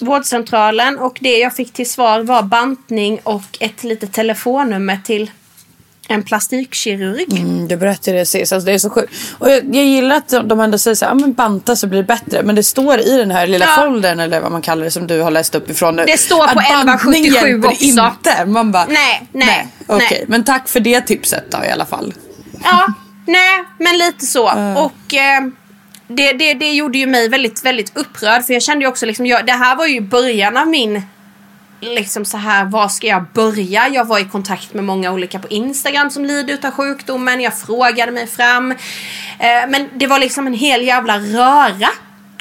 vårdcentralen 0.00 0.98
och 0.98 1.16
det 1.20 1.38
jag 1.38 1.56
fick 1.56 1.72
till 1.72 1.90
svar 1.90 2.20
var 2.20 2.42
bantning 2.42 3.20
och 3.22 3.42
ett 3.60 3.84
litet 3.84 4.12
telefonnummer 4.12 4.98
till 5.04 5.30
en 6.08 6.22
plastikkirurg. 6.22 7.38
Mm, 7.38 7.68
du 7.68 7.76
berättade 7.76 8.16
det 8.18 8.26
sist. 8.26 8.52
Alltså, 8.52 8.66
det 8.66 8.72
är 8.72 8.78
så 8.78 8.90
sjukt. 8.90 9.12
Och 9.38 9.50
jag, 9.50 9.74
jag 9.74 9.84
gillar 9.84 10.16
att 10.16 10.28
de- 10.28 10.60
ändå 10.60 10.78
säger 10.78 10.94
så 10.94 11.04
här, 11.04 11.12
ah, 11.12 11.14
men 11.14 11.32
banta 11.32 11.76
så 11.76 11.86
blir 11.86 11.98
det 11.98 12.06
bättre. 12.06 12.42
Men 12.42 12.54
det 12.54 12.62
står 12.62 12.98
i 13.00 13.16
den 13.16 13.30
här 13.30 13.46
lilla 13.46 13.64
Ja. 13.66 13.82
foldern 13.84 14.20
eller 14.20 14.40
vad 14.40 14.52
man 14.52 14.62
kallar 14.62 14.84
det 14.84 14.90
som 14.90 15.06
du 15.06 15.20
har 15.20 15.30
läst 15.30 15.54
upp 15.54 15.70
ifrån 15.70 15.96
nu. 15.96 16.04
Det 16.06 16.18
står 16.18 16.36
på 16.38 16.44
att 16.44 16.54
bantning 16.86 17.26
1177 17.26 17.48
hjälper 17.48 17.68
också. 17.68 17.84
inte. 17.84 18.44
Man 18.46 18.72
bara, 18.72 18.86
Nej, 18.86 19.26
nej, 19.32 19.68
Okej, 19.86 20.06
nej. 20.10 20.24
men 20.28 20.44
tack 20.44 20.68
för 20.68 20.80
det 20.80 21.00
tipset 21.00 21.44
då 21.50 21.58
i 21.64 21.70
alla 21.70 21.84
fall. 21.86 22.14
Ja, 22.64 22.86
nej, 23.26 23.64
men 23.78 23.98
lite 23.98 24.26
så. 24.26 24.44
Och 24.76 25.14
eh, 25.14 25.40
det, 26.08 26.32
det, 26.32 26.54
det 26.54 26.72
gjorde 26.72 26.98
ju 26.98 27.06
mig 27.06 27.28
väldigt, 27.28 27.64
väldigt 27.64 27.96
upprörd. 27.96 28.44
För 28.44 28.52
jag 28.52 28.62
kände 28.62 28.84
ju 28.84 28.88
också 28.88 29.06
liksom, 29.06 29.26
jag, 29.26 29.46
det 29.46 29.52
här 29.52 29.76
var 29.76 29.86
ju 29.86 30.00
början 30.00 30.56
av 30.56 30.68
min 30.68 31.02
liksom 31.80 32.24
så 32.24 32.36
här, 32.36 32.64
var 32.64 32.88
ska 32.88 33.06
jag 33.06 33.24
börja? 33.32 33.88
Jag 33.88 34.04
var 34.04 34.18
i 34.18 34.24
kontakt 34.24 34.74
med 34.74 34.84
många 34.84 35.12
olika 35.12 35.38
på 35.38 35.48
Instagram 35.48 36.10
som 36.10 36.24
lider 36.24 36.54
utav 36.54 36.70
sjukdomen. 36.70 37.40
Jag 37.40 37.58
frågade 37.58 38.12
mig 38.12 38.26
fram. 38.26 38.70
Eh, 38.70 39.68
men 39.68 39.88
det 39.94 40.06
var 40.06 40.18
liksom 40.18 40.46
en 40.46 40.54
hel 40.54 40.82
jävla 40.82 41.18
röra 41.18 41.88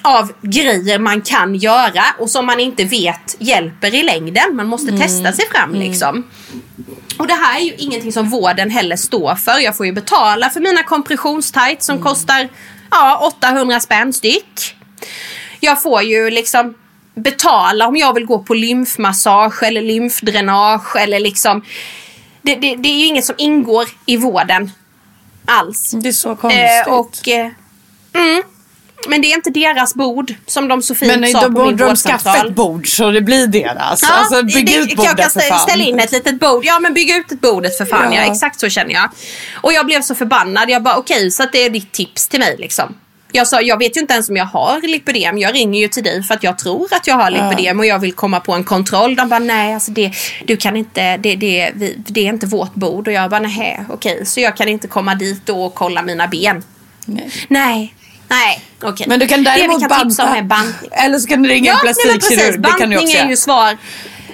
av 0.01 0.31
grejer 0.41 0.99
man 0.99 1.21
kan 1.21 1.55
göra 1.55 2.03
och 2.19 2.29
som 2.29 2.45
man 2.45 2.59
inte 2.59 2.83
vet 2.83 3.35
hjälper 3.39 3.95
i 3.95 4.03
längden. 4.03 4.55
Man 4.55 4.67
måste 4.67 4.97
testa 4.97 5.31
sig 5.31 5.45
fram 5.51 5.73
liksom. 5.73 6.23
Och 7.17 7.27
det 7.27 7.33
här 7.33 7.59
är 7.59 7.63
ju 7.63 7.73
ingenting 7.77 8.13
som 8.13 8.29
vården 8.29 8.69
heller 8.69 8.95
står 8.95 9.35
för. 9.35 9.59
Jag 9.59 9.77
får 9.77 9.85
ju 9.85 9.91
betala 9.91 10.49
för 10.49 10.59
mina 10.59 10.83
kompressionstights 10.83 11.85
som 11.85 12.01
kostar 12.01 12.49
ja, 12.91 13.33
800 13.39 13.79
spänn 13.79 14.13
styck. 14.13 14.75
Jag 15.59 15.81
får 15.81 16.01
ju 16.01 16.29
liksom 16.29 16.73
betala 17.15 17.87
om 17.87 17.95
jag 17.95 18.13
vill 18.13 18.25
gå 18.25 18.39
på 18.39 18.53
lymfmassage 18.53 19.63
eller 19.63 19.81
lymfdränage 19.81 20.95
eller 20.95 21.19
liksom. 21.19 21.65
Det, 22.41 22.55
det, 22.55 22.75
det 22.75 22.89
är 22.89 22.99
ju 22.99 23.05
inget 23.05 23.25
som 23.25 23.35
ingår 23.37 23.85
i 24.05 24.17
vården 24.17 24.71
alls. 25.45 25.91
Det 25.91 26.09
är 26.09 26.13
så 26.13 26.35
konstigt. 26.35 26.87
Eh, 26.87 26.93
och, 26.93 27.27
eh, 27.27 27.51
mm, 28.13 28.43
men 29.07 29.21
det 29.21 29.27
är 29.27 29.35
inte 29.35 29.49
deras 29.49 29.95
bord 29.95 30.33
som 30.45 30.67
de 30.67 30.81
så 30.81 30.95
fint 30.95 31.19
men 31.19 31.31
sa 31.31 31.41
då 31.41 31.45
på 31.45 31.51
min 31.51 31.63
borde 31.63 31.85
de 31.85 31.95
skaffa 31.95 32.29
vårdcentral. 32.29 32.47
ett 32.49 32.55
bord 32.55 32.87
så 32.87 33.11
det 33.11 33.21
blir 33.21 33.47
deras. 33.47 34.01
Ja, 34.01 34.09
alltså 34.09 34.43
bygg 34.43 34.65
det, 34.65 34.75
ut 34.75 34.89
jag 34.89 34.97
bordet 34.97 35.33
för 35.33 35.39
fan. 35.39 35.59
ställa 35.59 35.83
in 35.83 35.99
ett 35.99 36.11
litet 36.11 36.39
bord. 36.39 36.65
Ja 36.65 36.79
men 36.79 36.93
bygg 36.93 37.09
ut 37.09 37.31
ett 37.31 37.41
bordet 37.41 37.77
för 37.77 37.85
fan. 37.85 38.13
Ja. 38.13 38.21
Ja. 38.25 38.31
exakt 38.31 38.59
så 38.59 38.69
känner 38.69 38.93
jag. 38.93 39.09
Och 39.53 39.73
jag 39.73 39.85
blev 39.85 40.01
så 40.01 40.15
förbannad. 40.15 40.69
Jag 40.69 40.83
bara 40.83 40.95
okej 40.95 41.31
så 41.31 41.43
att 41.43 41.51
det 41.51 41.65
är 41.65 41.69
ditt 41.69 41.91
tips 41.91 42.27
till 42.27 42.39
mig 42.39 42.55
liksom. 42.59 42.95
Jag 43.35 43.47
sa 43.47 43.61
jag 43.61 43.77
vet 43.79 43.97
ju 43.97 44.01
inte 44.01 44.13
ens 44.13 44.29
om 44.29 44.35
jag 44.35 44.45
har 44.45 44.81
lipödem. 44.81 45.37
Jag 45.37 45.55
ringer 45.55 45.81
ju 45.81 45.87
till 45.87 46.03
dig 46.03 46.23
för 46.23 46.33
att 46.33 46.43
jag 46.43 46.57
tror 46.57 46.87
att 46.91 47.07
jag 47.07 47.15
har 47.15 47.31
lipödem 47.31 47.79
och 47.79 47.85
jag 47.85 47.99
vill 47.99 48.13
komma 48.13 48.39
på 48.39 48.53
en 48.53 48.63
kontroll. 48.63 49.15
De 49.15 49.29
bara 49.29 49.39
nej 49.39 49.73
alltså 49.73 49.91
det, 49.91 50.11
du 50.45 50.57
kan 50.57 50.77
inte, 50.77 51.17
det, 51.17 51.35
det, 51.35 51.71
vi, 51.75 51.95
det 51.97 52.21
är 52.21 52.29
inte 52.29 52.45
vårt 52.45 52.73
bord. 52.73 53.07
Och 53.07 53.13
jag 53.13 53.29
bara 53.29 53.39
nej 53.39 53.85
okej 53.89 54.25
så 54.25 54.39
jag 54.39 54.57
kan 54.57 54.67
inte 54.67 54.87
komma 54.87 55.15
dit 55.15 55.45
då 55.45 55.65
och 55.65 55.73
kolla 55.73 56.01
mina 56.01 56.27
ben. 56.27 56.63
Nej. 57.05 57.31
Nej, 57.47 57.95
nej 58.35 58.61
okej. 58.83 59.05
Men 59.09 59.19
du 59.19 59.27
kan 59.27 59.43
däremot 59.43 59.79
det 59.79 59.85
vi 59.85 59.89
kan 59.89 60.01
om 60.01 60.07
banta. 60.07 60.37
är 60.37 60.41
bantning. 60.43 60.89
Eller 60.91 61.19
så 61.19 61.27
kan 61.27 61.43
du 61.43 61.49
ringa 61.49 61.71
en 61.71 61.77
nej, 61.83 61.93
men 61.95 62.19
precis. 62.19 62.27
plastikkirurg. 62.27 62.61
Bantning 62.61 63.11
är 63.13 63.29
ju 63.29 63.37
svar. 63.37 63.77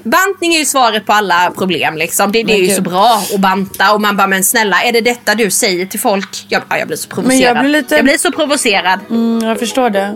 Bantning 0.03 0.53
är 0.55 0.59
ju 0.59 0.65
svaret 0.65 1.05
på 1.05 1.13
alla 1.13 1.51
problem 1.57 1.97
liksom. 1.97 2.31
Det, 2.31 2.43
det 2.43 2.53
är 2.53 2.57
Men 2.57 2.67
ju 2.67 2.75
så 2.75 2.81
bra 2.81 3.23
att 3.33 3.39
banta 3.39 3.91
och 3.93 4.01
man 4.01 4.17
bara 4.17 4.27
men 4.27 4.43
snälla 4.43 4.83
är 4.83 4.91
det 4.91 5.01
detta 5.01 5.35
du 5.35 5.51
säger 5.51 5.85
till 5.85 5.99
folk? 5.99 6.45
Jag, 6.49 6.61
ja, 6.69 6.77
jag 6.77 6.87
blir 6.87 6.97
så 6.97 7.09
provocerad. 7.09 7.57
jag 7.57 7.63
blir 7.63 7.71
lite- 7.71 7.95
jag 7.95 8.03
blir 8.03 8.17
så 8.17 8.31
provocerad. 8.31 8.99
Mm, 9.09 9.47
jag 9.49 9.59
förstår 9.59 9.89
det. 9.89 10.15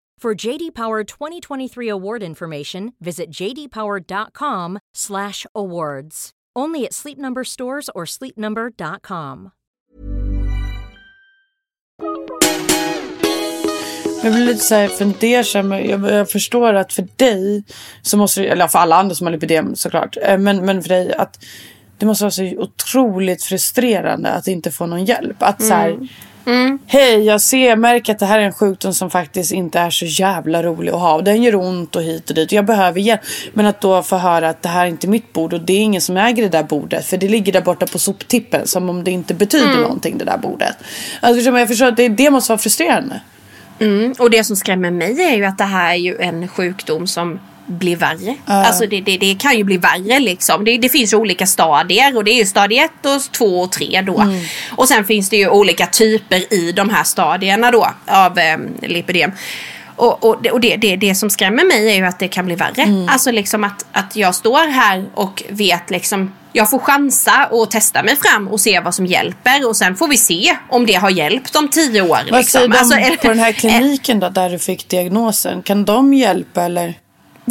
For 0.21 0.35
JD 0.47 0.71
Power 0.75 1.03
2023 1.03 1.89
award 1.89 2.23
information, 2.23 2.93
visit 2.99 3.25
jdpower.com/awards. 3.41 6.29
Only 6.59 6.85
at 6.85 6.93
Sleep 6.93 7.17
Number 7.17 7.43
stores 7.43 7.89
or 7.95 8.05
sleepnumber.com. 8.05 9.49
Jag 14.23 14.33
blir 14.33 14.45
lite 14.45 14.63
så 14.63 14.75
här 14.75 14.87
fundersam. 14.87 15.71
Jag, 15.71 16.11
jag 16.11 16.29
förstår 16.29 16.73
att 16.73 16.93
för 16.93 17.07
dig, 17.15 17.63
så 18.01 18.17
måste 18.17 18.45
eller 18.45 18.67
för 18.67 18.79
alla 18.79 18.95
andra 18.95 19.15
som 19.15 19.27
har 19.27 19.31
lipidem 19.31 19.75
såklart, 19.75 20.17
eh, 20.21 20.37
men, 20.37 20.65
men 20.65 20.81
för 20.81 20.89
dig 20.89 21.13
att 21.13 21.39
det 21.97 22.05
måste 22.05 22.23
vara 22.23 22.31
så 22.31 22.43
otroligt 22.43 23.43
frustrerande 23.43 24.31
att 24.31 24.47
inte 24.47 24.71
få 24.71 24.85
någon 24.85 25.05
hjälp. 25.05 25.43
Att 25.43 25.63
så 25.63 25.73
här, 25.73 25.89
Mm. 25.89 26.07
Hej 26.87 27.23
jag 27.25 27.41
ser, 27.41 27.75
märker 27.75 28.13
att 28.13 28.19
det 28.19 28.25
här 28.25 28.39
är 28.39 28.43
en 28.43 28.53
sjukdom 28.53 28.93
som 28.93 29.09
faktiskt 29.09 29.51
inte 29.51 29.79
är 29.79 29.89
så 29.89 30.05
jävla 30.05 30.63
rolig 30.63 30.91
att 30.91 30.99
ha. 30.99 31.13
Och 31.13 31.23
den 31.23 31.43
gör 31.43 31.55
ont 31.55 31.95
och 31.95 32.01
hit 32.01 32.29
och 32.29 32.35
dit 32.35 32.47
och 32.47 32.53
jag 32.53 32.65
behöver 32.65 32.99
hjälp. 32.99 33.21
Men 33.53 33.65
att 33.65 33.81
då 33.81 34.03
få 34.03 34.17
höra 34.17 34.49
att 34.49 34.61
det 34.61 34.69
här 34.69 34.83
är 34.85 34.89
inte 34.89 35.07
mitt 35.07 35.33
bord 35.33 35.53
och 35.53 35.61
det 35.61 35.73
är 35.73 35.79
ingen 35.79 36.01
som 36.01 36.17
äger 36.17 36.43
det 36.43 36.49
där 36.49 36.63
bordet. 36.63 37.05
För 37.05 37.17
det 37.17 37.27
ligger 37.27 37.53
där 37.53 37.61
borta 37.61 37.85
på 37.85 37.99
soptippen 37.99 38.67
som 38.67 38.89
om 38.89 39.03
det 39.03 39.11
inte 39.11 39.33
betyder 39.33 39.65
Mm. 39.65 39.81
någonting 39.81 40.17
det 40.17 40.25
där 40.25 40.37
bordet. 40.37 40.75
Alltså, 41.21 41.51
jag 41.51 41.67
förstår 41.67 41.85
att 41.85 41.97
det, 41.97 42.09
det 42.09 42.29
måste 42.29 42.51
vara 42.51 42.59
frustrerande. 42.59 43.21
Mm. 43.79 44.13
Och 44.19 44.29
det 44.29 44.43
som 44.43 44.55
skrämmer 44.55 44.91
mig 44.91 45.21
är 45.21 45.35
ju 45.35 45.45
att 45.45 45.57
det 45.57 45.63
här 45.63 45.91
är 45.91 45.95
ju 45.95 46.17
en 46.17 46.47
sjukdom 46.47 47.07
som 47.07 47.39
blir 47.71 47.95
värre. 47.95 48.35
Alltså 48.45 48.85
det, 48.85 49.01
det, 49.01 49.17
det 49.17 49.35
kan 49.39 49.57
ju 49.57 49.63
bli 49.63 49.77
värre 49.77 50.19
liksom. 50.19 50.65
Det, 50.65 50.77
det 50.77 50.89
finns 50.89 51.13
ju 51.13 51.17
olika 51.17 51.47
stadier 51.47 52.17
och 52.17 52.23
det 52.23 52.31
är 52.31 52.37
ju 52.37 52.45
stadie 52.45 52.85
1 52.85 52.91
och 53.05 53.31
2 53.31 53.45
och 53.45 53.71
3 53.71 54.01
då. 54.01 54.33
Och 54.75 54.87
sen 54.87 55.05
finns 55.05 55.29
det 55.29 55.37
ju 55.37 55.49
olika 55.49 55.87
typer 55.87 56.53
i 56.53 56.71
de 56.71 56.89
här 56.89 57.03
stadierna 57.03 57.71
då 57.71 57.87
av 58.07 58.39
eh, 58.39 58.57
lipidem. 58.81 59.31
Och, 59.95 60.23
och, 60.23 60.43
det, 60.43 60.51
och 60.51 60.61
det, 60.61 60.75
det, 60.75 60.95
det 60.95 61.15
som 61.15 61.29
skrämmer 61.29 61.63
mig 61.63 61.91
är 61.91 61.95
ju 61.95 62.05
att 62.05 62.19
det 62.19 62.27
kan 62.27 62.45
bli 62.45 62.55
värre. 62.55 63.07
Alltså 63.09 63.31
liksom 63.31 63.63
att, 63.63 63.85
att 63.91 64.15
jag 64.15 64.35
står 64.35 64.67
här 64.67 65.05
och 65.13 65.43
vet 65.49 65.89
liksom 65.89 66.31
jag 66.53 66.69
får 66.69 66.79
chansa 66.79 67.47
och 67.51 67.71
testa 67.71 68.03
mig 68.03 68.15
fram 68.15 68.47
och 68.47 68.61
se 68.61 68.79
vad 68.79 68.95
som 68.95 69.05
hjälper 69.05 69.67
och 69.67 69.77
sen 69.77 69.95
får 69.95 70.07
vi 70.07 70.17
se 70.17 70.57
om 70.69 70.85
det 70.85 70.93
har 70.93 71.09
hjälpt 71.09 71.55
om 71.55 71.67
tio 71.67 72.01
år. 72.01 72.19
Vad 72.31 72.45
säger 72.45 72.67
liksom. 72.67 72.89
de 72.89 72.95
Alltså, 73.05 73.21
på 73.21 73.27
den 73.27 73.39
här 73.39 73.51
kliniken 73.51 74.19
då, 74.19 74.29
där 74.29 74.49
du 74.49 74.59
fick 74.59 74.89
diagnosen? 74.89 75.61
Kan 75.63 75.85
de 75.85 76.13
hjälpa 76.13 76.63
eller? 76.63 76.93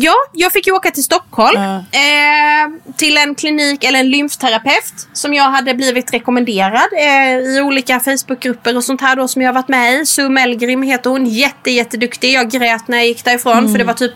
Ja, 0.02 0.14
jag 0.32 0.52
fick 0.52 0.66
ju 0.66 0.72
åka 0.72 0.90
till 0.90 1.04
Stockholm. 1.04 1.62
Ja. 1.62 1.76
Eh, 1.76 2.92
till 2.96 3.16
en 3.16 3.34
klinik 3.34 3.84
eller 3.84 3.98
en 3.98 4.10
lymfterapeut 4.10 5.08
som 5.12 5.34
jag 5.34 5.44
hade 5.44 5.74
blivit 5.74 6.12
rekommenderad 6.12 6.88
eh, 6.98 7.38
i 7.38 7.60
olika 7.60 8.00
Facebookgrupper 8.00 8.76
och 8.76 8.84
sånt 8.84 9.00
här 9.00 9.16
då 9.16 9.28
som 9.28 9.42
jag 9.42 9.48
har 9.48 9.54
varit 9.54 9.68
med 9.68 10.00
i. 10.00 10.06
Sue 10.06 10.28
Melgrim 10.28 10.82
heter 10.82 11.10
hon. 11.10 11.26
Jätte, 11.26 11.70
jätteduktig. 11.70 12.32
Jag 12.32 12.50
grät 12.50 12.88
när 12.88 12.98
jag 12.98 13.06
gick 13.06 13.24
därifrån 13.24 13.72
för 13.72 13.78
det 13.78 13.84
var 13.84 13.94
typ 13.94 14.14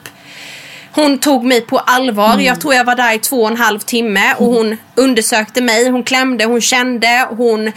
hon 0.92 1.18
tog 1.18 1.44
mig 1.44 1.60
på 1.60 1.78
allvar. 1.78 2.38
Jag 2.38 2.60
tror 2.60 2.74
jag 2.74 2.84
var 2.84 2.94
där 2.94 3.14
i 3.14 3.18
två 3.18 3.42
och 3.42 3.50
en 3.50 3.56
halv 3.56 3.78
timme 3.78 4.34
och 4.38 4.46
hon 4.46 4.76
undersökte 4.94 5.62
mig. 5.62 5.88
Hon 5.88 6.02
klämde, 6.02 6.44
hon 6.44 6.60
kände, 6.60 7.28
hon 7.30 7.72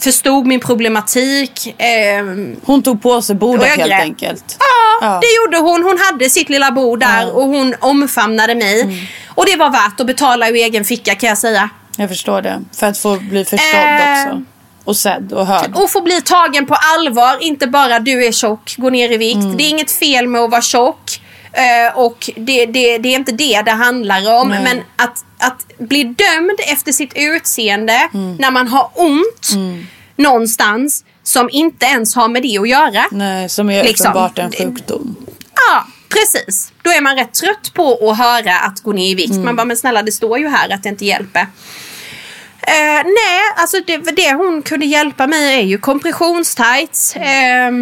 förstod 0.00 0.46
min 0.46 0.60
problematik. 0.60 1.74
ehm, 1.78 2.56
Hon 2.64 2.82
tog 2.82 3.02
på 3.02 3.22
sig 3.22 3.36
bordet 3.36 3.66
helt 3.68 3.88
grät. 3.90 4.00
enkelt. 4.02 4.56
Ja, 4.58 4.64
Ja. 5.06 5.20
det 5.22 5.26
gjorde 5.36 5.70
hon. 5.70 5.82
Hon 5.82 5.98
hade 5.98 6.30
sitt 6.30 6.48
lilla 6.48 6.70
bord 6.70 7.00
där 7.00 7.36
och 7.36 7.42
hon 7.46 7.74
omfamnade 7.80 8.54
mig. 8.54 8.80
Mm. 8.80 8.96
Och 9.34 9.46
det 9.46 9.56
var 9.56 9.70
värt 9.70 10.00
att 10.00 10.06
betala 10.06 10.48
ur 10.48 10.54
egen 10.54 10.84
ficka 10.84 11.14
kan 11.14 11.28
jag 11.28 11.38
säga. 11.38 11.70
Jag 11.96 12.08
förstår 12.08 12.42
det. 12.42 12.60
För 12.72 12.86
att 12.86 12.98
få 12.98 13.16
bli 13.16 13.44
förstådd 13.44 13.80
Eh. 13.84 14.24
också. 14.26 14.42
Och 14.84 14.96
sedd 14.96 15.32
och 15.32 15.46
hörd. 15.46 15.70
Och 15.74 15.90
få 15.90 16.00
bli 16.00 16.20
tagen 16.22 16.66
på 16.66 16.76
allvar. 16.96 17.36
Inte 17.40 17.66
bara 17.66 17.98
du 17.98 18.26
är 18.26 18.32
tjock, 18.32 18.74
gå 18.78 18.90
ner 18.90 19.12
i 19.12 19.16
vikt. 19.16 19.36
Mm. 19.36 19.56
Det 19.56 19.64
är 19.64 19.68
inget 19.68 19.90
fel 19.90 20.26
med 20.26 20.40
att 20.40 20.50
vara 20.50 20.62
tjock. 20.62 21.20
Eh, 21.52 21.98
och 21.98 22.30
det, 22.36 22.66
det, 22.66 22.98
det 22.98 23.08
är 23.08 23.14
inte 23.16 23.32
det 23.32 23.62
det 23.62 23.70
handlar 23.70 24.32
om. 24.40 24.48
Nej. 24.48 24.62
Men 24.62 24.80
att, 24.96 25.24
att 25.38 25.78
bli 25.78 26.04
dömd 26.04 26.60
efter 26.66 26.92
sitt 26.92 27.12
utseende 27.16 28.08
Mm. 28.14 28.36
när 28.36 28.50
man 28.50 28.68
har 28.68 28.90
ont 28.94 29.48
någonstans 30.16 31.04
som 31.22 31.48
inte 31.52 31.86
ens 31.86 32.14
har 32.14 32.28
med 32.28 32.42
det 32.42 32.58
att 32.58 32.68
göra. 32.68 33.04
Nej, 33.10 33.48
som 33.48 33.70
är 33.70 33.84
Liksom. 33.84 34.06
uppenbart 34.10 34.38
en 34.38 34.52
sjukdom. 34.52 35.16
Ja, 35.54 35.86
precis. 36.08 36.72
Då 36.82 36.90
är 36.90 37.00
man 37.00 37.16
rätt 37.16 37.34
trött 37.34 37.70
på 37.74 38.10
att 38.10 38.18
höra 38.18 38.58
att 38.58 38.80
gå 38.80 38.92
ner 38.92 39.10
i 39.10 39.14
vikt. 39.14 39.34
Man 39.34 39.56
bara, 39.56 39.64
men 39.64 39.76
snälla 39.76 40.02
det 40.02 40.12
står 40.12 40.38
ju 40.38 40.48
här 40.48 40.72
att 40.74 40.82
det 40.82 40.88
inte 40.88 41.04
hjälper. 41.04 41.46
Eh, 42.62 43.04
nej, 43.04 43.40
alltså 43.56 43.76
det, 43.86 43.96
det 43.96 44.32
hon 44.34 44.62
kunde 44.62 44.86
hjälpa 44.86 45.26
mig 45.26 45.54
är 45.54 45.62
ju 45.62 45.78
kompressionstights. 45.78 47.16
Eh, 47.16 47.72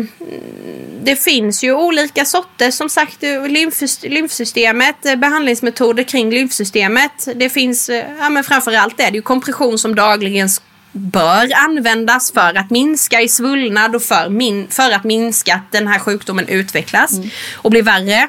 det 1.02 1.16
finns 1.16 1.64
ju 1.64 1.72
olika 1.74 2.24
sorter 2.24 2.70
som 2.70 2.88
sagt 2.88 3.22
lymfsys- 3.22 4.08
lymfsystemet, 4.08 5.06
eh, 5.06 5.16
behandlingsmetoder 5.16 6.02
kring 6.02 6.30
lymfsystemet. 6.30 7.28
Det 7.34 7.50
finns, 7.50 7.88
eh, 7.88 8.04
ja 8.20 8.28
men 8.28 8.44
framförallt 8.44 9.00
är 9.00 9.10
det 9.10 9.16
ju 9.16 9.22
kompression 9.22 9.78
som 9.78 9.94
dagligen 9.94 10.48
bör 10.92 11.48
användas 11.54 12.32
för 12.32 12.58
att 12.58 12.70
minska 12.70 13.20
i 13.20 13.28
svullnad 13.28 13.96
och 13.96 14.02
för, 14.02 14.28
min, 14.28 14.66
för 14.70 14.90
att 14.90 15.04
minska 15.04 15.54
att 15.54 15.72
den 15.72 15.86
här 15.88 15.98
sjukdomen 15.98 16.48
utvecklas 16.48 17.10
och 17.54 17.70
blir 17.70 17.82
värre. 17.82 18.28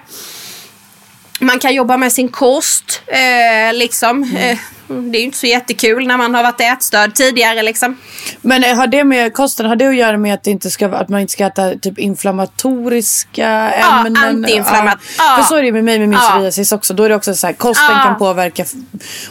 Man 1.40 1.60
kan 1.60 1.74
jobba 1.76 1.98
med 1.98 2.12
sin 2.14 2.28
kost. 2.30 3.02
Eh, 3.08 3.74
liksom. 3.74 4.24
Eh, 4.24 4.58
det 4.88 5.18
är 5.18 5.20
ju 5.20 5.26
inte 5.26 5.38
så 5.38 5.46
jättekul 5.48 6.08
när 6.08 6.18
man 6.18 6.36
har 6.36 6.44
varit 6.44 6.62
ätstörd 6.62 7.14
tidigare. 7.16 7.62
Liksom. 7.62 7.98
Men 8.42 8.64
eh, 8.64 8.76
har 8.76 8.88
det 8.88 9.04
med 9.04 9.34
kosten, 9.34 9.66
har 9.66 9.76
det 9.76 9.88
att 9.88 9.96
göra 9.96 10.18
med 10.18 10.34
att, 10.34 10.48
inte 10.48 10.70
ska, 10.72 10.88
att 10.88 11.10
man 11.10 11.22
inte 11.22 11.34
ska 11.34 11.46
äta 11.46 11.72
typ 11.76 12.00
inflammatoriska 12.00 13.72
Ja, 13.80 14.06
ämnen? 14.06 14.18
antiinflammat- 14.46 14.98
Ja. 15.18 15.38
För 15.38 15.44
så 15.44 15.56
är 15.56 15.64
det 15.64 15.72
med 15.72 15.84
mig 15.84 16.00
med 16.00 16.10
min 16.10 16.20
Ja. 16.22 16.30
psoriasis 16.30 16.72
också. 16.72 16.94
Då 16.94 17.04
är 17.04 17.10
det 17.10 17.16
också 17.16 17.36
så 17.36 17.48
här, 17.48 17.54
kosten 17.54 17.86
Ja. 17.98 18.04
kan 18.04 18.18
påverka. 18.18 18.66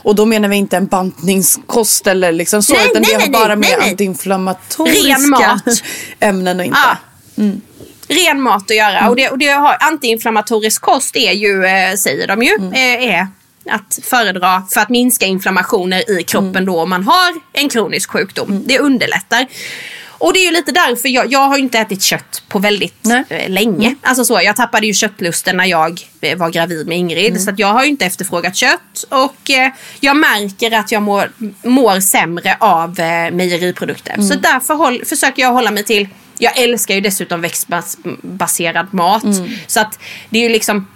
Och 0.02 0.14
då 0.14 0.26
menar 0.26 0.48
vi 0.48 0.56
inte 0.56 0.76
en 0.76 0.86
bantningskost 0.86 2.06
eller 2.06 2.32
liksom 2.32 2.62
så. 2.62 2.72
Nej, 2.74 2.86
utan 2.90 3.02
nej, 3.02 3.10
det 3.10 3.14
har 3.16 3.20
nej, 3.20 3.30
bara 3.30 3.54
nej, 3.54 3.76
med 3.78 3.88
antiinflammatoriska 3.90 5.60
ämnen 6.20 6.58
och 6.60 6.66
inte. 6.66 6.78
Ja. 7.34 7.44
Ren 8.08 8.40
mat 8.40 8.70
att 8.70 8.76
göra. 8.76 9.08
Och, 9.08 9.16
det, 9.16 9.30
och 9.30 9.38
det 9.38 9.48
har, 9.48 9.76
antiinflammatorisk 9.80 10.82
kost 10.82 11.16
är 11.16 11.32
ju, 11.32 11.64
eh, 11.64 11.94
säger 11.94 12.26
de 12.26 12.42
ju, 12.42 12.54
eh, 12.74 13.14
är 13.14 13.26
att 13.70 13.98
föredra 14.02 14.62
för 14.70 14.80
att 14.80 14.88
minska 14.88 15.26
inflammationer 15.26 16.20
i 16.20 16.22
kroppen 16.22 16.64
då 16.64 16.80
om 16.80 16.90
man 16.90 17.04
har 17.04 17.34
en 17.52 17.68
kronisk 17.68 18.10
sjukdom. 18.10 18.62
Det 18.66 18.78
underlättar. 18.78 19.46
Och 20.20 20.32
det 20.32 20.38
är 20.38 20.44
ju 20.44 20.50
lite 20.50 20.72
därför 20.72 21.08
jag, 21.08 21.32
jag 21.32 21.48
har 21.48 21.58
inte 21.58 21.78
ätit 21.78 22.02
kött 22.02 22.42
på 22.48 22.58
väldigt 22.58 22.98
Nej. 23.02 23.24
eh, 23.28 23.50
länge. 23.50 23.94
Alltså 24.02 24.24
så, 24.24 24.40
jag 24.42 24.56
tappade 24.56 24.86
ju 24.86 24.94
köttlusten 24.94 25.56
när 25.56 25.64
jag 25.64 26.00
var 26.36 26.50
gravid 26.50 26.86
med 26.86 26.98
Ingrid. 26.98 27.40
Så 27.40 27.50
att 27.50 27.58
jag 27.58 27.72
har 27.72 27.84
ju 27.84 27.90
inte 27.90 28.06
efterfrågat 28.06 28.56
kött. 28.56 29.04
Och 29.08 29.50
eh, 29.50 29.72
jag 30.00 30.16
märker 30.16 30.70
att 30.70 30.92
jag 30.92 31.02
mår, 31.02 31.32
mår 31.62 32.00
sämre 32.00 32.56
av 32.60 33.00
eh, 33.00 33.30
mejeriprodukter. 33.30 34.22
Så 34.22 34.34
därför 34.34 34.74
håll, 34.74 35.04
försöker 35.04 35.42
jag 35.42 35.52
hålla 35.52 35.70
mig 35.70 35.84
till 35.84 36.08
jag 36.38 36.58
älskar 36.58 36.94
ju 36.94 37.00
dessutom 37.00 37.40
växtbaserad 37.40 38.94
mat. 38.94 39.24
Så 39.66 39.80
att 39.80 39.98
det 40.30 40.38
är 40.38 40.42
ju 40.42 40.48
liksom 40.48 40.86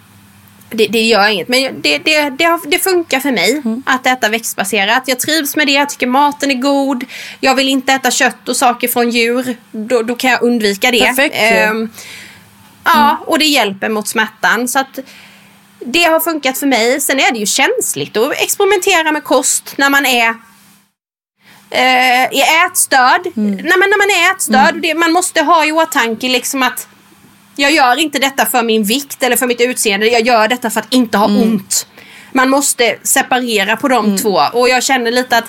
det, 0.70 0.86
det 0.86 1.02
gör 1.02 1.28
inget. 1.28 1.48
Men 1.48 1.80
det, 1.82 1.98
det, 1.98 2.30
det, 2.30 2.60
det 2.66 2.78
funkar 2.78 3.20
för 3.20 3.32
mig 3.32 3.62
att 3.86 4.06
äta 4.06 4.28
växtbaserat. 4.28 5.02
Jag 5.06 5.20
trivs 5.20 5.56
med 5.56 5.66
det. 5.66 5.72
Jag 5.72 5.88
tycker 5.88 6.06
maten 6.06 6.50
är 6.50 6.54
god. 6.54 7.04
Jag 7.40 7.54
vill 7.54 7.68
inte 7.68 7.92
äta 7.92 8.10
kött 8.10 8.48
och 8.48 8.56
saker 8.56 8.88
från 8.88 9.10
djur. 9.10 9.56
Då, 9.70 10.02
då 10.02 10.14
kan 10.14 10.30
jag 10.30 10.42
undvika 10.42 10.90
det. 10.90 11.00
Perfekt. 11.00 11.34
Ehm, 11.38 11.88
Ja, 12.84 13.16
och 13.26 13.38
det 13.38 13.44
hjälper 13.44 13.88
mot 13.88 14.08
smärtan. 14.08 14.68
Så 14.68 14.78
att 14.78 14.98
det 15.80 16.02
har 16.02 16.20
funkat 16.20 16.58
för 16.58 16.66
mig. 16.66 17.00
Sen 17.00 17.20
är 17.20 17.32
det 17.32 17.38
ju 17.38 17.46
känsligt 17.46 18.16
att 18.16 18.32
experimentera 18.32 19.12
med 19.12 19.24
kost 19.24 19.74
när 19.76 19.90
man 19.90 20.06
är 20.06 20.34
eh, 21.72 22.24
i 22.38 22.42
ätstörd. 22.66 23.26
Mm. 23.36 23.50
Nej, 23.50 23.78
men 23.78 23.90
när 23.90 23.98
man 23.98 24.10
är 24.10 24.32
ätstörd, 24.32 24.70
mm. 24.70 24.80
det, 24.80 24.94
man 24.94 25.12
måste 25.12 25.42
ha 25.42 25.66
i 25.66 25.72
åtanke 25.72 26.28
liksom 26.28 26.62
att 26.62 26.88
jag 27.56 27.72
gör 27.72 27.98
inte 27.98 28.18
detta 28.18 28.46
för 28.46 28.62
min 28.62 28.84
vikt 28.84 29.22
eller 29.22 29.36
för 29.36 29.46
mitt 29.46 29.60
utseende. 29.60 30.06
Jag 30.06 30.26
gör 30.26 30.48
detta 30.48 30.70
för 30.70 30.80
att 30.80 30.92
inte 30.94 31.18
ha 31.18 31.28
mm. 31.28 31.42
ont. 31.42 31.86
Man 32.34 32.50
måste 32.50 32.96
separera 33.02 33.76
på 33.76 33.88
de 33.88 34.04
mm. 34.04 34.18
två. 34.18 34.40
Och 34.52 34.68
jag 34.68 34.82
känner 34.82 35.10
lite 35.10 35.38
att 35.38 35.44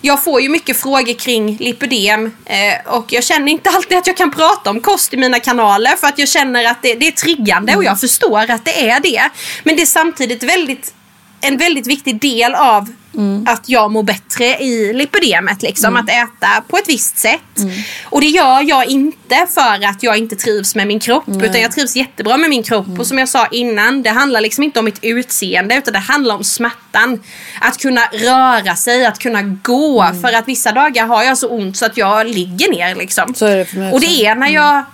jag 0.00 0.24
får 0.24 0.40
ju 0.40 0.48
mycket 0.48 0.76
frågor 0.76 1.18
kring 1.18 1.56
lipödem. 1.56 2.36
Eh, 2.44 2.94
och 2.94 3.12
jag 3.12 3.24
känner 3.24 3.52
inte 3.52 3.70
alltid 3.70 3.98
att 3.98 4.06
jag 4.06 4.16
kan 4.16 4.30
prata 4.30 4.70
om 4.70 4.80
kost 4.80 5.14
i 5.14 5.16
mina 5.16 5.40
kanaler. 5.40 5.96
För 5.96 6.06
att 6.06 6.18
jag 6.18 6.28
känner 6.28 6.64
att 6.64 6.82
det, 6.82 6.94
det 6.94 7.06
är 7.06 7.12
triggande 7.12 7.76
och 7.76 7.84
jag 7.84 8.00
förstår 8.00 8.50
att 8.50 8.64
det 8.64 8.88
är 8.88 9.00
det. 9.00 9.30
Men 9.64 9.76
det 9.76 9.82
är 9.82 9.86
samtidigt 9.86 10.42
väldigt 10.42 10.94
en 11.40 11.56
väldigt 11.56 11.86
viktig 11.86 12.20
del 12.20 12.54
av 12.54 12.88
mm. 13.14 13.44
att 13.48 13.68
jag 13.68 13.90
mår 13.90 14.02
bättre 14.02 14.44
i 14.44 14.92
lipodemet. 14.92 15.62
Liksom, 15.62 15.96
mm. 15.96 16.04
Att 16.04 16.10
äta 16.10 16.62
på 16.68 16.76
ett 16.76 16.88
visst 16.88 17.18
sätt. 17.18 17.58
Mm. 17.58 17.74
Och 18.04 18.20
det 18.20 18.26
gör 18.26 18.62
jag 18.68 18.86
inte 18.86 19.46
för 19.54 19.84
att 19.84 20.02
jag 20.02 20.18
inte 20.18 20.36
trivs 20.36 20.74
med 20.74 20.86
min 20.86 21.00
kropp. 21.00 21.28
Utan 21.28 21.60
jag 21.60 21.72
trivs 21.72 21.96
jättebra 21.96 22.36
med 22.36 22.50
min 22.50 22.62
kropp. 22.62 22.98
Och 22.98 23.06
som 23.06 23.18
jag 23.18 23.28
sa 23.28 23.46
innan, 23.46 24.02
det 24.02 24.10
handlar 24.10 24.40
liksom 24.40 24.64
inte 24.64 24.78
om 24.78 24.84
mitt 24.84 24.98
utseende. 25.02 25.74
Utan 25.74 25.92
det 25.92 25.98
handlar 25.98 26.34
om 26.34 26.44
smärtan. 26.44 27.22
Att 27.60 27.78
kunna 27.78 28.00
röra 28.12 28.76
sig, 28.76 29.06
att 29.06 29.18
kunna 29.18 29.42
gå. 29.42 30.02
Mm. 30.02 30.20
För 30.20 30.32
att 30.32 30.48
vissa 30.48 30.72
dagar 30.72 31.06
har 31.06 31.22
jag 31.22 31.38
så 31.38 31.48
ont 31.48 31.76
så 31.76 31.86
att 31.86 31.96
jag 31.96 32.26
ligger 32.26 32.70
ner. 32.70 32.94
Liksom. 32.94 33.34
Det 33.38 33.92
och 33.92 34.00
det 34.00 34.26
är 34.26 34.34
när 34.34 34.48
jag 34.48 34.84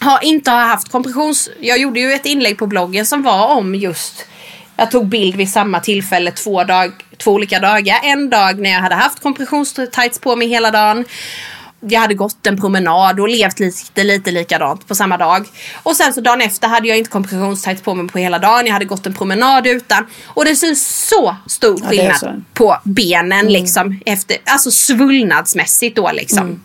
har, 0.00 0.24
inte 0.24 0.50
har 0.50 0.62
haft 0.62 0.88
kompressions... 0.88 1.50
Jag 1.60 1.78
gjorde 1.78 2.00
ju 2.00 2.12
ett 2.12 2.26
inlägg 2.26 2.58
på 2.58 2.66
bloggen 2.66 3.06
som 3.06 3.22
var 3.22 3.46
om 3.46 3.74
just 3.74 4.26
jag 4.76 4.90
tog 4.90 5.06
bild 5.06 5.36
vid 5.36 5.50
samma 5.50 5.80
tillfälle 5.80 6.30
två, 6.30 6.64
dag, 6.64 6.92
två 7.16 7.30
olika 7.30 7.60
dagar. 7.60 8.00
En 8.02 8.30
dag 8.30 8.58
när 8.58 8.70
jag 8.70 8.80
hade 8.80 8.94
haft 8.94 9.22
kompressionstights 9.22 10.18
på 10.18 10.36
mig 10.36 10.48
hela 10.48 10.70
dagen. 10.70 11.04
Jag 11.80 12.00
hade 12.00 12.14
gått 12.14 12.46
en 12.46 12.60
promenad 12.60 13.20
och 13.20 13.28
levt 13.28 13.60
lite, 13.60 14.04
lite 14.04 14.30
likadant 14.30 14.88
på 14.88 14.94
samma 14.94 15.16
dag. 15.16 15.46
Och 15.82 15.96
sen 15.96 16.12
så 16.12 16.20
dagen 16.20 16.40
efter 16.40 16.68
hade 16.68 16.88
jag 16.88 16.98
inte 16.98 17.10
kompressionstights 17.10 17.82
på 17.82 17.94
mig 17.94 18.08
på 18.08 18.18
hela 18.18 18.38
dagen. 18.38 18.66
Jag 18.66 18.72
hade 18.72 18.84
gått 18.84 19.06
en 19.06 19.14
promenad 19.14 19.66
utan. 19.66 20.06
Och 20.26 20.44
det 20.44 20.56
syns 20.56 21.08
så 21.08 21.36
stor 21.46 21.80
skillnad 21.88 22.16
ja, 22.22 22.32
på 22.54 22.76
benen 22.84 23.32
mm. 23.32 23.52
liksom. 23.52 24.00
Efter, 24.06 24.36
alltså 24.44 24.70
svullnadsmässigt 24.70 25.96
då 25.96 26.10
liksom. 26.12 26.38
Mm. 26.38 26.60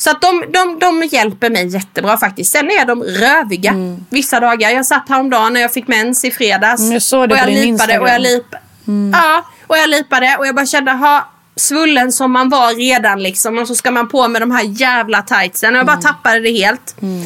Så 0.00 0.10
att 0.10 0.20
de, 0.20 0.44
de, 0.48 0.78
de 0.78 1.08
hjälper 1.12 1.50
mig 1.50 1.66
jättebra 1.66 2.18
faktiskt. 2.18 2.52
Sen 2.52 2.70
är 2.70 2.86
de 2.86 3.02
röviga 3.02 3.70
mm. 3.70 4.06
vissa 4.10 4.40
dagar. 4.40 4.70
Jag 4.70 4.86
satt 4.86 5.08
häromdagen 5.08 5.52
när 5.52 5.60
jag 5.60 5.72
fick 5.72 5.88
mens 5.88 6.24
i 6.24 6.30
fredags. 6.30 6.80
Mm, 6.80 6.92
jag 6.92 7.02
såg 7.02 7.28
det 7.28 7.32
och 7.32 7.38
jag 7.38 7.44
på 7.44 7.50
din 7.50 7.72
lipade 7.72 7.98
och 7.98 8.08
jag 8.08 8.20
lipade. 8.20 8.62
Mm. 8.88 9.20
Ja, 9.22 9.44
och 9.66 9.78
jag 9.78 9.90
lipade 9.90 10.36
och 10.38 10.46
jag 10.46 10.54
bara 10.54 10.66
kände, 10.66 10.92
ha 10.92 11.30
svullen 11.56 12.12
som 12.12 12.32
man 12.32 12.48
var 12.48 12.74
redan 12.74 13.22
liksom. 13.22 13.58
Och 13.58 13.66
så 13.66 13.74
ska 13.74 13.90
man 13.90 14.08
på 14.08 14.28
med 14.28 14.42
de 14.42 14.50
här 14.50 14.62
jävla 14.62 15.22
tightsen. 15.22 15.74
Och 15.74 15.78
jag 15.78 15.86
bara 15.86 15.92
mm. 15.92 16.02
tappade 16.02 16.40
det 16.40 16.52
helt. 16.52 17.02
Mm. 17.02 17.22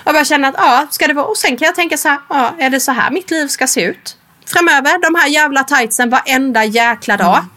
Och 0.00 0.06
jag 0.06 0.14
bara 0.14 0.24
kände 0.24 0.48
att 0.48 0.54
ja, 0.58 0.86
ska 0.90 1.06
det 1.06 1.14
vara. 1.14 1.26
Och 1.26 1.36
sen 1.36 1.56
kan 1.56 1.66
jag 1.66 1.74
tänka 1.74 1.96
så 1.96 2.08
här, 2.08 2.18
ja, 2.28 2.54
är 2.58 2.70
det 2.70 2.80
så 2.80 2.92
här 2.92 3.10
mitt 3.10 3.30
liv 3.30 3.48
ska 3.48 3.66
se 3.66 3.82
ut? 3.82 4.16
Framöver, 4.46 5.02
de 5.02 5.14
här 5.14 5.28
jävla 5.28 5.64
tightsen 5.64 6.10
varenda 6.10 6.64
jäkla 6.64 7.16
dag. 7.16 7.36
Mm. 7.38 7.50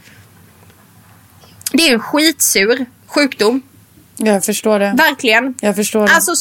Det 1.71 1.89
är 1.89 1.93
en 1.93 1.99
skitsur 1.99 2.85
sjukdom. 3.07 3.61
Jag 4.19 4.45
förstår 4.45 4.79
det. 4.79 4.93
Verkligen. 4.97 5.55
Jag 5.61 5.75
förstår 5.75 6.07
det. 6.07 6.13
Alltså 6.13 6.35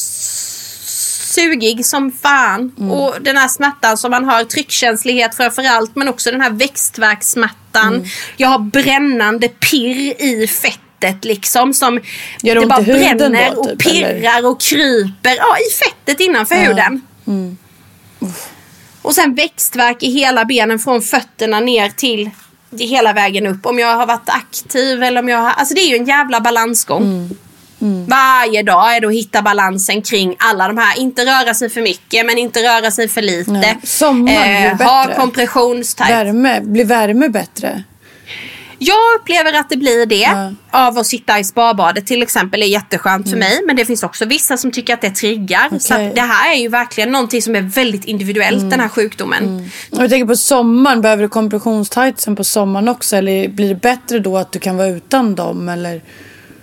sugig 1.29 1.85
som 1.85 2.11
fan. 2.11 2.71
Mm. 2.77 2.91
Och 2.91 3.15
den 3.21 3.37
här 3.37 3.47
smärtan 3.47 3.97
som 3.97 4.11
man 4.11 4.25
har, 4.25 4.43
tryckkänslighet 4.43 5.35
framförallt 5.35 5.95
men 5.95 6.07
också 6.07 6.31
den 6.31 6.41
här 6.41 6.51
växtverkssmärtan. 6.51 7.93
Mm. 7.95 8.07
Jag 8.37 8.49
har 8.49 8.59
brännande 8.59 9.47
pirr 9.47 10.21
i 10.21 10.47
fettet 10.47 11.25
liksom 11.25 11.73
som 11.73 11.99
Gör 12.41 12.55
det, 12.55 12.61
det 12.61 12.67
bara 12.67 12.81
bränner 12.81 13.55
då, 13.55 13.61
och 13.61 13.67
typ, 13.67 13.79
pirrar 13.79 14.37
eller? 14.37 14.49
och 14.49 14.61
kryper. 14.61 15.35
Ja, 15.37 15.57
i 15.57 15.73
fettet 15.83 16.19
innanför 16.19 16.55
ja. 16.55 16.61
huden. 16.61 17.01
Mm. 17.27 17.57
Och 19.01 19.15
sen 19.15 19.35
växtverk 19.35 20.03
i 20.03 20.11
hela 20.11 20.45
benen 20.45 20.79
från 20.79 21.01
fötterna 21.01 21.59
ner 21.59 21.89
till 21.89 22.29
hela 22.71 23.13
vägen 23.13 23.45
upp. 23.45 23.65
Om 23.65 23.79
jag 23.79 23.95
har 23.95 24.05
varit 24.05 24.29
aktiv 24.29 25.03
eller 25.03 25.21
om 25.21 25.29
jag 25.29 25.37
har... 25.37 25.51
Alltså 25.51 25.73
det 25.73 25.81
är 25.81 25.89
ju 25.89 25.95
en 25.95 26.05
jävla 26.05 26.41
balansgång. 26.41 27.03
Mm. 27.03 27.29
Mm. 27.81 28.05
Varje 28.05 28.63
dag 28.63 28.95
är 28.95 29.01
det 29.01 29.07
att 29.07 29.13
hitta 29.13 29.41
balansen 29.41 30.01
kring 30.01 30.35
alla 30.39 30.67
de 30.67 30.77
här. 30.77 30.99
Inte 30.99 31.25
röra 31.25 31.53
sig 31.53 31.69
för 31.69 31.81
mycket 31.81 32.25
men 32.25 32.37
inte 32.37 32.59
röra 32.59 32.91
sig 32.91 33.07
för 33.07 33.21
lite. 33.21 33.51
Nej. 33.51 33.77
Sommaren 33.83 34.65
eh, 34.65 34.77
bättre. 34.77 34.85
Ha 34.85 35.15
kompressionstights. 35.15 36.11
Värme, 36.11 36.61
blir 36.61 36.85
värme 36.85 37.29
bättre? 37.29 37.83
Jag 38.81 39.19
upplever 39.19 39.53
att 39.53 39.69
det 39.69 39.77
blir 39.77 40.05
det 40.05 40.15
ja. 40.15 40.51
av 40.71 40.97
att 40.97 41.07
sitta 41.07 41.39
i 41.39 41.43
spabadet 41.43 42.05
till 42.05 42.23
exempel 42.23 42.63
är 42.63 42.67
jätteskönt 42.67 43.27
mm. 43.27 43.29
för 43.29 43.37
mig. 43.37 43.61
Men 43.65 43.75
det 43.75 43.85
finns 43.85 44.03
också 44.03 44.25
vissa 44.25 44.57
som 44.57 44.71
tycker 44.71 44.93
att 44.93 45.01
det 45.01 45.09
triggar. 45.09 45.65
Okay. 45.65 45.79
Så 45.79 45.93
det 45.93 46.21
här 46.21 46.53
är 46.53 46.59
ju 46.59 46.67
verkligen 46.67 47.11
någonting 47.11 47.41
som 47.41 47.55
är 47.55 47.61
väldigt 47.61 48.05
individuellt 48.05 48.57
mm. 48.57 48.69
den 48.69 48.79
här 48.79 48.89
sjukdomen. 48.89 49.43
Mm. 49.43 49.69
Och 49.91 50.03
jag 50.03 50.09
tänker 50.09 50.27
på 50.27 50.35
sommaren, 50.35 51.01
behöver 51.01 51.23
du 51.23 51.29
kompressionstightsen 51.29 52.35
på 52.35 52.43
sommaren 52.43 52.87
också? 52.87 53.15
Eller 53.15 53.47
blir 53.47 53.69
det 53.69 53.81
bättre 53.81 54.19
då 54.19 54.37
att 54.37 54.51
du 54.51 54.59
kan 54.59 54.77
vara 54.77 54.87
utan 54.87 55.35
dem? 55.35 55.69
Eller? 55.69 56.01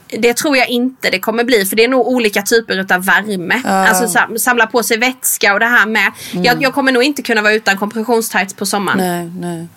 Det 0.09 0.34
tror 0.34 0.57
jag 0.57 0.68
inte 0.68 1.11
det 1.11 1.18
kommer 1.18 1.44
bli 1.44 1.64
för 1.64 1.76
det 1.76 1.84
är 1.84 1.88
nog 1.88 2.09
olika 2.09 2.42
typer 2.42 2.94
av 2.94 3.04
värme. 3.04 3.61
Ja. 3.64 3.88
Alltså 3.88 4.20
samla 4.38 4.66
på 4.66 4.82
sig 4.82 4.98
vätska 4.98 5.54
och 5.54 5.61
det 5.61 5.66
här 5.66 5.86
med. 5.86 6.12
Mm. 6.32 6.44
Jag, 6.44 6.62
jag, 6.62 6.74
kommer 6.74 6.92
nog 6.92 7.02
inte 7.02 7.22
kunna 7.22 7.42
vara 7.42 7.52
utan 7.52 7.78
kompressionstights 7.78 8.54
på 8.54 8.66
sommaren. 8.66 8.98
Nej, 8.98 9.50
nej. 9.50 9.68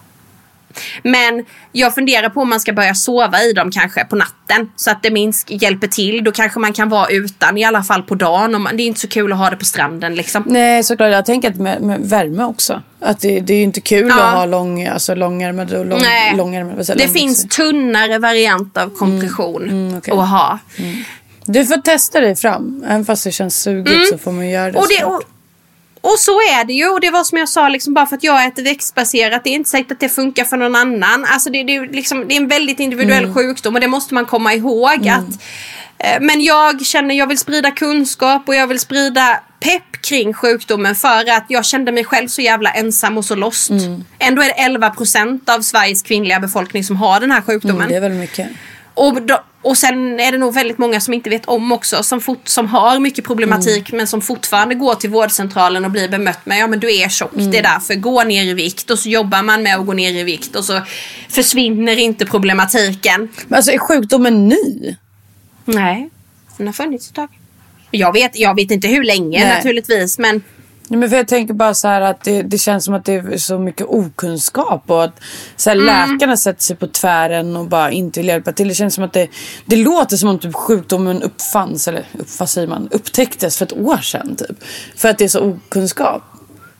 Men 1.03 1.45
jag 1.71 1.95
funderar 1.95 2.29
på 2.29 2.41
om 2.41 2.49
man 2.49 2.59
ska 2.59 2.73
börja 2.73 2.95
sova 2.95 3.41
i 3.43 3.53
dem 3.53 3.71
kanske 3.71 4.05
på 4.05 4.15
natten. 4.15 4.71
Så 4.75 4.91
att 4.91 5.03
det 5.03 5.11
minst 5.11 5.51
hjälper 5.51 5.87
till. 5.87 6.23
Då 6.23 6.31
kanske 6.31 6.59
man 6.59 6.73
kan 6.73 6.89
vara 6.89 7.07
utan 7.09 7.57
i 7.57 7.63
alla 7.63 7.83
fall 7.83 8.03
på 8.03 8.15
dagen. 8.15 8.55
Och 8.55 8.61
man, 8.61 8.77
det 8.77 8.83
är 8.83 8.87
inte 8.87 8.99
så 8.99 9.07
kul 9.07 9.31
att 9.31 9.37
ha 9.37 9.49
det 9.49 9.55
på 9.55 9.65
stranden 9.65 10.15
liksom. 10.15 10.43
Nej 10.47 10.83
såklart. 10.83 11.11
Jag 11.11 11.25
tänker 11.25 11.49
att 11.49 11.55
med, 11.55 11.81
med 11.81 11.99
värme 12.01 12.43
också. 12.43 12.81
Att 13.01 13.19
det, 13.19 13.39
det 13.39 13.53
är 13.53 13.63
inte 13.63 13.81
kul 13.81 14.07
ja. 14.07 14.23
att 14.23 14.33
ha 14.33 14.45
lång, 14.45 14.87
alltså 14.87 15.15
långärmad 15.15 15.73
och 15.73 15.85
lång, 15.85 16.01
Nej. 16.01 16.37
långärmad. 16.37 16.85
Det 16.87 16.95
lång, 16.95 17.07
finns 17.07 17.47
tunnare 17.47 18.19
variant 18.19 18.77
av 18.77 18.89
kompression 18.89 19.63
mm. 19.63 19.87
Mm, 19.87 19.97
okay. 19.97 20.17
att 20.17 20.29
ha. 20.29 20.59
Mm. 20.77 21.03
Du 21.45 21.65
får 21.65 21.77
testa 21.77 22.19
dig 22.19 22.35
fram. 22.35 22.83
Även 22.87 23.05
fast 23.05 23.23
det 23.23 23.31
känns 23.31 23.61
sugigt 23.61 23.95
mm. 23.95 24.05
så 24.11 24.17
får 24.17 24.31
man 24.31 24.49
göra 24.49 24.71
det. 24.71 24.77
Och 24.77 24.85
det 24.99 25.05
och, 25.05 25.21
och 26.01 26.19
så 26.19 26.31
är 26.31 26.65
det 26.65 26.73
ju. 26.73 26.89
Och 26.89 27.01
det 27.01 27.09
var 27.09 27.23
som 27.23 27.37
jag 27.37 27.49
sa, 27.49 27.69
liksom, 27.69 27.93
bara 27.93 28.05
för 28.05 28.15
att 28.15 28.23
jag 28.23 28.45
äter 28.45 28.63
växtbaserat. 28.63 29.43
Det 29.43 29.49
är 29.49 29.53
inte 29.53 29.69
säkert 29.69 29.91
att 29.91 29.99
det 29.99 30.09
funkar 30.09 30.45
för 30.45 30.57
någon 30.57 30.75
annan. 30.75 31.25
Alltså 31.25 31.49
det, 31.49 31.63
det, 31.63 31.79
liksom, 31.79 32.27
det 32.27 32.33
är 32.33 32.37
en 32.37 32.47
väldigt 32.47 32.79
individuell 32.79 33.23
mm. 33.23 33.35
sjukdom 33.35 33.75
och 33.75 33.81
det 33.81 33.87
måste 33.87 34.13
man 34.13 34.25
komma 34.25 34.53
ihåg. 34.53 34.95
Mm. 34.95 35.19
att 35.19 35.41
eh, 35.97 36.21
Men 36.21 36.43
jag 36.43 36.85
känner 36.85 37.15
jag 37.15 37.27
vill 37.27 37.37
sprida 37.37 37.71
kunskap 37.71 38.43
och 38.47 38.55
jag 38.55 38.67
vill 38.67 38.79
sprida 38.79 39.39
pepp 39.59 40.01
kring 40.01 40.33
sjukdomen 40.33 40.95
för 40.95 41.29
att 41.29 41.45
jag 41.47 41.65
kände 41.65 41.91
mig 41.91 42.03
själv 42.03 42.27
så 42.27 42.41
jävla 42.41 42.71
ensam 42.71 43.17
och 43.17 43.25
så 43.25 43.35
lost. 43.35 43.69
Mm. 43.69 44.03
Ändå 44.19 44.41
är 44.41 44.45
det 44.45 44.61
11 44.61 44.89
procent 44.89 45.49
av 45.49 45.61
Sveriges 45.61 46.01
kvinnliga 46.01 46.39
befolkning 46.39 46.83
som 46.83 46.95
har 46.95 47.19
den 47.19 47.31
här 47.31 47.41
sjukdomen. 47.41 47.75
Mm, 47.75 47.89
det 47.89 47.95
är 47.95 48.01
väldigt 48.01 48.19
mycket. 48.19 48.47
Och, 48.93 49.21
då, 49.21 49.39
och 49.61 49.77
sen 49.77 50.19
är 50.19 50.31
det 50.31 50.37
nog 50.37 50.53
väldigt 50.53 50.77
många 50.77 50.99
som 50.99 51.13
inte 51.13 51.29
vet 51.29 51.45
om 51.45 51.71
också. 51.71 52.03
Som, 52.03 52.21
fort, 52.21 52.47
som 52.47 52.67
har 52.67 52.99
mycket 52.99 53.25
problematik 53.25 53.89
mm. 53.89 53.97
men 53.97 54.07
som 54.07 54.21
fortfarande 54.21 54.75
går 54.75 54.95
till 54.95 55.09
vårdcentralen 55.09 55.85
och 55.85 55.91
blir 55.91 56.09
bemött 56.09 56.45
med 56.45 56.59
ja 56.59 56.67
men 56.67 56.79
du 56.79 56.95
är 56.95 57.09
tjock. 57.09 57.33
Mm. 57.33 57.51
Det 57.51 57.57
är 57.57 57.63
därför. 57.63 57.95
Gå 57.95 58.23
ner 58.23 58.43
i 58.43 58.53
vikt. 58.53 58.91
Och 58.91 58.99
så 58.99 59.09
jobbar 59.09 59.43
man 59.43 59.63
med 59.63 59.75
att 59.75 59.85
gå 59.85 59.93
ner 59.93 60.13
i 60.13 60.23
vikt. 60.23 60.55
Och 60.55 60.65
så 60.65 60.81
försvinner 61.29 61.99
inte 61.99 62.25
problematiken. 62.25 63.29
Men 63.47 63.57
alltså 63.57 63.71
är 63.71 63.77
sjukdomen 63.77 64.47
ny? 64.47 64.95
Nej, 65.65 66.09
den 66.57 66.67
har 66.67 66.73
funnits 66.73 67.09
ett 67.09 67.15
tag. 67.15 67.29
Jag 67.91 68.13
vet, 68.13 68.39
jag 68.39 68.55
vet 68.55 68.71
inte 68.71 68.87
hur 68.87 69.03
länge 69.03 69.45
Nej. 69.45 69.55
naturligtvis 69.55 70.19
men 70.19 70.41
Nej, 70.89 70.99
men 70.99 71.09
för 71.09 71.17
jag 71.17 71.27
tänker 71.27 71.53
bara 71.53 71.73
så 71.73 71.87
här 71.87 72.01
att 72.01 72.23
det, 72.23 72.41
det, 72.41 72.57
känns 72.57 72.85
som 72.85 72.93
att 72.93 73.05
det 73.05 73.13
är 73.13 73.37
så 73.37 73.59
mycket 73.59 73.87
okunskap 73.87 74.83
och 74.87 75.03
att 75.03 75.21
så 75.55 75.69
här, 75.69 75.77
mm. 75.77 75.85
läkarna 75.85 76.37
sätter 76.37 76.61
sig 76.61 76.75
på 76.75 76.87
tvären 76.87 77.55
och 77.55 77.67
bara 77.67 77.91
inte 77.91 78.19
vill 78.19 78.27
hjälpa 78.27 78.51
till. 78.51 78.67
Det 78.67 78.73
känns 78.73 78.95
som 78.95 79.03
att 79.03 79.13
det, 79.13 79.27
det 79.65 79.75
låter 79.75 80.17
som 80.17 80.29
om 80.29 80.39
typ 80.39 80.55
sjukdomen 80.55 81.21
uppfanns, 81.21 81.87
eller 81.87 82.05
vad 82.39 82.49
säger 82.49 82.67
man, 82.67 82.89
upptäcktes 82.91 83.57
för 83.57 83.65
ett 83.65 83.77
år 83.77 83.97
sedan 83.97 84.35
typ. 84.35 84.63
För 84.95 85.09
att 85.09 85.17
det 85.17 85.23
är 85.23 85.29
så 85.29 85.39
okunskap. 85.39 86.23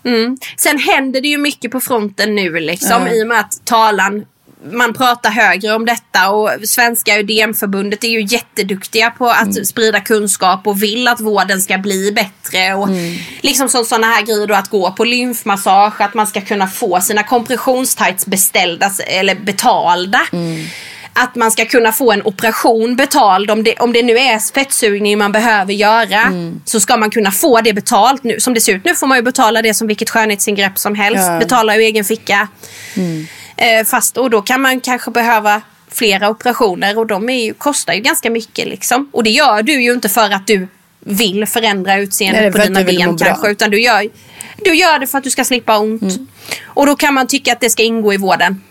Mm. 0.03 0.38
Sen 0.57 0.78
händer 0.78 1.22
det 1.22 1.28
ju 1.28 1.38
mycket 1.38 1.72
på 1.72 1.80
fronten 1.80 2.36
nu 2.36 2.60
liksom 2.60 3.07
ja. 3.07 3.14
i 3.14 3.24
och 3.24 3.28
med 3.28 3.39
att 3.39 3.62
talan 3.66 4.26
man 4.64 4.93
pratar 4.93 5.30
högre 5.30 5.74
om 5.74 5.86
detta 5.86 6.30
och 6.30 6.49
Svenska 6.64 7.18
Ödemförbundet 7.20 8.03
är 8.03 8.07
ju 8.07 8.22
jätteduktiga 8.22 9.10
på 9.10 9.30
att 9.30 9.51
mm. 9.51 9.66
sprida 9.66 9.99
kunskap 9.99 10.68
och 10.68 10.84
vill 10.84 11.07
att 11.07 11.20
vården 11.20 11.62
ska 11.62 11.78
bli 11.78 12.12
bättre. 12.12 12.74
Och 12.74 12.88
mm. 12.88 13.18
Liksom 13.41 13.70
sådana 13.70 14.07
här 14.07 14.22
grejer 14.22 14.47
då 14.47 14.53
att 14.53 14.70
gå 14.70 14.91
på 14.91 15.03
lymfmassage, 15.03 16.01
att 16.01 16.14
man 16.14 16.28
ska 16.28 16.41
kunna 16.41 16.68
få 16.68 17.01
sina 17.01 17.24
kompressionstights 17.24 18.26
beställda 18.26 18.91
eller 19.07 19.36
betalda. 19.36 20.22
Mm. 20.32 20.66
att 21.14 21.36
man 21.36 21.51
ska 21.51 21.66
kunna 21.66 21.91
få 21.91 22.12
en 22.12 22.22
operation 22.26 22.95
betald. 22.95 23.51
Om 23.51 23.64
det, 23.64 23.76
om 23.76 23.93
det 23.93 24.03
nu 24.03 24.18
är 24.18 24.53
fettsugning 24.53 25.18
man 25.18 25.32
behöver 25.32 25.74
göra 25.74 26.22
Mm. 26.22 26.62
så 26.66 26.80
ska 26.80 26.97
man 26.97 27.10
kunna 27.10 27.32
få 27.32 27.62
det 27.62 27.74
betalt 27.74 28.24
nu. 28.24 28.39
Som 28.39 28.53
det 28.53 28.62
ser 28.62 28.74
ut 28.74 28.86
nu 28.86 28.95
får 28.95 29.07
man 29.07 29.18
ju 29.18 29.22
betala 29.22 29.62
det 29.62 29.74
som 29.74 29.88
vilket 29.88 30.10
skönhetsingrepp 30.10 30.80
som 30.80 30.95
helst. 30.95 31.28
Ja. 31.28 31.39
Betala 31.39 31.76
ur 31.76 31.80
egen 31.80 32.05
ficka. 32.05 32.47
Eh, 32.95 33.39
fast 33.86 34.18
och 34.18 34.30
då 34.30 34.41
kan 34.41 34.62
man 34.62 34.82
kanske 34.82 35.12
behöva 35.12 35.62
flera 35.91 36.30
operationer 36.30 36.97
och 36.97 37.07
de 37.07 37.30
ju, 37.30 37.53
kostar 37.53 37.93
ju 37.93 37.99
ganska 37.99 38.30
mycket. 38.30 38.68
Liksom. 38.68 39.10
Och 39.12 39.24
det 39.24 39.30
gör 39.30 39.64
du 39.64 39.82
ju 39.82 39.93
inte 39.93 40.10
för 40.10 40.32
att 40.32 40.47
du 40.47 40.68
vill 40.99 41.45
förändra 41.45 41.97
utseendet 41.97 42.53
på 42.53 42.57
dina 42.57 42.84
ben 42.84 43.16
bra. 43.16 43.26
kanske. 43.28 43.51
Utan 43.51 43.70
du 43.72 43.82
gör, 43.82 44.10
du 44.57 44.76
gör 44.76 44.99
det 44.99 45.07
för 45.07 45.18
att 45.18 45.24
du 45.24 45.30
ska 45.30 45.43
slippa 45.43 45.78
ont. 45.78 46.01
Mm. 46.01 46.28
Och 46.66 46.86
då 46.86 46.95
kan 46.95 47.14
man 47.14 47.28
tycka 47.28 47.53
att 47.53 47.60
det 47.60 47.70
ska 47.70 47.84
ingå 47.84 48.14
i 48.14 48.18
vården. 48.18 48.62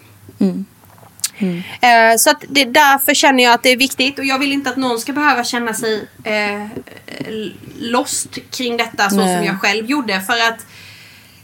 Eh, 1.81 2.17
så 2.19 2.31
att 2.31 2.45
det, 2.49 2.65
därför 2.65 3.15
känner 3.15 3.45
jag 3.45 3.55
att 3.55 3.63
det 3.63 3.69
är 3.69 3.77
viktigt 3.77 4.19
och 4.19 4.25
jag 4.25 4.39
vill 4.39 4.53
inte 4.53 4.71
att 4.71 4.77
någon 4.77 4.99
ska 4.99 5.13
behöva 5.13 5.45
känna 5.45 5.75
sig 5.75 6.09
eh, 6.25 6.67
lost 7.79 8.39
kring 8.51 8.77
detta 8.77 9.11
så 9.11 9.17
Nej. 9.17 9.37
som 9.37 9.47
jag 9.47 9.61
själv 9.61 9.91
gjorde. 9.91 10.21
För 10.21 10.33
att 10.33 10.67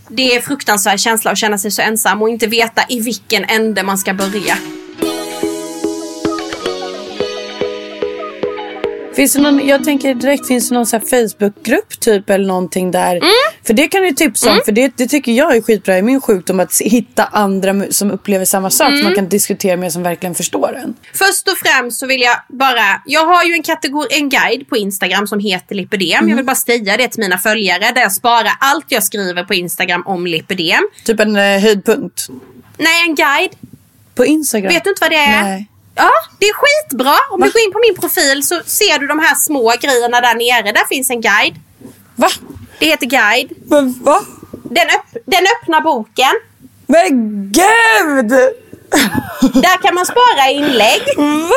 det 0.09 0.37
är 0.37 0.41
fruktansvärd 0.41 1.01
känsla 1.01 1.31
att 1.31 1.39
känna 1.39 1.59
sig 1.59 1.71
så 1.71 1.83
ensam 1.83 2.23
och 2.23 2.29
inte 2.29 2.47
veta 2.47 2.83
i 2.89 3.01
vilken 3.01 3.45
ände 3.45 3.83
man 3.83 3.99
ska 3.99 4.15
börja. 4.15 4.59
Finns 9.17 9.33
det 9.33 9.41
någon, 9.41 9.67
jag 9.69 9.85
tänker 9.85 10.15
direkt, 10.15 10.47
finns 10.49 10.69
det 10.69 10.75
någon 10.75 10.87
så 10.87 11.01
Facebookgrupp 11.01 12.01
typ 12.01 12.31
eller 12.31 12.47
någonting 12.47 12.91
där? 12.91 13.17
Mm. 13.17 13.31
För 13.67 13.75
det 13.75 13.89
kan 13.89 14.03
du 14.03 14.11
tipsa 14.11 14.51
om, 14.53 14.61
för 14.65 14.73
det, 14.73 14.97
det 14.97 15.07
tycker 15.07 15.33
jag 15.33 15.57
är 15.57 15.61
skitbra 15.63 15.99
i 15.99 16.03
min 16.03 16.21
sjukdom. 16.21 16.61
Att 16.61 16.81
hitta 16.81 17.25
andra 17.25 17.85
som 17.91 18.11
upplever 18.11 18.45
samma 18.45 18.71
sak 18.71 18.89
Mm. 18.89 18.99
som 18.99 19.05
man 19.05 19.15
kan 19.15 19.29
diskutera 19.29 19.77
med 19.77 19.93
som 19.93 20.03
verkligen 20.03 20.35
förstår 20.35 20.77
en. 20.77 20.95
Först 21.15 21.49
och 21.49 21.59
främst 21.65 21.99
så 21.99 22.07
vill 22.07 22.21
jag 22.21 22.37
bara, 22.49 23.03
jag 23.07 23.27
har 23.27 23.45
ju 23.45 23.53
en 23.53 23.63
kategori, 23.63 24.07
en 24.11 24.29
guide 24.29 24.69
på 24.69 24.77
Instagram 24.77 25.27
som 25.27 25.39
heter 25.39 25.75
lipödem. 25.75 26.29
Jag 26.29 26.37
vill 26.37 26.45
bara 26.45 26.57
säga 26.57 26.97
det 26.97 27.09
till 27.09 27.21
mina 27.21 27.39
följare 27.39 27.93
där 27.95 28.01
jag 28.03 28.13
sparar 28.13 28.53
allt 28.61 28.85
jag 28.89 29.03
skriver 29.05 29.45
på 29.45 29.55
Instagram 29.55 30.03
om 30.07 30.27
lipödem. 30.27 30.83
Typ 31.05 31.21
en 31.21 31.37
eh, 31.37 31.43
höjdpunkt. 31.61 32.29
Nej, 32.79 33.09
en 33.09 33.15
guide. 33.15 33.51
På 34.15 34.25
Instagram. 34.25 34.73
Vet 34.73 34.85
du 34.85 34.91
inte 34.91 35.01
vad 35.01 35.11
det 35.11 35.17
är? 35.17 35.43
Nej. 35.43 35.69
Ja, 35.95 36.11
det 36.39 36.47
är 36.47 36.55
skitbra. 36.55 37.15
Om 37.31 37.41
du 37.41 37.51
går 37.51 37.61
in 37.63 37.73
på 37.73 37.79
min 37.79 37.95
profil 38.01 38.43
så 38.43 38.61
ser 38.67 38.99
du 38.99 39.07
de 39.07 39.19
här 39.19 39.35
små 39.35 39.73
grejerna 39.81 40.21
där 40.21 40.35
nere. 40.35 40.73
Där 40.73 40.87
finns 40.89 41.11
en 41.11 41.21
guide. 41.21 41.55
Va? 42.17 42.29
Det 42.79 42.87
heter 42.87 43.07
guide. 43.07 43.53
Men 43.67 43.93
va? 44.03 44.21
Den, 44.53 44.87
öpp- 44.89 45.23
den 45.27 45.45
öppna 45.63 45.81
boken. 45.81 46.33
Men 46.87 47.09
gud! 47.53 48.33
Där 49.41 49.83
kan 49.83 49.95
man 49.95 50.07
spara 50.07 50.51
inlägg. 50.51 51.03
Va? 51.17 51.57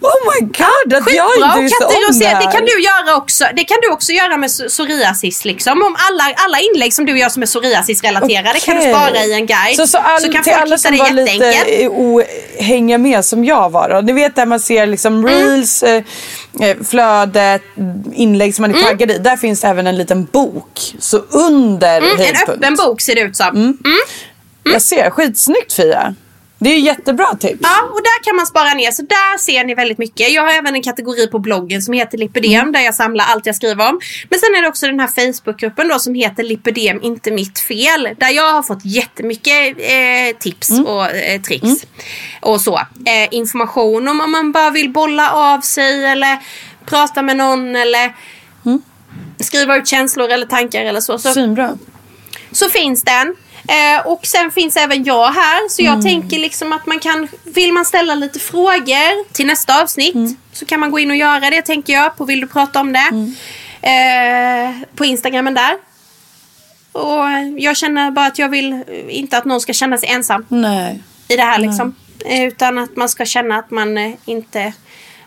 Oh 0.00 0.20
my 0.32 0.40
god, 0.46 0.94
att 0.94 1.14
jag 1.14 1.28
inte 1.36 1.60
visste 1.60 1.84
om 1.84 2.18
det 2.40 2.52
kan 2.52 2.64
du 2.64 2.82
göra 2.82 3.16
också. 3.16 3.44
Det 3.56 3.64
kan 3.64 3.76
du 3.82 3.88
också 3.90 4.12
göra 4.12 4.36
med 4.36 4.48
pso- 4.48 4.68
psoriasis 4.68 5.44
liksom. 5.44 5.82
Om 5.82 5.96
alla, 6.10 6.24
alla 6.36 6.58
inlägg 6.60 6.94
som 6.94 7.06
du 7.06 7.18
gör 7.18 7.28
som 7.28 7.42
är 7.42 7.46
psoriasis 7.46 8.02
relaterade 8.02 8.60
kan 8.60 8.76
du 8.76 8.82
spara 8.82 9.24
i 9.24 9.32
en 9.32 9.46
guide. 9.46 9.76
Så, 9.76 9.86
så, 9.86 9.98
all, 9.98 10.20
kan 10.22 10.30
till 10.32 10.52
folk 10.52 10.56
alla 10.62 10.78
som 10.78 10.92
det 10.92 10.98
var 10.98 11.10
lite 11.10 11.88
o, 11.88 12.22
hänga 12.58 12.98
med 12.98 13.24
som 13.24 13.44
jag 13.44 13.70
var 13.70 13.88
då. 13.88 14.00
Ni 14.00 14.12
vet 14.12 14.36
där 14.36 14.46
man 14.46 14.60
ser 14.60 14.86
liksom 14.86 15.14
Mm. 15.14 15.26
reels, 15.26 15.82
eh, 15.82 16.02
eh, 16.60 16.76
flödet, 16.90 17.62
inlägg 18.14 18.54
som 18.54 18.62
man 18.62 18.70
är 18.70 18.74
Mm. 18.74 18.86
taggad 18.86 19.10
i. 19.10 19.18
Där 19.18 19.36
finns 19.36 19.64
även 19.64 19.86
en 19.86 19.96
liten 19.96 20.24
bok. 20.24 20.80
Så 20.98 21.16
under 21.30 21.98
Mm, 21.98 22.20
en 22.20 22.48
öppen 22.48 22.74
bok 22.74 23.00
ser 23.00 23.14
det 23.14 23.20
ut 23.20 23.36
som. 23.36 23.48
Mm. 23.56 23.76
Jag 24.64 24.82
ser, 24.82 25.10
skitsnyggt 25.10 25.72
Fia. 25.72 26.14
Det 26.62 26.68
är 26.68 26.78
jättebra 26.78 27.26
tips. 27.40 27.60
Ja, 27.62 27.82
och 27.82 28.02
där 28.02 28.24
kan 28.24 28.36
man 28.36 28.46
spara 28.46 28.74
ner. 28.74 28.90
Så 28.90 29.02
där 29.02 29.38
ser 29.38 29.64
ni 29.64 29.74
väldigt 29.74 29.98
mycket. 29.98 30.32
Jag 30.32 30.42
har 30.42 30.52
även 30.52 30.74
en 30.74 30.82
kategori 30.82 31.26
på 31.26 31.38
bloggen 31.38 31.82
som 31.82 31.94
heter 31.94 32.18
Lipidem 32.18 32.72
där 32.72 32.80
jag 32.80 32.94
samlar 32.94 33.24
allt 33.24 33.46
jag 33.46 33.56
skriver 33.56 33.88
om. 33.88 34.00
Men 34.30 34.38
sen 34.38 34.54
är 34.54 34.62
det 34.62 34.68
också 34.68 34.86
den 34.86 35.00
här 35.00 35.06
Facebookgruppen 35.08 35.88
då 35.88 35.98
som 35.98 36.14
heter 36.14 36.42
Lipidem 36.42 37.02
inte 37.02 37.30
mitt 37.30 37.58
fel. 37.58 38.08
Där 38.18 38.28
jag 38.28 38.52
har 38.52 38.62
fått 38.62 38.84
jättemycket 38.84 39.76
eh, 39.78 40.38
tips 40.38 40.70
och 40.70 41.06
eh, 41.10 41.40
tricks. 41.40 41.86
Och 42.40 42.60
så. 42.60 42.76
Eh, 42.78 43.28
information 43.30 44.08
om 44.08 44.20
om 44.20 44.30
man 44.30 44.52
bara 44.52 44.70
vill 44.70 44.90
bolla 44.92 45.30
av 45.32 45.60
sig 45.60 46.04
eller 46.04 46.38
prata 46.86 47.22
med 47.22 47.36
någon 47.36 47.76
eller 47.76 48.12
skriva 49.40 49.76
ut 49.76 49.86
känslor 49.86 50.28
eller 50.28 50.46
tankar 50.46 50.84
eller 50.84 51.00
så. 51.00 51.18
så 51.18 51.32
Svinbra. 51.32 51.78
så 52.52 52.70
finns 52.70 53.02
den. 53.02 53.36
Eh, 53.70 54.06
och 54.06 54.26
sen 54.26 54.50
finns 54.50 54.76
även 54.76 55.04
jag 55.04 55.26
här. 55.28 55.68
Så 55.68 55.82
jag 55.82 56.02
tänker 56.02 56.38
liksom 56.38 56.72
att 56.72 56.86
man 56.86 56.98
kan, 56.98 57.28
vill 57.44 57.72
man 57.72 57.84
ställa 57.84 58.14
lite 58.14 58.38
frågor 58.38 59.32
till 59.32 59.46
nästa 59.46 59.82
avsnitt 59.82 60.38
så 60.52 60.66
kan 60.66 60.80
man 60.80 60.90
gå 60.90 60.98
in 60.98 61.10
och 61.10 61.16
göra 61.16 61.50
det 61.50 61.62
tänker 61.62 61.92
jag 61.92 62.16
på 62.16 62.24
Vill 62.24 62.40
du 62.40 62.46
prata 62.46 62.80
om 62.80 62.92
det? 62.92 63.32
Eh, 63.82 64.74
på 64.94 65.04
Instagramen 65.04 65.54
där. 65.54 65.76
Och 66.92 67.24
jag 67.58 67.76
känner 67.76 68.10
bara 68.10 68.26
att 68.26 68.38
jag 68.38 68.48
vill 68.48 68.72
eh, 68.72 68.82
inte 69.08 69.38
att 69.38 69.44
någon 69.44 69.60
ska 69.60 69.72
känna 69.72 69.98
sig 69.98 70.08
ensam 70.08 70.46
Nej. 70.48 71.02
i 71.28 71.36
det 71.36 71.42
här 71.42 71.58
liksom. 71.58 71.94
Eh, 72.24 72.44
Utan 72.44 72.78
att 72.78 72.96
man 72.96 73.08
ska 73.08 73.24
känna 73.24 73.56
att 73.56 73.70
man 73.70 74.16
inte... 74.24 74.72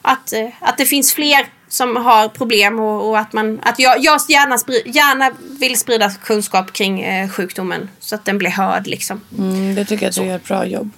Att, 0.01 0.33
att 0.59 0.77
det 0.77 0.85
finns 0.85 1.13
fler 1.13 1.45
som 1.73 1.95
har 1.95 2.27
problem 2.27 2.79
och, 2.79 3.09
och 3.09 3.19
att 3.19 3.33
man... 3.33 3.59
Att 3.63 3.79
jag, 3.79 3.99
jag 3.99 4.19
gärna, 4.29 4.57
spri, 4.57 4.81
gärna 4.85 5.31
vill 5.59 5.79
sprida 5.79 6.11
kunskap 6.23 6.73
kring 6.73 7.01
eh, 7.01 7.29
sjukdomen 7.29 7.89
så 7.99 8.15
att 8.15 8.25
den 8.25 8.37
blir 8.37 8.49
hörd 8.49 8.87
liksom. 8.87 9.21
Mm, 9.37 9.75
det 9.75 9.85
tycker 9.85 10.05
jag 10.05 10.09
att 10.09 10.15
du 10.15 10.23
gör 10.25 10.35
ett 10.35 10.43
bra 10.47 10.65
jobb. 10.65 10.89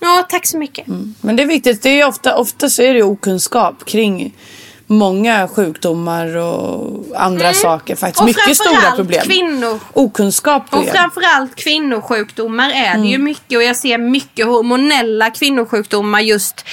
Ja, 0.00 0.26
tack 0.28 0.46
så 0.46 0.58
mycket. 0.58 0.86
Men 1.20 1.36
det 1.36 1.42
är 1.42 1.46
viktigt. 1.46 1.82
Det 1.82 1.88
är 1.88 1.94
ju 1.94 2.04
ofta, 2.04 2.36
ofta 2.36 2.70
så 2.70 2.82
är 2.82 2.94
det 2.94 3.02
okunskap 3.02 3.84
kring 3.84 4.34
många 4.86 5.48
sjukdomar 5.48 6.36
och 6.36 7.04
andra 7.16 7.52
saker. 7.52 7.96
Faktiskt. 7.96 8.20
Och 8.20 8.26
Mycket 8.26 8.56
stora 8.56 8.90
problem. 8.96 9.22
kvinnor. 9.24 9.80
Okunskap 9.92 10.62
Och 10.70 10.84
framförallt 10.84 11.54
kvinnosjukdomar 11.56 12.70
är 12.70 12.98
det 12.98 13.06
ju 13.06 13.14
Mm. 13.14 13.24
mycket 13.24 13.56
och 13.56 13.62
jag 13.62 13.76
ser 13.76 13.98
mycket 13.98 14.46
hormonella 14.46 15.30
kvinnosjukdomar 15.30 16.20
just 16.20 16.64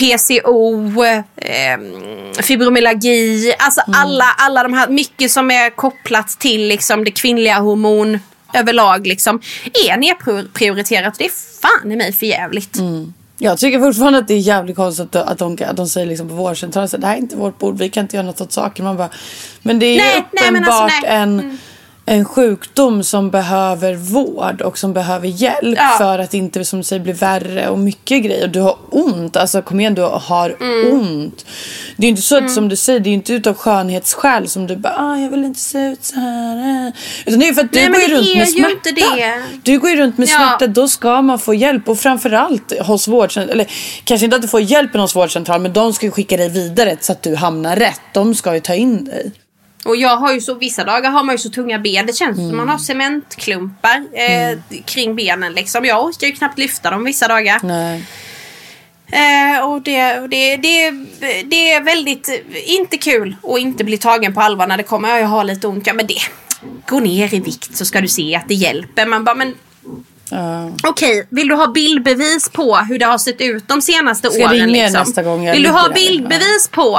PCO, 0.00 1.04
eh, 1.36 1.78
fibromyalgi, 2.42 3.54
alltså 3.58 3.80
Mm. 3.88 4.00
alla, 4.00 4.24
alla 4.38 4.62
de 4.62 4.72
här, 4.72 4.88
mycket 4.88 5.30
som 5.30 5.50
är 5.50 5.70
kopplat 5.70 6.28
till 6.28 6.68
liksom 6.68 7.04
det 7.04 7.10
kvinnliga 7.10 7.58
hormon 7.58 8.18
överlag 8.54 9.06
liksom, 9.06 9.40
är 9.88 9.96
nedprioriterat. 9.96 11.14
Det 11.18 11.24
är 11.24 11.60
fan 11.60 11.92
i 11.92 11.96
mig 11.96 12.12
för 12.12 12.26
jävligt. 12.26 12.76
Mm. 12.78 13.12
Jag 13.38 13.58
tycker 13.58 13.80
fortfarande 13.80 14.18
att 14.18 14.28
det 14.28 14.34
är 14.34 14.38
jävligt 14.38 14.76
konstigt 14.76 15.16
att 15.16 15.38
de, 15.38 15.58
att 15.66 15.76
de 15.76 15.88
säger 15.88 16.06
liksom 16.06 16.28
på 16.28 16.34
vårdcentralen 16.34 16.90
att 16.94 17.00
det 17.00 17.06
här 17.06 17.14
är 17.14 17.18
inte 17.18 17.36
vårt 17.36 17.58
bord, 17.58 17.78
vi 17.78 17.88
kan 17.88 18.02
inte 18.02 18.16
göra 18.16 18.26
något 18.26 18.40
åt 18.40 18.52
saken. 18.52 18.84
Man 18.84 18.96
bara, 18.96 19.10
men 19.62 19.78
det 19.78 19.86
är 19.86 19.96
Nej, 19.96 20.24
men 20.32 20.42
uppenbart 20.56 20.68
alltså, 20.82 21.00
nej. 21.02 21.16
en, 21.16 21.58
en 22.08 22.24
sjukdom 22.24 23.02
som 23.04 23.30
behöver 23.30 23.94
vård 23.94 24.62
och 24.62 24.78
som 24.78 24.92
behöver 24.92 25.28
hjälp 25.28 25.78
Ja. 25.78 25.94
för 25.98 26.18
att 26.18 26.34
inte 26.34 26.64
som 26.64 26.78
du 26.78 26.82
säger 26.84 27.02
bli 27.02 27.12
värre 27.12 27.68
och 27.68 27.78
mycket 27.78 28.22
grejer. 28.24 28.48
Du 28.48 28.60
har 28.60 28.76
ont, 28.90 29.36
alltså 29.36 29.62
kom 29.62 29.80
igen 29.80 29.94
du 29.94 30.02
har 30.02 30.56
Mm. 30.60 31.00
ont. 31.00 31.46
Det 31.96 32.06
är 32.06 32.08
inte 32.10 32.22
så 32.22 32.36
att 32.36 32.50
som 32.50 32.68
du 32.68 32.76
säger, 32.76 33.00
det 33.00 33.10
är 33.10 33.14
inte 33.14 33.32
utav 33.32 33.54
skönhetsskäl 33.54 34.48
som 34.48 34.66
du 34.66 34.76
bara 34.76 34.94
ah, 34.98 35.16
jag 35.16 35.30
vill 35.30 35.44
inte 35.44 35.60
se 35.60 35.78
ut 35.78 36.04
så 36.04 36.14
här. 36.20 36.92
Utan 37.26 37.38
det 37.40 37.48
är 37.48 37.52
för 37.54 37.60
att 37.64 37.72
du 37.72 37.78
Nej, 37.78 37.88
men 37.90 38.00
går 38.00 38.08
ju 38.10 38.16
runt 38.16 38.36
med 38.36 38.48
smärta. 38.48 38.90
Du 39.62 39.78
går 39.78 39.90
ju 39.90 39.96
runt 39.96 40.18
med 40.18 40.28
Ja. 40.28 40.36
smärta, 40.36 40.66
då 40.66 40.88
ska 40.88 41.22
man 41.22 41.38
få 41.38 41.54
hjälp. 41.54 41.88
Och 41.88 41.98
framförallt 41.98 42.80
hos 42.80 43.08
vårdcentralen, 43.08 43.52
eller 43.60 43.72
kanske 44.04 44.24
inte 44.24 44.36
att 44.36 44.42
du 44.42 44.48
får 44.48 44.60
hjälpen 44.60 45.00
hos 45.00 45.16
vårdcentralen, 45.16 45.62
men 45.62 45.72
de 45.72 45.92
ska 45.92 46.06
ju 46.06 46.12
skicka 46.12 46.36
dig 46.36 46.48
vidare 46.48 46.96
så 47.00 47.12
att 47.12 47.22
du 47.22 47.34
hamnar 47.36 47.76
rätt. 47.76 48.00
De 48.14 48.34
ska 48.34 48.54
ju 48.54 48.60
ta 48.60 48.74
in 48.74 49.04
dig. 49.04 49.32
Och 49.86 49.96
jag 49.96 50.16
har 50.16 50.32
ju 50.32 50.40
så, 50.40 50.54
vissa 50.54 50.84
dagar 50.84 51.10
har 51.10 51.24
man 51.24 51.34
ju 51.34 51.38
så 51.38 51.50
tunga 51.50 51.78
ben. 51.78 52.06
Det 52.06 52.12
känns 52.12 52.36
som 52.36 52.56
man 52.56 52.68
har 52.68 52.78
cementklumpar 52.78 54.04
eh, 54.12 54.58
kring 54.84 55.16
benen 55.16 55.52
liksom. 55.52 55.84
Jag 55.84 56.04
orkar 56.04 56.26
ju 56.26 56.32
knappt 56.32 56.58
lyfta 56.58 56.90
dem 56.90 57.04
vissa 57.04 57.28
dagar. 57.28 57.60
Nej. 57.62 58.04
Eh, 59.12 59.64
och 59.64 59.82
det, 59.82 60.26
det, 60.26 60.56
det, 60.56 60.90
det 61.44 61.72
är 61.72 61.80
väldigt, 61.80 62.44
inte 62.66 62.96
kul 62.98 63.36
att 63.42 63.58
inte 63.58 63.84
bli 63.84 63.98
tagen 63.98 64.34
på 64.34 64.40
allvar 64.40 64.66
när 64.66 64.76
det 64.76 64.82
kommer, 64.82 65.08
ja, 65.08 65.18
jag 65.18 65.26
har 65.26 65.44
lite 65.44 65.66
ont, 65.66 65.86
ja 65.86 65.92
men 65.92 66.06
det, 66.06 66.18
gå 66.86 67.00
ner 67.00 67.34
i 67.34 67.40
vikt 67.40 67.76
så 67.76 67.84
ska 67.84 68.00
du 68.00 68.08
se 68.08 68.36
att 68.36 68.48
det 68.48 68.54
hjälper. 68.54 69.06
Man 69.06 69.24
bara, 69.24 69.34
men 69.34 69.54
Ja. 70.30 70.70
Okej, 70.82 71.26
vill 71.30 71.48
du 71.48 71.54
ha 71.54 71.66
bildbevis 71.66 72.48
på 72.48 72.76
hur 72.76 72.98
det 72.98 73.06
har 73.06 73.18
sett 73.18 73.40
ut 73.40 73.68
de 73.68 73.82
senaste 73.82 74.30
Ska 74.30 74.44
åren? 74.44 74.72
liksom? 74.72 74.92
nästa 75.00 75.22
gång 75.22 75.44
jag 75.44 75.52
Vill 75.54 75.62
du 75.62 75.68
ha 75.68 75.88
där? 75.88 75.94
bildbevis 75.94 76.68
på 76.70 76.96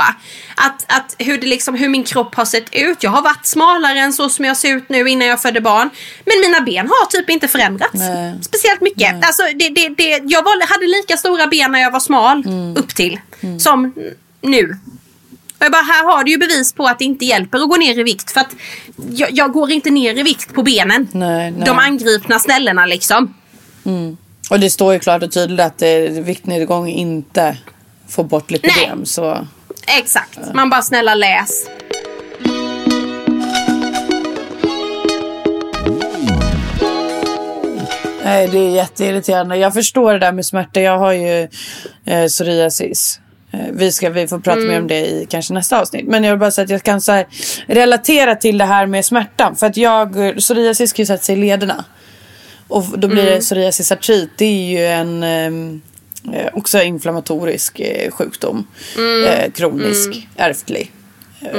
att, 0.56 0.86
att 0.88 1.16
hur, 1.18 1.38
det 1.38 1.48
liksom, 1.48 1.76
hur 1.76 1.90
min 1.90 2.04
kropp 2.04 2.36
har 2.36 2.46
sett 2.46 2.76
ut? 2.76 3.04
Jag 3.04 3.12
har 3.12 3.22
varit 3.22 3.46
smalare 3.46 4.00
än 4.00 4.14
så 4.14 4.30
som 4.30 4.46
jag 4.46 4.58
ser 4.58 4.76
ut 4.76 4.90
nu 4.90 5.10
innan 5.10 5.28
jag 5.28 5.42
födde 5.42 5.62
barn. 5.62 5.90
Men 6.26 6.40
mina 6.52 6.62
ben 6.62 6.88
har 6.88 7.06
typ 7.06 7.30
inte 7.30 7.48
förändrats 7.48 7.94
Nej. 7.94 8.36
speciellt 8.42 8.82
mycket. 8.82 9.16
Alltså, 9.26 9.44
det, 9.56 9.70
det, 9.70 9.90
det, 9.90 10.22
jag 10.24 10.44
var, 10.44 10.68
hade 10.74 10.88
lika 10.88 11.18
stora 11.18 11.48
ben 11.48 11.72
när 11.72 11.80
jag 11.80 11.92
var 11.92 12.00
smal 12.00 12.44
Mm. 12.46 12.78
upp 12.78 12.96
till 12.96 13.20
som 13.60 13.94
nu. 14.42 14.78
Jag 15.60 15.72
bara, 15.72 15.82
här 15.82 16.04
har 16.04 16.24
du 16.24 16.32
ju 16.32 16.38
bevis 16.38 16.74
på 16.74 16.86
att 16.86 17.00
det 17.00 17.06
inte 17.06 17.26
hjälper 17.26 17.58
att 17.58 17.70
gå 17.70 17.76
ner 17.76 18.00
i 18.00 18.04
vikt. 18.04 18.32
För 18.32 18.40
att 18.40 18.56
jag, 19.12 19.30
jag 19.32 19.52
går 19.52 19.72
inte 19.72 19.90
ner 19.90 20.20
i 20.20 20.24
vikt 20.24 20.54
på 20.54 20.64
benen. 20.64 21.08
Nej, 21.12 21.52
nej. 21.52 21.66
De 21.66 21.80
angripna 21.80 22.40
ställena 22.40 22.86
liksom. 22.86 23.34
Och 24.50 24.60
det 24.60 24.70
står 24.70 24.94
ju 24.94 25.00
klart 25.00 25.24
och 25.24 25.32
tydligt 25.32 25.60
att 25.60 25.82
eh, 25.82 25.90
viktnedgång 26.24 26.88
inte 26.90 27.58
får 28.10 28.24
bort 28.24 28.52
lipidem. 28.52 28.98
Nej. 28.98 29.06
Så 29.06 29.48
Exakt. 30.00 30.40
Man 30.54 30.70
bara 30.70 30.82
snälla 30.82 31.16
läs. 31.16 31.68
Nej, 38.24 38.48
det 38.48 38.58
är 38.58 38.70
jätteirriterande. 38.70 39.58
Jag 39.58 39.74
förstår 39.74 40.14
det 40.14 40.20
där 40.20 40.32
med 40.32 40.46
smärta. 40.46 40.80
Jag 40.82 41.00
har 41.00 41.12
ju 41.14 41.48
eh, 42.06 42.28
psoriasis. 42.28 43.20
Eh, 43.58 43.72
vi, 43.74 43.92
ska, 43.92 44.10
vi 44.10 44.28
får 44.28 44.40
prata 44.40 44.60
mer 44.60 44.82
om 44.82 44.88
det 44.88 45.06
i 45.08 45.28
kanske 45.30 45.54
nästa 45.54 45.82
avsnitt. 45.82 46.08
Men 46.08 46.24
jag 46.24 46.32
vill 46.32 46.40
bara 46.40 46.52
säga 46.52 46.64
att 46.66 46.70
jag 46.70 46.84
kan 46.84 47.02
så 47.02 47.24
relatera 47.68 48.36
till 48.36 48.58
det 48.58 48.66
här 48.66 48.86
med 48.86 49.06
smärtan. 49.06 49.56
För 49.56 49.68
att 49.68 49.78
jag, 49.78 50.14
psoriasis 50.38 50.94
kan 50.94 51.04
ju 51.04 51.08
sätta 51.08 51.24
sig 51.24 51.36
i 51.38 51.40
lederna. 51.42 51.86
Och 52.68 53.00
då 53.00 53.08
blir 53.08 53.24
det 53.26 53.40
psoriasisartrit. 53.40 54.30
Det 54.38 54.46
är 54.46 54.70
ju 54.70 54.86
en 54.86 55.24
eh, 55.24 56.40
eh, 56.40 56.48
också 56.54 56.82
inflammatorisk 56.82 57.80
eh, 57.80 58.12
sjukdom. 58.12 58.68
Eh, 59.28 59.52
kronisk, 59.52 60.28
ärftlig. 60.36 60.92
Eh, 61.42 61.52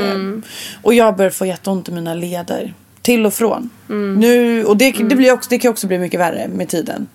Och 0.82 0.94
jag 0.94 1.16
börjar 1.16 1.30
få 1.30 1.46
jätteont 1.46 1.88
i 1.88 1.92
mina 1.92 2.14
leder. 2.14 2.74
Till 3.02 3.26
och 3.26 3.34
från. 3.34 3.70
Nu, 4.18 4.64
och 4.64 4.76
det, 4.76 4.90
det, 4.90 5.14
blir 5.16 5.32
också, 5.32 5.50
det 5.50 5.58
kan 5.58 5.70
också 5.70 5.86
bli 5.86 5.98
mycket 5.98 6.20
värre 6.20 6.48
med 6.48 6.68
tiden. 6.68 7.06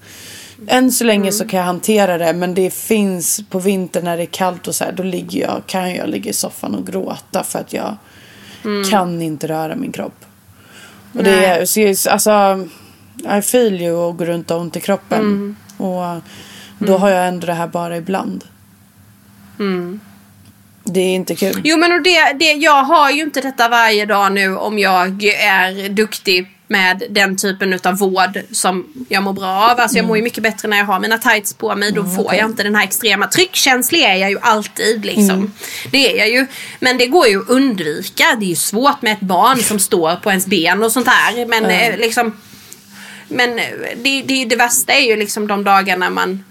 Än 0.67 0.91
så 0.91 1.03
länge 1.03 1.31
så 1.31 1.47
kan 1.47 1.59
jag 1.59 1.65
hantera 1.65 2.17
det. 2.17 2.33
Men 2.33 2.53
det 2.53 2.73
finns 2.73 3.41
på 3.49 3.59
vintern 3.59 4.03
när 4.03 4.17
det 4.17 4.23
är 4.23 4.27
kallt 4.27 4.67
och 4.67 4.75
så 4.75 4.83
här. 4.83 4.91
Då 4.91 5.03
ligger 5.03 5.39
jag, 5.41 5.61
kan 5.67 5.95
jag 5.95 6.09
ligga 6.09 6.29
i 6.29 6.33
soffan 6.33 6.75
och 6.75 6.87
gråta. 6.87 7.43
För 7.43 7.59
att 7.59 7.73
jag 7.73 7.95
kan 8.89 9.21
inte 9.21 9.47
röra 9.47 9.75
min 9.75 9.91
kropp. 9.91 10.25
Och 11.13 11.23
det 11.23 11.45
är, 11.45 11.65
så 11.65 11.79
jag- 11.79 11.95
alltså, 12.09 12.67
I 13.37 13.41
feel 13.41 13.81
you 13.81 13.95
och 13.95 14.17
går 14.17 14.25
runt 14.25 14.51
och 14.51 14.57
ont 14.61 14.75
i 14.75 14.79
kroppen. 14.79 15.55
Och 15.77 16.21
då 16.79 16.97
har 16.97 17.09
jag 17.09 17.27
ändå 17.27 17.47
det 17.47 17.53
här 17.53 17.67
bara 17.67 17.97
ibland. 17.97 18.43
Det 20.83 20.99
är 20.99 21.15
inte 21.15 21.35
kul. 21.35 21.61
Jo 21.63 21.77
men 21.77 21.91
och 21.91 22.01
det, 22.03 22.33
det, 22.39 22.51
jag 22.53 22.83
har 22.83 23.11
ju 23.11 23.21
inte 23.21 23.41
detta 23.41 23.69
varje 23.69 24.05
dag 24.05 24.31
nu 24.31 24.57
om 24.57 24.79
jag 24.79 25.23
är 25.23 25.89
duktig 25.89 26.52
med 26.73 27.03
den 27.09 27.37
typen 27.37 27.79
av 27.83 27.97
vård 27.97 28.39
som 28.51 28.87
jag 29.09 29.23
mår 29.23 29.33
bra 29.33 29.71
av. 29.71 29.79
Alltså 29.79 29.97
jag 29.97 30.05
mår 30.05 30.17
ju 30.17 30.23
mycket 30.23 30.43
bättre 30.43 30.67
när 30.67 30.77
jag 30.77 30.85
har 30.85 30.99
mina 30.99 31.17
tights 31.17 31.53
på 31.53 31.75
mig. 31.75 31.91
Då 31.91 32.03
får 32.03 32.33
jag 32.33 32.49
inte 32.49 32.63
den 32.63 32.75
här 32.75 32.83
extrema 32.83 33.27
tryckkänslig 33.27 34.01
är 34.01 34.15
jag 34.15 34.29
ju 34.29 34.39
alltid 34.41 35.05
liksom. 35.05 35.51
Det 35.91 36.11
är 36.11 36.17
jag 36.17 36.29
ju. 36.29 36.47
Men 36.79 36.97
det 36.97 37.07
går 37.07 37.27
ju 37.27 37.41
att 37.41 37.49
undvika. 37.49 38.23
Det 38.39 38.45
är 38.45 38.49
ju 38.49 38.55
svårt 38.55 39.01
med 39.01 39.13
ett 39.13 39.21
barn 39.21 39.57
som 39.57 39.79
står 39.79 40.15
på 40.15 40.29
ens 40.29 40.45
ben 40.45 40.83
och 40.83 40.91
sånt 40.91 41.07
här. 41.07 41.45
Men 41.45 41.65
eh, 41.65 41.97
liksom 41.97 42.33
men 43.27 43.59
eh, 43.59 43.65
det, 44.03 44.21
det, 44.21 44.45
det 44.45 44.55
värsta 44.55 44.93
är 44.93 45.07
ju 45.07 45.15
liksom 45.15 45.47
de 45.47 45.63
dagarna 45.63 46.09
man, 46.09 46.43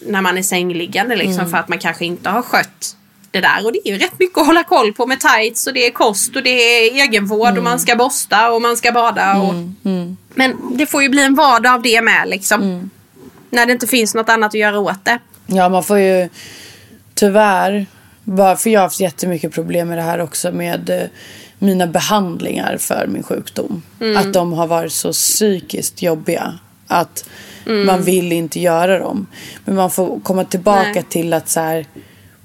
när 0.00 0.22
man 0.22 0.38
är 0.38 0.42
sängliggande 0.42 1.16
liksom, 1.16 1.50
för 1.50 1.58
att 1.58 1.68
man 1.68 1.78
kanske 1.78 2.04
inte 2.04 2.30
har 2.30 2.42
skött 2.42 2.96
det 3.30 3.40
där. 3.40 3.66
Och 3.66 3.72
det 3.72 3.88
är 3.88 3.92
ju 3.92 3.98
rätt 3.98 4.18
mycket 4.18 4.38
att 4.38 4.46
hålla 4.46 4.64
koll 4.64 4.92
på 4.92 5.06
med 5.06 5.20
tights 5.20 5.66
och 5.66 5.72
det 5.72 5.86
är 5.86 5.90
kost 5.90 6.36
och 6.36 6.42
det 6.42 6.50
är 6.50 7.02
egenvård 7.02 7.58
och 7.58 7.64
man 7.64 7.78
ska 7.78 7.96
borsta 7.96 8.50
och 8.50 8.62
man 8.62 8.76
ska 8.76 8.92
bada. 8.92 9.36
Och... 9.36 9.54
Men 10.34 10.76
det 10.76 10.86
får 10.86 11.02
ju 11.02 11.08
bli 11.08 11.22
en 11.22 11.34
vardag 11.34 11.74
av 11.74 11.82
det 11.82 12.02
med 12.02 12.28
liksom. 12.28 12.90
När 13.50 13.66
det 13.66 13.72
inte 13.72 13.86
finns 13.86 14.14
något 14.14 14.28
annat 14.28 14.48
att 14.48 14.60
göra 14.60 14.78
åt 14.78 15.04
det. 15.04 15.18
Ja, 15.46 15.68
man 15.68 15.84
får 15.84 15.98
ju 15.98 16.28
tyvärr, 17.14 17.86
bara 18.24 18.56
för 18.56 18.70
jag 18.70 18.80
har 18.80 18.84
haft 18.84 19.00
jättemycket 19.00 19.52
problem 19.52 19.88
med 19.88 19.98
det 19.98 20.02
här 20.02 20.20
också 20.20 20.52
med 20.52 20.90
eh, 20.90 21.02
mina 21.58 21.86
behandlingar 21.86 22.76
för 22.78 23.06
min 23.06 23.22
sjukdom. 23.22 23.82
Att 24.16 24.32
de 24.32 24.52
har 24.52 24.66
varit 24.66 24.92
så 24.92 25.12
psykiskt 25.12 26.02
jobbiga 26.02 26.58
att 26.86 27.28
man 27.86 28.02
vill 28.02 28.32
inte 28.32 28.60
göra 28.60 28.98
dem. 28.98 29.26
Men 29.64 29.76
man 29.76 29.90
får 29.90 30.20
komma 30.20 30.44
tillbaka 30.44 30.92
Nej. 30.94 31.04
till 31.08 31.32
att 31.32 31.48
så 31.48 31.60
här, 31.60 31.86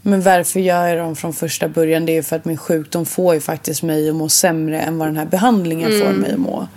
men 0.06 0.22
varför 0.22 0.60
gör 0.60 0.88
jag 0.88 0.97
dem 0.97 1.16
från 1.16 1.34
första 1.34 1.68
början? 1.68 2.06
Det 2.06 2.12
är 2.12 2.14
ju 2.14 2.24
för 2.24 2.36
att 2.36 2.45
min 2.45 2.58
sjukdom 2.58 3.06
får 3.06 3.34
ju 3.34 3.41
faktiskt 3.41 3.84
mig 3.84 4.10
att 4.10 4.16
må 4.16 4.30
sämre 4.30 4.82
än 4.82 4.97
vad 4.97 5.08
den 5.08 5.18
här 5.18 5.26
behandlingen 5.26 5.99
får 5.99 6.14
mig 6.14 6.32
att 6.32 6.39
må. 6.39 6.68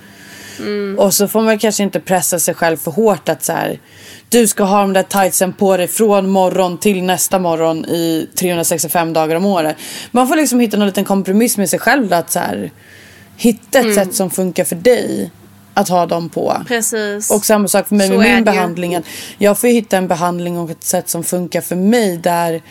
Och 0.99 1.15
så 1.15 1.29
får 1.29 1.43
man 1.43 1.59
kanske 1.59 1.83
inte 1.83 2.01
pressa 2.01 2.39
sig 2.39 2.55
själv 2.55 2.77
för 2.77 2.91
hårt 2.91 3.29
att 3.29 3.45
så 3.45 3.53
här, 3.53 3.81
du 4.29 4.47
ska 4.47 4.65
ha 4.65 4.81
de 4.81 4.93
där 4.93 5.03
tightsen 5.03 5.53
på 5.53 5.77
dig 5.77 5.89
från 5.89 6.31
morgon 6.31 6.79
till 6.79 7.03
nästa 7.03 7.39
morgon 7.39 7.85
i 7.85 8.29
365 8.39 9.13
dagar 9.13 9.37
om 9.37 9.47
året. 9.47 9.77
Man 10.11 10.29
får 10.29 10.37
liksom 10.37 10.61
hitta 10.61 10.77
någon 10.77 10.87
liten 10.87 11.05
kompromiss 11.05 11.57
med 11.59 11.71
sig 11.71 11.79
själv 11.79 12.13
att 12.13 12.31
så 12.31 12.39
här, 12.39 12.71
hitta 13.37 13.79
ett 13.79 13.95
sätt 13.95 14.15
som 14.15 14.31
funkar 14.31 14.65
för 14.65 14.77
dig 14.77 15.31
att 15.75 15.89
ha 15.89 16.07
dem 16.07 16.29
på. 16.29 16.63
Precis. 16.69 17.31
Och 17.31 17.45
samma 17.45 17.69
sak 17.69 17.89
för 17.89 17.95
mig 17.95 18.09
Så 18.09 18.19
med 18.19 18.35
min 18.35 18.45
behandling. 18.45 18.99
Jag 19.39 19.59
får 19.59 19.69
hitta 19.69 19.97
en 19.97 20.09
behandling 20.09 20.59
och 20.59 20.71
ett 20.71 20.85
sätt 20.85 21.09
som 21.09 21.25
funkar 21.25 21.61
för 21.61 21.77
mig 21.77 22.17
där 22.17 22.63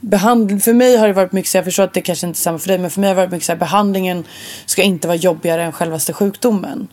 Behandling, 0.00 0.60
för 0.60 0.72
mig 0.72 0.96
har 0.96 1.06
det 1.06 1.12
varit 1.12 1.32
mycket 1.32 1.50
så 1.50 1.56
jag 1.58 1.64
förstår 1.64 1.82
att 1.84 1.94
det 1.94 2.00
kanske 2.00 2.26
inte 2.26 2.36
är 2.36 2.40
samma 2.40 2.58
för 2.58 2.68
dig 2.68 2.78
men 2.78 2.90
för 2.90 3.00
mig 3.00 3.08
har 3.08 3.14
det 3.14 3.20
varit 3.20 3.30
mycket 3.32 3.46
så 3.46 3.52
här, 3.52 3.58
behandlingen 3.58 4.24
ska 4.66 4.82
inte 4.82 5.08
vara 5.08 5.16
jobbigare 5.16 5.64
än 5.64 5.72
självaste 5.72 6.12
sjukdomen. 6.12 6.88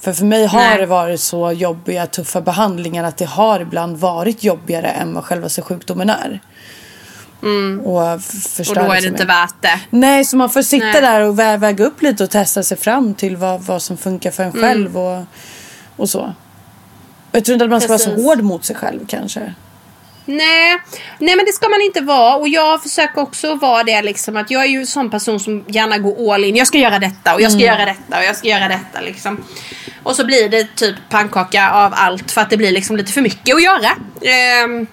För 0.00 0.12
för 0.12 0.24
mig 0.24 0.46
har 0.46 0.58
Nej. 0.60 0.78
det 0.78 0.86
varit 0.86 1.20
så 1.20 1.52
jobbiga 1.52 2.06
tuffa 2.06 2.40
behandlingar 2.40 3.04
att 3.04 3.16
det 3.16 3.24
har 3.24 3.60
ibland 3.60 3.96
varit 3.96 4.44
jobbigare 4.44 4.86
än 4.88 5.14
vad 5.14 5.24
självaste 5.24 5.62
sjukdomen 5.62 6.10
är. 6.10 6.40
Och, 7.84 8.12
f- 8.12 8.60
och 8.68 8.74
då 8.74 8.80
är 8.80 8.88
det 8.88 8.94
liksom 8.94 9.12
inte 9.12 9.24
mig. 9.26 9.36
värt 9.36 9.54
det. 9.62 9.80
Nej, 9.90 10.24
så 10.24 10.36
man 10.36 10.50
får 10.50 10.62
sitta 10.62 10.86
Nej. 10.86 11.00
där 11.00 11.20
och 11.20 11.38
vä- 11.38 11.58
väga 11.58 11.84
upp 11.84 12.02
lite 12.02 12.24
och 12.24 12.30
testa 12.30 12.62
sig 12.62 12.76
fram 12.76 13.14
till 13.14 13.36
vad, 13.36 13.60
vad 13.60 13.82
som 13.82 13.96
funkar 13.96 14.30
för 14.30 14.42
en 14.42 14.50
Mm. 14.50 14.62
själv 14.62 14.98
och, 14.98 15.24
och 15.96 16.08
så. 16.10 16.32
Jag 17.32 17.44
tror 17.44 17.52
inte 17.52 17.64
att 17.64 17.70
man 17.70 17.80
ska 17.80 17.88
vara 17.88 17.98
så 17.98 18.10
Precis. 18.10 18.24
hård 18.24 18.42
mot 18.42 18.64
sig 18.64 18.76
själv 18.76 19.06
kanske. 19.06 19.54
Nej, 20.26 20.78
nej 21.18 21.36
men 21.36 21.44
det 21.46 21.52
ska 21.52 21.68
man 21.68 21.80
inte 21.80 22.00
vara 22.00 22.34
och 22.36 22.48
jag 22.48 22.82
försöker 22.82 23.20
också 23.20 23.54
vara 23.54 23.82
det 23.82 24.02
liksom 24.02 24.36
att 24.36 24.50
jag 24.50 24.62
är 24.62 24.66
ju 24.68 24.78
en 24.80 24.86
sån 24.86 25.10
person 25.10 25.40
som 25.40 25.64
gärna 25.68 25.98
går 25.98 26.34
all 26.34 26.44
in. 26.44 26.56
Jag 26.56 26.66
ska 26.66 26.78
göra 26.78 26.98
detta 26.98 27.34
och 27.34 27.40
jag 27.40 27.52
ska 27.52 27.60
göra 27.60 27.84
detta 27.84 28.18
och 28.18 28.24
jag 28.24 28.36
ska 28.36 28.48
göra 28.48 28.68
detta 28.68 29.00
liksom. 29.00 29.44
Och 30.02 30.16
så 30.16 30.24
blir 30.26 30.48
det 30.48 30.74
typ 30.76 30.96
pannkaka 31.10 31.70
av 31.70 31.92
allt 31.96 32.30
för 32.30 32.40
att 32.40 32.50
det 32.50 32.56
blir 32.56 32.70
liksom 32.72 32.96
lite 32.96 33.12
för 33.12 33.20
mycket 33.20 33.54
att 33.54 33.62
göra. 33.62 33.90
Ehm, 34.32 34.86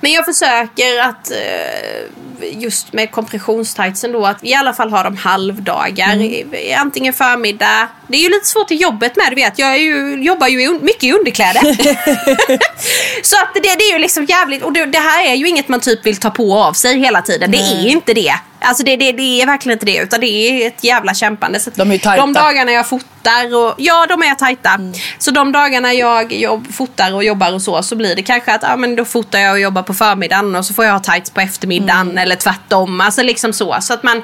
men 0.00 0.12
jag 0.12 0.24
försöker 0.24 1.00
att 1.00 1.30
eh, 1.30 2.58
just 2.62 2.92
med 2.92 3.10
kompressionstightsen 3.10 4.12
då 4.12 4.26
att 4.26 4.42
vi 4.42 4.50
i 4.50 4.54
alla 4.54 4.72
fall 4.74 4.90
har 4.90 5.04
dem 5.04 5.16
halvdagar. 5.16 6.16
i- 6.54 6.74
Antingen 6.74 7.12
förmiddag. 7.12 7.88
Det 8.08 8.16
är 8.16 8.20
ju 8.20 8.28
lite 8.28 8.46
svårt 8.46 8.70
i 8.70 8.74
jobbet 8.74 9.16
med, 9.16 9.26
du 9.30 9.34
vet. 9.34 9.58
Jag 9.58 9.78
ju, 9.78 10.22
jobbar 10.22 10.46
ju 10.46 10.62
i 10.62 10.78
mycket 10.82 11.04
i 11.04 11.12
underkläder. 11.12 11.62
Så 13.22 13.36
att 13.36 13.54
det, 13.54 13.60
det 13.60 13.84
är 13.84 13.92
ju 13.92 13.98
liksom 13.98 14.24
jävligt, 14.24 14.62
och 14.62 14.72
det, 14.72 14.84
det 14.86 14.98
här 14.98 15.26
är 15.26 15.34
ju 15.34 15.48
inget 15.48 15.68
man 15.68 15.80
typ 15.80 16.06
vill 16.06 16.16
ta 16.16 16.30
på 16.30 16.58
av 16.58 16.72
sig 16.72 16.98
hela 16.98 17.22
tiden. 17.22 17.50
Det 17.50 17.58
är 17.58 17.86
inte 17.86 18.14
det. 18.14 18.34
Alltså 18.60 18.84
det, 18.84 18.96
det, 18.96 19.12
det 19.12 19.42
är 19.42 19.46
verkligen 19.46 19.76
inte 19.76 19.86
det, 19.86 19.96
utan 19.96 20.20
det 20.20 20.26
är 20.26 20.66
ett 20.66 20.84
jävla 20.84 21.14
kämpande. 21.14 21.60
Så 21.60 21.70
De 21.74 21.92
är 21.92 21.98
tajta. 21.98 22.16
de 22.16 22.32
dagarna 22.32 22.72
jag 22.72 22.88
fotar 22.88 23.54
och, 23.56 23.74
ja 23.78 24.06
de 24.08 24.22
är 24.22 24.34
tajta. 24.34 24.80
Så 25.18 25.30
de 25.30 25.52
dagarna 25.52 25.94
jag 25.94 26.32
jobb, 26.32 26.74
fotar 26.74 27.14
och 27.14 27.24
jobbar 27.24 27.52
och 27.52 27.62
så, 27.62 27.82
så 27.82 27.96
blir 27.96 28.16
det 28.16 28.22
kanske 28.22 28.54
att 28.54 28.62
ja, 28.62 28.76
men 28.76 28.96
då 28.96 29.04
fotar 29.04 29.38
jag 29.38 29.52
och 29.52 29.60
jobbar 29.60 29.82
på 29.82 29.94
förmiddagen 29.94 30.54
och 30.54 30.64
så 30.64 30.74
får 30.74 30.84
jag 30.84 30.92
ha 30.92 31.00
tights 31.00 31.30
på 31.30 31.40
eftermiddagen 31.40 32.18
eller 32.18 32.36
tvärtom. 32.36 33.00
Alltså 33.00 33.22
liksom 33.22 33.52
så. 33.52 33.76
Så 33.80 33.94
att 33.94 34.02
man 34.02 34.22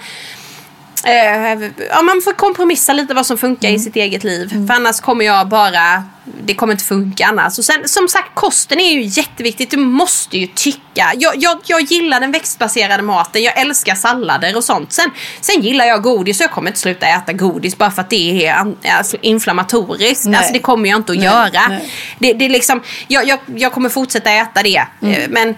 Eh, 1.04 1.70
ja, 1.90 2.02
man 2.02 2.22
får 2.24 2.32
kompromissa 2.32 2.92
lite 2.92 3.14
vad 3.14 3.26
som 3.26 3.38
funkar 3.38 3.68
i 3.68 3.78
sitt 3.78 3.96
eget 3.96 4.24
liv. 4.24 4.66
För 4.66 4.74
annars 4.74 5.00
kommer 5.00 5.24
jag 5.24 5.48
bara... 5.48 6.04
Det 6.44 6.54
kommer 6.54 6.72
inte 6.72 6.84
funka 6.84 7.26
annars. 7.26 7.58
Och 7.58 7.64
sen, 7.64 7.88
som 7.88 8.08
sagt, 8.08 8.34
kosten 8.34 8.80
är 8.80 8.92
ju 8.92 9.02
jätteviktigt. 9.02 9.70
Du 9.70 9.76
måste 9.76 10.38
ju 10.38 10.46
tycka. 10.46 11.12
Jag, 11.16 11.34
jag, 11.36 11.58
jag 11.64 11.80
gillar 11.80 12.20
den 12.20 12.32
växtbaserade 12.32 13.02
maten. 13.02 13.42
Jag 13.42 13.60
älskar 13.60 13.94
sallader 13.94 14.56
och 14.56 14.64
sånt. 14.64 14.92
Sen, 14.92 15.10
sen 15.40 15.60
gillar 15.62 15.84
jag 15.84 16.02
godis 16.02 16.40
och 16.40 16.44
jag 16.44 16.50
kommer 16.50 16.70
inte 16.70 16.80
sluta 16.80 17.06
äta 17.06 17.32
godis 17.32 17.78
bara 17.78 17.90
för 17.90 18.00
att 18.02 18.10
det 18.10 18.46
är 18.46 18.74
alltså, 18.96 19.16
inflammatoriskt. 19.20 20.24
Nej. 20.24 20.38
Alltså 20.38 20.52
det 20.52 20.58
kommer 20.58 20.90
jag 20.90 20.96
inte 20.98 21.12
att 21.12 21.18
Nej, 21.18 21.26
göra. 21.26 21.68
nej. 21.68 21.90
Det, 22.18 22.32
det 22.32 22.44
är 22.44 22.48
liksom, 22.48 22.82
jag, 23.08 23.26
jag, 23.26 23.38
jag 23.56 23.72
kommer 23.72 23.88
fortsätta 23.88 24.30
äta 24.30 24.62
det. 24.62 24.86
Eh, 25.02 25.28
Men 25.28 25.54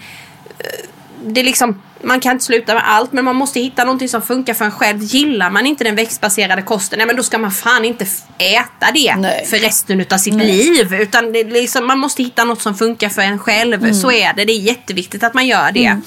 det 1.26 1.40
är 1.40 1.44
liksom, 1.44 1.82
man 2.02 2.20
kan 2.20 2.32
inte 2.32 2.44
sluta 2.44 2.74
med 2.74 2.82
allt 2.90 3.12
men 3.12 3.24
man 3.24 3.36
måste 3.36 3.60
hitta 3.60 3.84
någonting 3.84 4.08
som 4.08 4.22
funkar 4.22 4.54
för 4.54 4.64
en 4.64 4.70
själv. 4.70 5.02
Gillar 5.02 5.50
man 5.50 5.66
inte 5.66 5.84
den 5.84 5.96
växtbaserade 5.96 6.62
kosten, 6.62 6.96
nej 6.98 7.06
men 7.06 7.16
då 7.16 7.22
ska 7.22 7.38
man 7.38 7.50
fan 7.50 7.84
inte 7.84 8.06
äta 8.38 8.92
det 8.94 9.16
Nej. 9.16 9.46
för 9.46 9.56
resten 9.56 10.04
av 10.10 10.18
sitt 10.18 10.34
liv. 10.34 10.94
Utan 10.94 11.32
det 11.32 11.44
liksom, 11.44 11.86
man 11.86 11.98
måste 11.98 12.22
hitta 12.22 12.44
något 12.44 12.62
som 12.62 12.74
funkar 12.74 13.08
för 13.08 13.22
en 13.22 13.38
själv. 13.38 13.92
Så 13.92 14.12
är 14.12 14.32
det, 14.34 14.44
det 14.44 14.52
är 14.52 14.60
jätteviktigt 14.60 15.22
att 15.22 15.34
man 15.34 15.46
gör 15.46 15.72
det. 15.72 16.00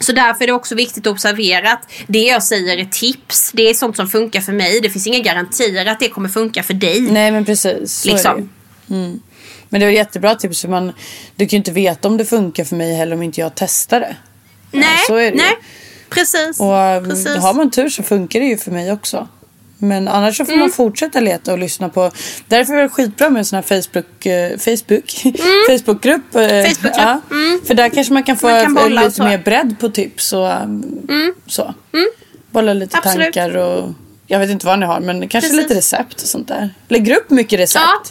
Så 0.00 0.12
därför 0.12 0.44
är 0.44 0.46
det 0.46 0.52
också 0.52 0.74
viktigt 0.74 1.06
att 1.06 1.12
observera 1.12 1.72
att 1.72 1.92
det 2.06 2.22
jag 2.22 2.42
säger 2.42 2.78
är 2.78 2.84
tips. 2.84 3.52
Det 3.54 3.70
är 3.70 3.74
sånt 3.74 3.96
som 3.96 4.08
funkar 4.08 4.40
för 4.40 4.52
mig. 4.52 4.80
Det 4.80 4.90
finns 4.90 5.06
inga 5.06 5.18
garantier 5.18 5.86
att 5.86 6.00
det 6.00 6.08
kommer 6.08 6.28
funka 6.28 6.62
för 6.62 6.74
dig. 6.74 7.00
Nej 7.00 7.30
men 7.32 7.44
precis. 7.44 7.92
Så 7.92 8.08
Liksom. 8.08 8.50
det 8.86 8.94
mm. 8.94 9.20
Men 9.68 9.80
det 9.80 9.86
var 9.86 9.92
jättebra 9.92 10.34
tips 10.34 10.60
för 10.60 10.68
man, 10.68 10.92
du 11.36 11.46
kan 11.46 11.50
ju 11.50 11.56
inte 11.56 11.72
veta 11.72 12.08
om 12.08 12.16
det 12.16 12.24
funkar 12.24 12.64
för 12.64 12.76
mig 12.76 12.94
heller 12.94 13.16
om 13.16 13.22
inte 13.22 13.40
jag 13.40 13.52
testar 13.54 14.00
det. 14.00 14.16
Nej, 14.72 14.98
så 15.06 15.16
är 15.16 15.30
det 15.30 15.36
nej. 15.36 15.56
Precis. 16.08 16.60
Och 16.60 16.96
um, 16.96 17.04
precis. 17.08 17.36
har 17.36 17.54
man 17.54 17.70
tur 17.70 17.88
så 17.88 18.02
funkar 18.02 18.40
det 18.40 18.46
ju 18.46 18.56
för 18.56 18.70
mig 18.70 18.92
också. 18.92 19.28
Men 19.78 20.08
annars 20.08 20.36
så 20.36 20.44
får 20.44 20.56
man 20.56 20.70
fortsätta 20.70 21.20
leta 21.20 21.52
och 21.52 21.58
lyssna 21.58 21.88
på. 21.88 22.10
Därför 22.48 22.74
är 22.74 22.82
det 22.82 22.88
skitbra 22.88 23.30
med 23.30 23.38
en 23.38 23.44
sån 23.44 23.56
här 23.56 23.62
Facebook, 23.62 24.26
eh, 24.26 24.58
Facebook, 24.58 25.10
Facebookgrupp. 25.68 26.34
eh, 26.34 26.48
Facebookgrupp, 26.48 26.94
Ja, 26.96 27.20
För 27.66 27.74
där 27.74 27.88
kanske 27.88 28.12
man 28.12 28.22
kan 28.22 28.36
få 28.36 28.46
Man 28.48 28.76
kan 28.76 28.94
lite 28.94 29.22
mer 29.22 29.38
bredd 29.38 29.76
på 29.80 29.88
tips 29.88 30.32
och 30.32 30.62
um, 30.62 31.34
så. 31.46 31.74
Bolla 32.50 32.72
lite 32.72 32.98
Absolut. 32.98 33.34
tankar 33.34 33.56
och 33.56 33.90
jag 34.26 34.38
vet 34.38 34.50
inte 34.50 34.66
vad 34.66 34.78
ni 34.78 34.86
har 34.86 35.00
men 35.00 35.20
kanske 35.28 35.50
Precis. 35.50 35.56
lite 35.56 35.74
recept 35.74 36.22
och 36.22 36.28
sånt 36.28 36.48
där. 36.48 36.74
Lägger 36.88 37.16
upp 37.16 37.30
mycket 37.30 37.60
recept. 37.60 37.84
Ja. 37.84 38.02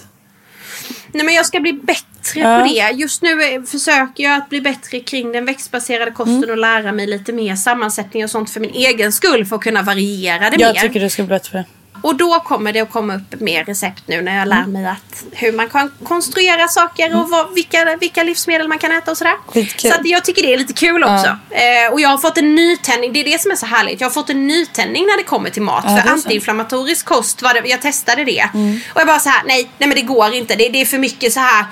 Nej 1.13 1.25
men 1.25 1.33
jag 1.35 1.45
ska 1.45 1.59
bli 1.59 1.73
bättre 1.73 2.05
Ja. 2.35 2.59
på 2.59 2.65
det. 2.73 2.91
Just 2.95 3.21
nu 3.21 3.65
försöker 3.65 4.23
jag 4.23 4.37
att 4.37 4.49
bli 4.49 4.61
bättre 4.61 4.99
kring 4.99 5.31
den 5.31 5.45
växtbaserade 5.45 6.11
kosten 6.11 6.37
Mm. 6.37 6.49
och 6.49 6.57
lära 6.57 6.91
mig 6.91 7.07
lite 7.07 7.33
mer 7.33 7.55
sammansättning 7.55 8.23
och 8.23 8.29
sånt 8.29 8.49
för 8.49 8.59
min 8.59 8.73
egen 8.73 9.11
skull 9.11 9.45
för 9.45 9.55
att 9.55 9.61
kunna 9.61 9.81
variera 9.81 10.49
det 10.49 10.55
Jag 10.59 10.73
mer. 10.75 10.81
tycker 10.81 10.99
du 10.99 11.09
ska 11.09 11.23
bli 11.23 11.29
bättre 11.29 11.51
på 11.51 11.57
det. 11.57 11.65
Och 12.03 12.15
då 12.15 12.39
kommer 12.39 12.73
det 12.73 12.79
att 12.79 12.91
komma 12.91 13.15
upp 13.15 13.39
mer 13.39 13.63
recept 13.65 14.03
nu 14.05 14.21
när 14.21 14.37
jag 14.37 14.47
lär 14.47 14.57
Mm. 14.57 14.71
mig 14.71 14.85
att, 14.85 15.23
hur 15.31 15.51
man 15.51 15.69
kan 15.69 15.91
konstruera 16.03 16.67
saker 16.67 17.15
och 17.21 17.29
vad, 17.29 17.53
vilka, 17.53 17.97
vilka 17.99 18.23
livsmedel 18.23 18.67
man 18.67 18.77
kan 18.79 18.91
äta 18.91 19.11
och 19.11 19.17
sådär. 19.17 19.33
Så 19.77 19.93
att 19.99 20.05
jag 20.07 20.25
tycker 20.25 20.41
det 20.41 20.53
är 20.53 20.57
lite 20.57 20.73
kul 20.73 21.03
också. 21.03 21.37
Eh, 21.49 21.93
och 21.93 22.01
jag 22.01 22.09
har 22.09 22.17
fått 22.17 22.37
en 22.37 22.55
nytändning, 22.55 23.13
det 23.13 23.19
är 23.19 23.23
det 23.23 23.41
som 23.41 23.51
är 23.51 23.55
så 23.55 23.65
härligt. 23.65 24.01
Jag 24.01 24.05
har 24.07 24.11
fått 24.13 24.29
en 24.29 24.47
nytändning 24.47 25.05
när 25.05 25.17
det 25.17 25.23
kommer 25.23 25.49
till 25.49 25.61
mat. 25.61 25.83
Ja, 25.87 25.97
för 25.97 26.09
antiinflammatorisk 26.09 27.05
kost, 27.05 27.41
var 27.41 27.53
det, 27.53 27.69
jag 27.69 27.81
testade 27.81 28.25
det. 28.25 28.49
Mm. 28.53 28.79
Och 28.93 28.99
jag 29.01 29.07
bara 29.07 29.19
så 29.19 29.29
här, 29.29 29.41
nej, 29.45 29.69
nej 29.77 29.87
men 29.89 29.95
det 29.95 30.01
går 30.01 30.33
inte. 30.33 30.55
Det, 30.55 30.69
det 30.69 30.81
är 30.81 30.85
för 30.85 30.97
mycket 30.97 31.33
så 31.33 31.39
här 31.39 31.65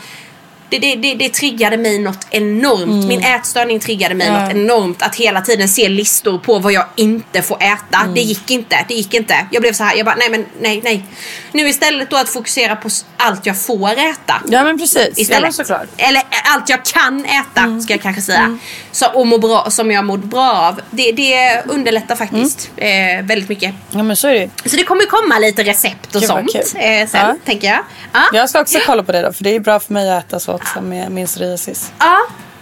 det, 0.69 0.79
det, 0.79 0.95
det, 0.95 1.13
det 1.15 1.29
triggade 1.29 1.77
mig 1.77 1.99
något 1.99 2.27
enormt. 2.29 3.07
Min 3.07 3.23
ätstörning 3.23 3.79
triggade 3.79 4.15
mig 4.15 4.27
Mm. 4.27 4.39
Ja. 4.41 4.45
något 4.47 4.55
enormt. 4.55 5.01
Att 5.01 5.15
hela 5.15 5.41
tiden 5.41 5.69
se 5.69 5.89
listor 5.89 6.37
på 6.39 6.59
vad 6.59 6.73
jag 6.73 6.85
inte 6.95 7.41
får 7.41 7.57
äta. 7.63 7.99
Mm. 8.01 8.13
Det 8.13 8.21
gick 8.21 8.51
inte. 8.51 8.85
Det 8.87 8.93
gick 8.93 9.13
inte. 9.13 9.35
Jag 9.51 9.61
blev 9.61 9.73
så 9.73 9.83
här. 9.83 9.95
Jag 9.95 10.05
bara, 10.05 10.15
nej 10.15 10.29
men 10.29 10.45
nej, 10.61 10.81
nej. 10.83 11.03
Nu 11.51 11.67
istället 11.69 12.09
då 12.09 12.17
att 12.17 12.29
fokusera 12.29 12.75
på 12.75 12.89
allt 13.17 13.45
jag 13.45 13.61
får 13.61 13.91
äta. 13.91 14.41
Ja 14.47 14.63
men 14.63 14.79
precis. 14.79 15.07
Ja, 15.15 15.21
Istället. 15.21 15.55
såklart. 15.55 15.87
Eller 15.97 16.21
allt 16.53 16.69
jag 16.69 16.85
kan 16.85 17.25
äta 17.25 17.61
Mm. 17.61 17.81
ska 17.81 17.93
jag 17.93 18.01
kanske 18.01 18.21
säga. 18.21 18.57
Så, 18.91 19.05
och 19.07 19.27
må 19.27 19.37
bra, 19.37 19.67
som 19.69 19.91
jag 19.91 20.05
mår 20.05 20.17
bra 20.17 20.51
av. 20.51 20.81
Det, 20.91 21.11
det 21.11 21.63
underlättar 21.65 22.15
faktiskt 22.15 22.69
Mm. 22.77 23.19
eh, 23.19 23.25
väldigt 23.25 23.49
mycket. 23.49 23.75
Ja 23.91 24.03
men 24.03 24.15
så 24.15 24.27
är 24.27 24.33
det. 24.33 24.69
Så 24.69 24.75
det 24.75 24.83
kommer 24.83 25.05
komma 25.05 25.39
lite 25.39 25.63
recept 25.63 26.15
och 26.15 26.21
Gud, 26.21 26.29
sånt 26.29 26.49
eh, 26.55 27.07
sen 27.07 27.07
Ja. 27.13 27.35
tänker 27.45 27.67
jag. 27.67 27.79
Ja. 28.13 28.21
Jag 28.33 28.49
ska 28.49 28.61
också 28.61 28.79
kolla 28.85 29.03
på 29.03 29.11
det 29.11 29.21
då 29.21 29.33
för 29.33 29.43
det 29.43 29.55
är 29.55 29.59
bra 29.59 29.79
för 29.79 29.93
mig 29.93 30.11
att 30.11 30.25
äta 30.27 30.39
så 30.39 30.58
också 30.61 30.81
med 30.81 31.11
min 31.11 31.25
psoriasis. 31.27 31.91
Ja. 31.99 32.17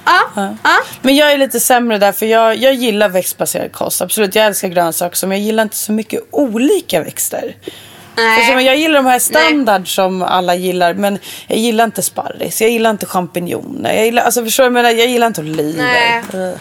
Ja. 0.06 0.56
ja. 0.64 0.78
Men 1.02 1.16
jag 1.16 1.32
är 1.32 1.38
lite 1.38 1.60
sämre 1.60 1.98
där 1.98 2.12
för 2.12 2.26
jag, 2.26 2.56
jag 2.56 2.74
gillar 2.74 3.10
växtbaserad 3.10 3.72
kost. 3.72 4.02
Absolut, 4.02 4.36
jag 4.36 4.46
älskar 4.46 4.68
grönsaker 4.68 5.28
men 5.28 5.38
jag 5.38 5.46
gillar 5.46 5.64
inte 5.64 5.76
så 5.76 5.92
mycket 5.92 6.22
olika 6.32 7.04
växter. 7.04 7.56
Nej. 8.18 8.66
Jag 8.66 8.78
gillar 8.78 8.96
de 8.96 9.06
här 9.06 9.20
standard 9.20 9.96
som 9.96 10.22
alla 10.24 10.56
gillar 10.56 10.94
men 10.94 11.20
jag 11.48 11.58
gillar 11.58 11.84
inte 11.84 12.02
sparris, 12.02 12.62
jag 12.62 12.70
gillar 12.70 12.90
inte 12.90 13.06
champinjoner. 13.06 13.94
Jag 13.94 14.06
gillar, 14.06 14.24
alltså 14.24 14.44
förstår 14.44 14.64
du, 14.64 14.66
jag 14.66 14.74
menar? 14.74 14.90
jag 14.90 15.08
gillar 15.08 15.28
inte 15.28 15.42
oliver. 15.42 15.84
Nej. 15.84 16.18
Eh, 16.34 16.58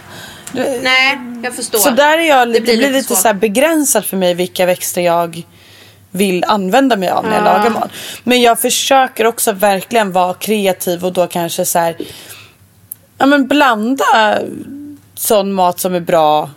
du- 0.53 0.81
Nej, 0.83 1.19
jag 1.43 1.55
förstår. 1.55 1.79
Så 1.79 1.91
där 1.91 2.19
är 2.19 2.23
jag 2.29 2.49
det 2.49 2.53
blir 2.53 2.61
blir 2.61 2.77
lite 2.77 2.93
lite, 2.93 3.17
så 3.17 3.29
här 3.29 3.35
begränsat 3.35 4.07
för 4.07 4.17
mig 4.17 4.35
vilka 4.35 4.67
växter 4.67 5.01
jag 5.01 5.43
vill 6.17 6.45
använda 6.45 6.97
mig 6.97 7.09
av 7.09 7.25
när 7.25 7.37
jag 7.37 7.47
Ja. 7.47 7.53
lagar 7.59 7.71
mat. 7.71 7.91
Men 8.25 8.43
jag 8.43 8.61
försöker 8.61 9.27
också 9.27 9.53
verkligen 9.53 10.13
vara 10.13 10.35
kreativ 10.35 11.05
och 11.05 11.13
då 11.13 11.27
kanske 11.27 11.65
så 11.65 11.79
här, 11.79 11.97
ja 13.19 13.27
men 13.27 13.47
blanda 13.47 14.39
sån 15.15 15.53
mat 15.53 15.81
som 15.81 15.95
är 15.95 16.01
bra, 16.01 16.51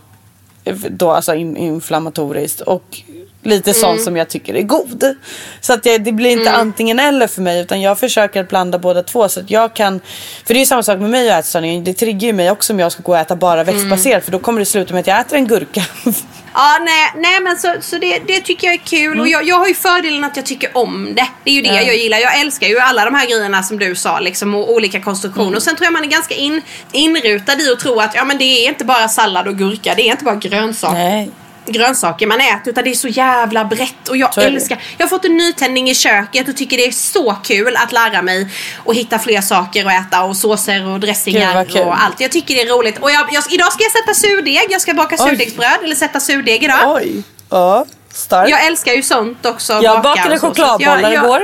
då 0.90 1.12
alltså 1.12 1.36
in, 1.36 1.58
inflammatoriskt 1.58 2.62
och 2.62 3.02
lite 3.44 3.70
Mm. 3.72 3.82
sån 3.82 4.00
som 4.00 4.18
jag 4.18 4.30
tycker 4.30 4.54
är 4.56 4.62
god. 4.62 5.16
Så 5.62 5.74
att 5.74 5.86
jag, 5.86 6.04
det 6.04 6.12
blir 6.12 6.30
inte 6.30 6.52
antingen 6.52 7.00
eller 7.00 7.28
för 7.28 7.42
mig 7.42 7.62
utan 7.62 7.82
jag 7.82 8.00
försöker 8.00 8.42
att 8.42 8.50
blanda 8.50 8.80
båda 8.80 9.04
två 9.04 9.30
så 9.30 9.40
att 9.40 9.52
jag 9.52 9.74
kan, 9.76 10.00
för 10.46 10.54
det 10.54 10.58
är 10.58 10.60
ju 10.60 10.66
samma 10.66 10.84
sak 10.84 11.00
med 11.00 11.10
mig 11.10 11.30
och 11.32 11.36
ätstörningen, 11.36 11.84
det 11.84 11.94
triggar 11.94 12.28
ju 12.28 12.34
mig 12.34 12.52
också 12.52 12.74
om 12.74 12.80
jag 12.80 12.92
ska 12.92 13.04
gå 13.04 13.12
och 13.12 13.18
äta 13.18 13.36
bara 13.36 13.64
växtbaserat 13.64 14.26
för 14.26 14.32
då 14.32 14.40
kommer 14.40 14.60
det 14.60 14.66
sluta 14.66 14.94
med 14.94 15.00
att 15.02 15.08
jag 15.08 15.20
äter 15.20 15.36
en 15.38 15.48
gurka. 15.48 15.84
Ja, 16.54 16.78
nej, 16.82 17.12
nej 17.16 17.40
men 17.42 17.58
så, 17.58 17.74
så 17.82 17.98
det, 17.98 18.20
det 18.28 18.40
tycker 18.42 18.68
jag 18.68 18.74
är 18.74 18.78
kul. 18.86 19.20
Och 19.20 19.28
jag, 19.28 19.44
jag 19.48 19.56
har 19.56 19.68
ju 19.68 19.74
fördelen 19.74 20.24
att 20.24 20.36
jag 20.36 20.46
tycker 20.46 20.78
om 20.78 21.10
det. 21.16 21.28
Det 21.44 21.52
är 21.52 21.56
ju 21.56 21.62
det 21.62 21.70
Mm. 21.70 21.82
Ja. 21.82 21.88
jag 21.88 21.98
gillar. 21.98 22.18
Jag 22.18 22.40
älskar 22.40 22.68
ju 22.68 22.80
alla 22.80 23.06
de 23.06 23.16
här 23.16 23.26
grejerna 23.28 23.64
som 23.64 23.80
du 23.80 23.96
sa 23.96 24.20
liksom, 24.20 24.56
och 24.56 24.72
olika 24.74 25.02
konstruktioner. 25.02 25.48
Mm. 25.48 25.56
Och 25.58 25.64
sen 25.64 25.76
tror 25.76 25.86
jag 25.86 25.94
man 25.94 26.04
är 26.04 26.08
ganska 26.08 26.36
in, 26.36 26.62
inrutad 26.92 27.56
i 27.62 27.72
att 27.72 27.80
tro 27.80 28.00
att 28.00 28.16
ja, 28.16 28.26
men 28.26 28.38
det 28.38 28.44
är 28.44 28.68
inte 28.70 28.86
bara 28.86 29.08
sallad 29.08 29.48
och 29.48 29.58
gurka. 29.58 29.94
Det 29.96 30.02
är 30.02 30.12
inte 30.12 30.24
bara 30.24 30.36
grönsaker. 30.36 30.94
Nej. 31.00 31.32
Grönsaker 31.72 32.28
man 32.28 32.42
äter 32.42 32.72
utan 32.72 32.84
det 32.84 32.90
är 32.90 32.94
så 32.94 33.08
jävla 33.08 33.66
brett 33.66 34.08
och 34.10 34.18
jag 34.18 34.38
älskar 34.38 34.82
Jag 34.98 35.06
har 35.06 35.10
fått 35.10 35.26
en 35.26 35.38
nytändning 35.38 35.90
i 35.90 35.96
köket 35.96 36.50
och 36.50 36.58
tycker 36.58 36.78
det 36.78 36.86
är 36.86 36.92
så 36.92 37.36
kul 37.44 37.76
att 37.76 37.92
lära 37.92 38.22
mig 38.22 38.48
och 38.78 38.96
hitta 38.96 39.20
fler 39.20 39.42
saker 39.42 39.86
att 39.86 40.08
äta 40.08 40.24
och 40.24 40.38
såser 40.38 40.86
och 40.88 40.92
Gud, 40.92 41.02
dressingar 41.02 41.66
kul. 41.66 41.82
och 41.82 42.02
allt. 42.02 42.20
Jag 42.20 42.32
tycker 42.32 42.56
det 42.56 42.62
är 42.62 42.78
roligt. 42.78 42.98
Och 42.98 43.12
jag, 43.12 43.34
jag, 43.34 43.44
idag 43.54 43.74
ska 43.74 43.84
jag 43.84 43.92
sätta 43.92 44.14
surdeg. 44.14 44.66
Jag 44.70 44.82
ska 44.82 44.94
baka 44.94 45.16
Oj. 45.20 45.30
surdegsbröd 45.30 45.78
eller 45.84 45.96
sätta 45.96 46.20
surdeg 46.20 46.64
idag. 46.64 46.96
Oj. 46.96 47.24
Ja, 47.50 47.86
starkt. 48.14 48.50
Jag 48.50 48.66
älskar 48.66 48.94
ju 48.94 49.04
sånt 49.04 49.46
också. 49.46 49.74
Jag 49.74 50.02
baka 50.02 50.22
bakade 50.22 50.40
chokladbollar 50.40 51.14
igår. 51.14 51.42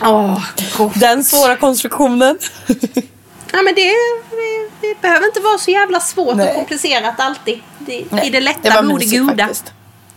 Åh, 0.00 0.40
gott. 0.76 1.00
Den 1.00 1.24
svåra 1.24 1.56
konstruktionen. 1.56 2.38
Ja, 3.56 3.62
men 3.62 3.74
det, 3.74 3.82
det, 4.30 4.70
det 4.88 5.00
behöver 5.00 5.26
inte 5.26 5.40
vara 5.40 5.58
så 5.58 5.70
jävla 5.70 6.00
svårt 6.00 6.36
Nej. 6.36 6.48
och 6.48 6.54
komplicerat 6.54 7.20
alltid. 7.20 7.60
Det, 7.78 7.92
I 8.24 8.30
det 8.32 8.40
lätta 8.40 8.82
det 8.82 8.88
bor 8.88 8.98
det 8.98 9.18
goda. 9.18 9.44
faktiskt. 9.44 9.72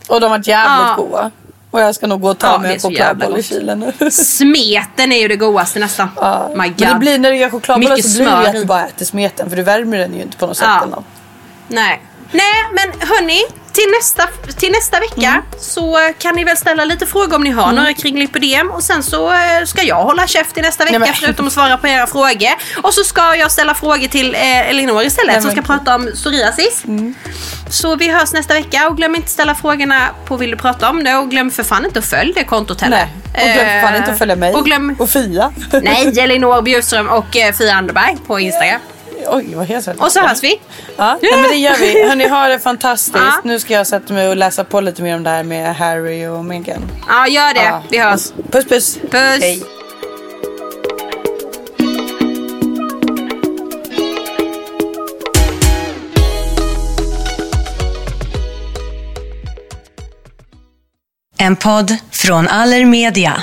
Och 0.08 0.20
de 0.20 0.30
var 0.30 0.38
jävligt 0.48 0.48
Ja. 0.88 0.94
goda. 0.96 1.30
Och 1.70 1.80
jag 1.80 1.94
ska 1.94 2.06
nog 2.06 2.20
gå 2.20 2.30
och 2.30 2.38
ta 2.38 2.46
Ja, 2.52 2.58
mig 2.58 2.74
en 2.74 2.80
chokladboll 2.80 3.38
i 3.38 3.42
kylen 3.42 3.92
nu. 3.98 4.10
Smeten 4.10 5.12
är 5.12 5.18
ju 5.18 5.28
det 5.28 5.36
godaste 5.36 5.78
nästan. 5.78 6.08
Ja. 6.16 6.50
My 6.56 6.68
God. 6.68 6.80
Men 6.80 6.92
det 6.92 6.98
blir 6.98 7.18
när 7.18 7.30
du 7.30 7.36
gör 7.36 7.50
chokladbollar 7.50 7.96
så 7.96 8.18
blir 8.18 8.30
det 8.30 8.42
ju 8.42 8.46
att 8.48 8.52
du 8.54 8.64
bara 8.64 8.86
äter 8.86 9.04
smeten. 9.04 9.48
För 9.50 9.56
du 9.56 9.62
värmer 9.62 9.98
den 9.98 10.14
ju 10.14 10.22
inte 10.22 10.36
på 10.36 10.46
något 10.46 10.56
sätt. 10.56 10.66
Ja. 10.68 10.78
Eller 10.82 10.90
något. 10.96 11.04
Nej. 11.68 12.02
Nej, 12.32 12.54
men 12.72 13.08
hörni. 13.08 13.42
Till 13.72 13.84
nästa, 13.98 14.28
till 14.56 14.72
nästa 14.72 15.00
vecka 15.00 15.28
Mm. 15.30 15.42
så 15.60 15.98
eh, 16.06 16.12
kan 16.18 16.34
ni 16.34 16.44
väl 16.44 16.56
ställa 16.56 16.84
lite 16.84 17.06
frågor 17.06 17.36
om 17.36 17.42
ni 17.44 17.50
har 17.50 17.72
några 17.72 17.94
kring 17.94 18.18
lipidem. 18.18 18.70
Och 18.70 18.82
sen 18.82 19.02
så 19.02 19.32
eh, 19.32 19.64
ska 19.66 19.82
jag 19.82 20.02
hålla 20.04 20.26
käft 20.26 20.58
i 20.58 20.60
nästa 20.60 20.84
vecka 20.84 20.98
Nej, 20.98 21.12
förutom 21.20 21.46
att 21.46 21.52
svara 21.52 21.76
på 21.76 21.88
era 21.88 22.06
frågor. 22.06 22.50
Och 22.82 22.94
så 22.94 23.04
ska 23.04 23.36
jag 23.36 23.52
ställa 23.52 23.74
frågor 23.74 24.08
till 24.08 24.34
eh, 24.34 24.68
Elinor 24.70 25.02
istället 25.02 25.32
Nej, 25.32 25.42
som 25.42 25.50
ska 25.50 25.60
Mm. 25.60 25.64
prata 25.78 25.94
om 25.94 26.10
psoriasis. 26.14 26.82
Så 27.70 27.96
vi 27.96 28.08
hörs 28.10 28.32
nästa 28.32 28.54
vecka 28.54 28.88
och 28.88 28.96
glöm 28.96 29.14
inte 29.14 29.28
ställa 29.28 29.54
frågorna 29.54 30.08
på 30.26 30.36
Vill 30.36 30.50
du 30.50 30.56
prata 30.56 30.90
om 30.90 31.04
det 31.04 31.14
och 31.16 31.30
glöm 31.30 31.50
för 31.50 31.62
fan 31.62 31.84
inte 31.84 31.98
att 31.98 32.04
följa 32.06 32.34
det 32.34 32.44
kontot 32.44 32.80
heller. 32.80 33.08
Nej. 33.34 33.44
Och 33.44 33.52
glöm 33.54 33.66
för 33.66 33.80
fan 33.88 33.96
inte 33.96 34.12
att 34.12 34.18
följa 34.18 34.36
mig. 34.36 34.54
Och 34.54 34.64
glöm... 34.64 34.96
Och 34.98 35.10
Fia. 35.10 35.52
Nej, 35.82 36.18
Elinor 36.20 36.62
Bjurström 36.62 37.08
och 37.08 37.36
eh, 37.36 37.52
Fia 37.52 37.74
Anderberg 37.74 38.16
på 38.26 38.40
Instagram. 38.40 38.80
Oj, 39.26 39.54
vad 39.54 39.66
heter 39.66 39.94
det? 39.94 40.00
Och 40.00 40.12
så 40.12 40.20
hörs 40.20 40.42
vi. 40.42 40.60
Ja, 40.96 41.18
nej, 41.22 41.32
men 41.34 41.50
det 41.50 41.56
gör 41.56 41.76
vi. 41.76 42.08
Hörni, 42.08 42.28
ha 42.28 42.48
det 42.48 42.58
fantastiskt. 42.58 43.16
Ja. 43.16 43.40
Nu 43.44 43.60
ska 43.60 43.74
jag 43.74 43.86
sätta 43.86 44.12
mig 44.14 44.28
och 44.28 44.36
läsa 44.36 44.64
på 44.64 44.80
lite 44.80 45.02
mer 45.02 45.16
om 45.16 45.22
det 45.22 45.30
här 45.30 45.44
med 45.44 45.76
Harry 45.76 46.26
och 46.26 46.44
Meghan. 46.44 46.90
Ja, 47.08 47.28
gör 47.28 47.54
det. 47.54 47.64
Ja. 47.64 47.82
Vi 47.90 47.98
hörs. 47.98 48.32
Puss 48.50 48.64
puss. 48.64 48.98
Puss. 49.10 49.40
Hej. 49.40 49.62
En 61.40 61.56
podd 61.56 61.96
från 62.10 62.48
Allermedia. 62.48 63.42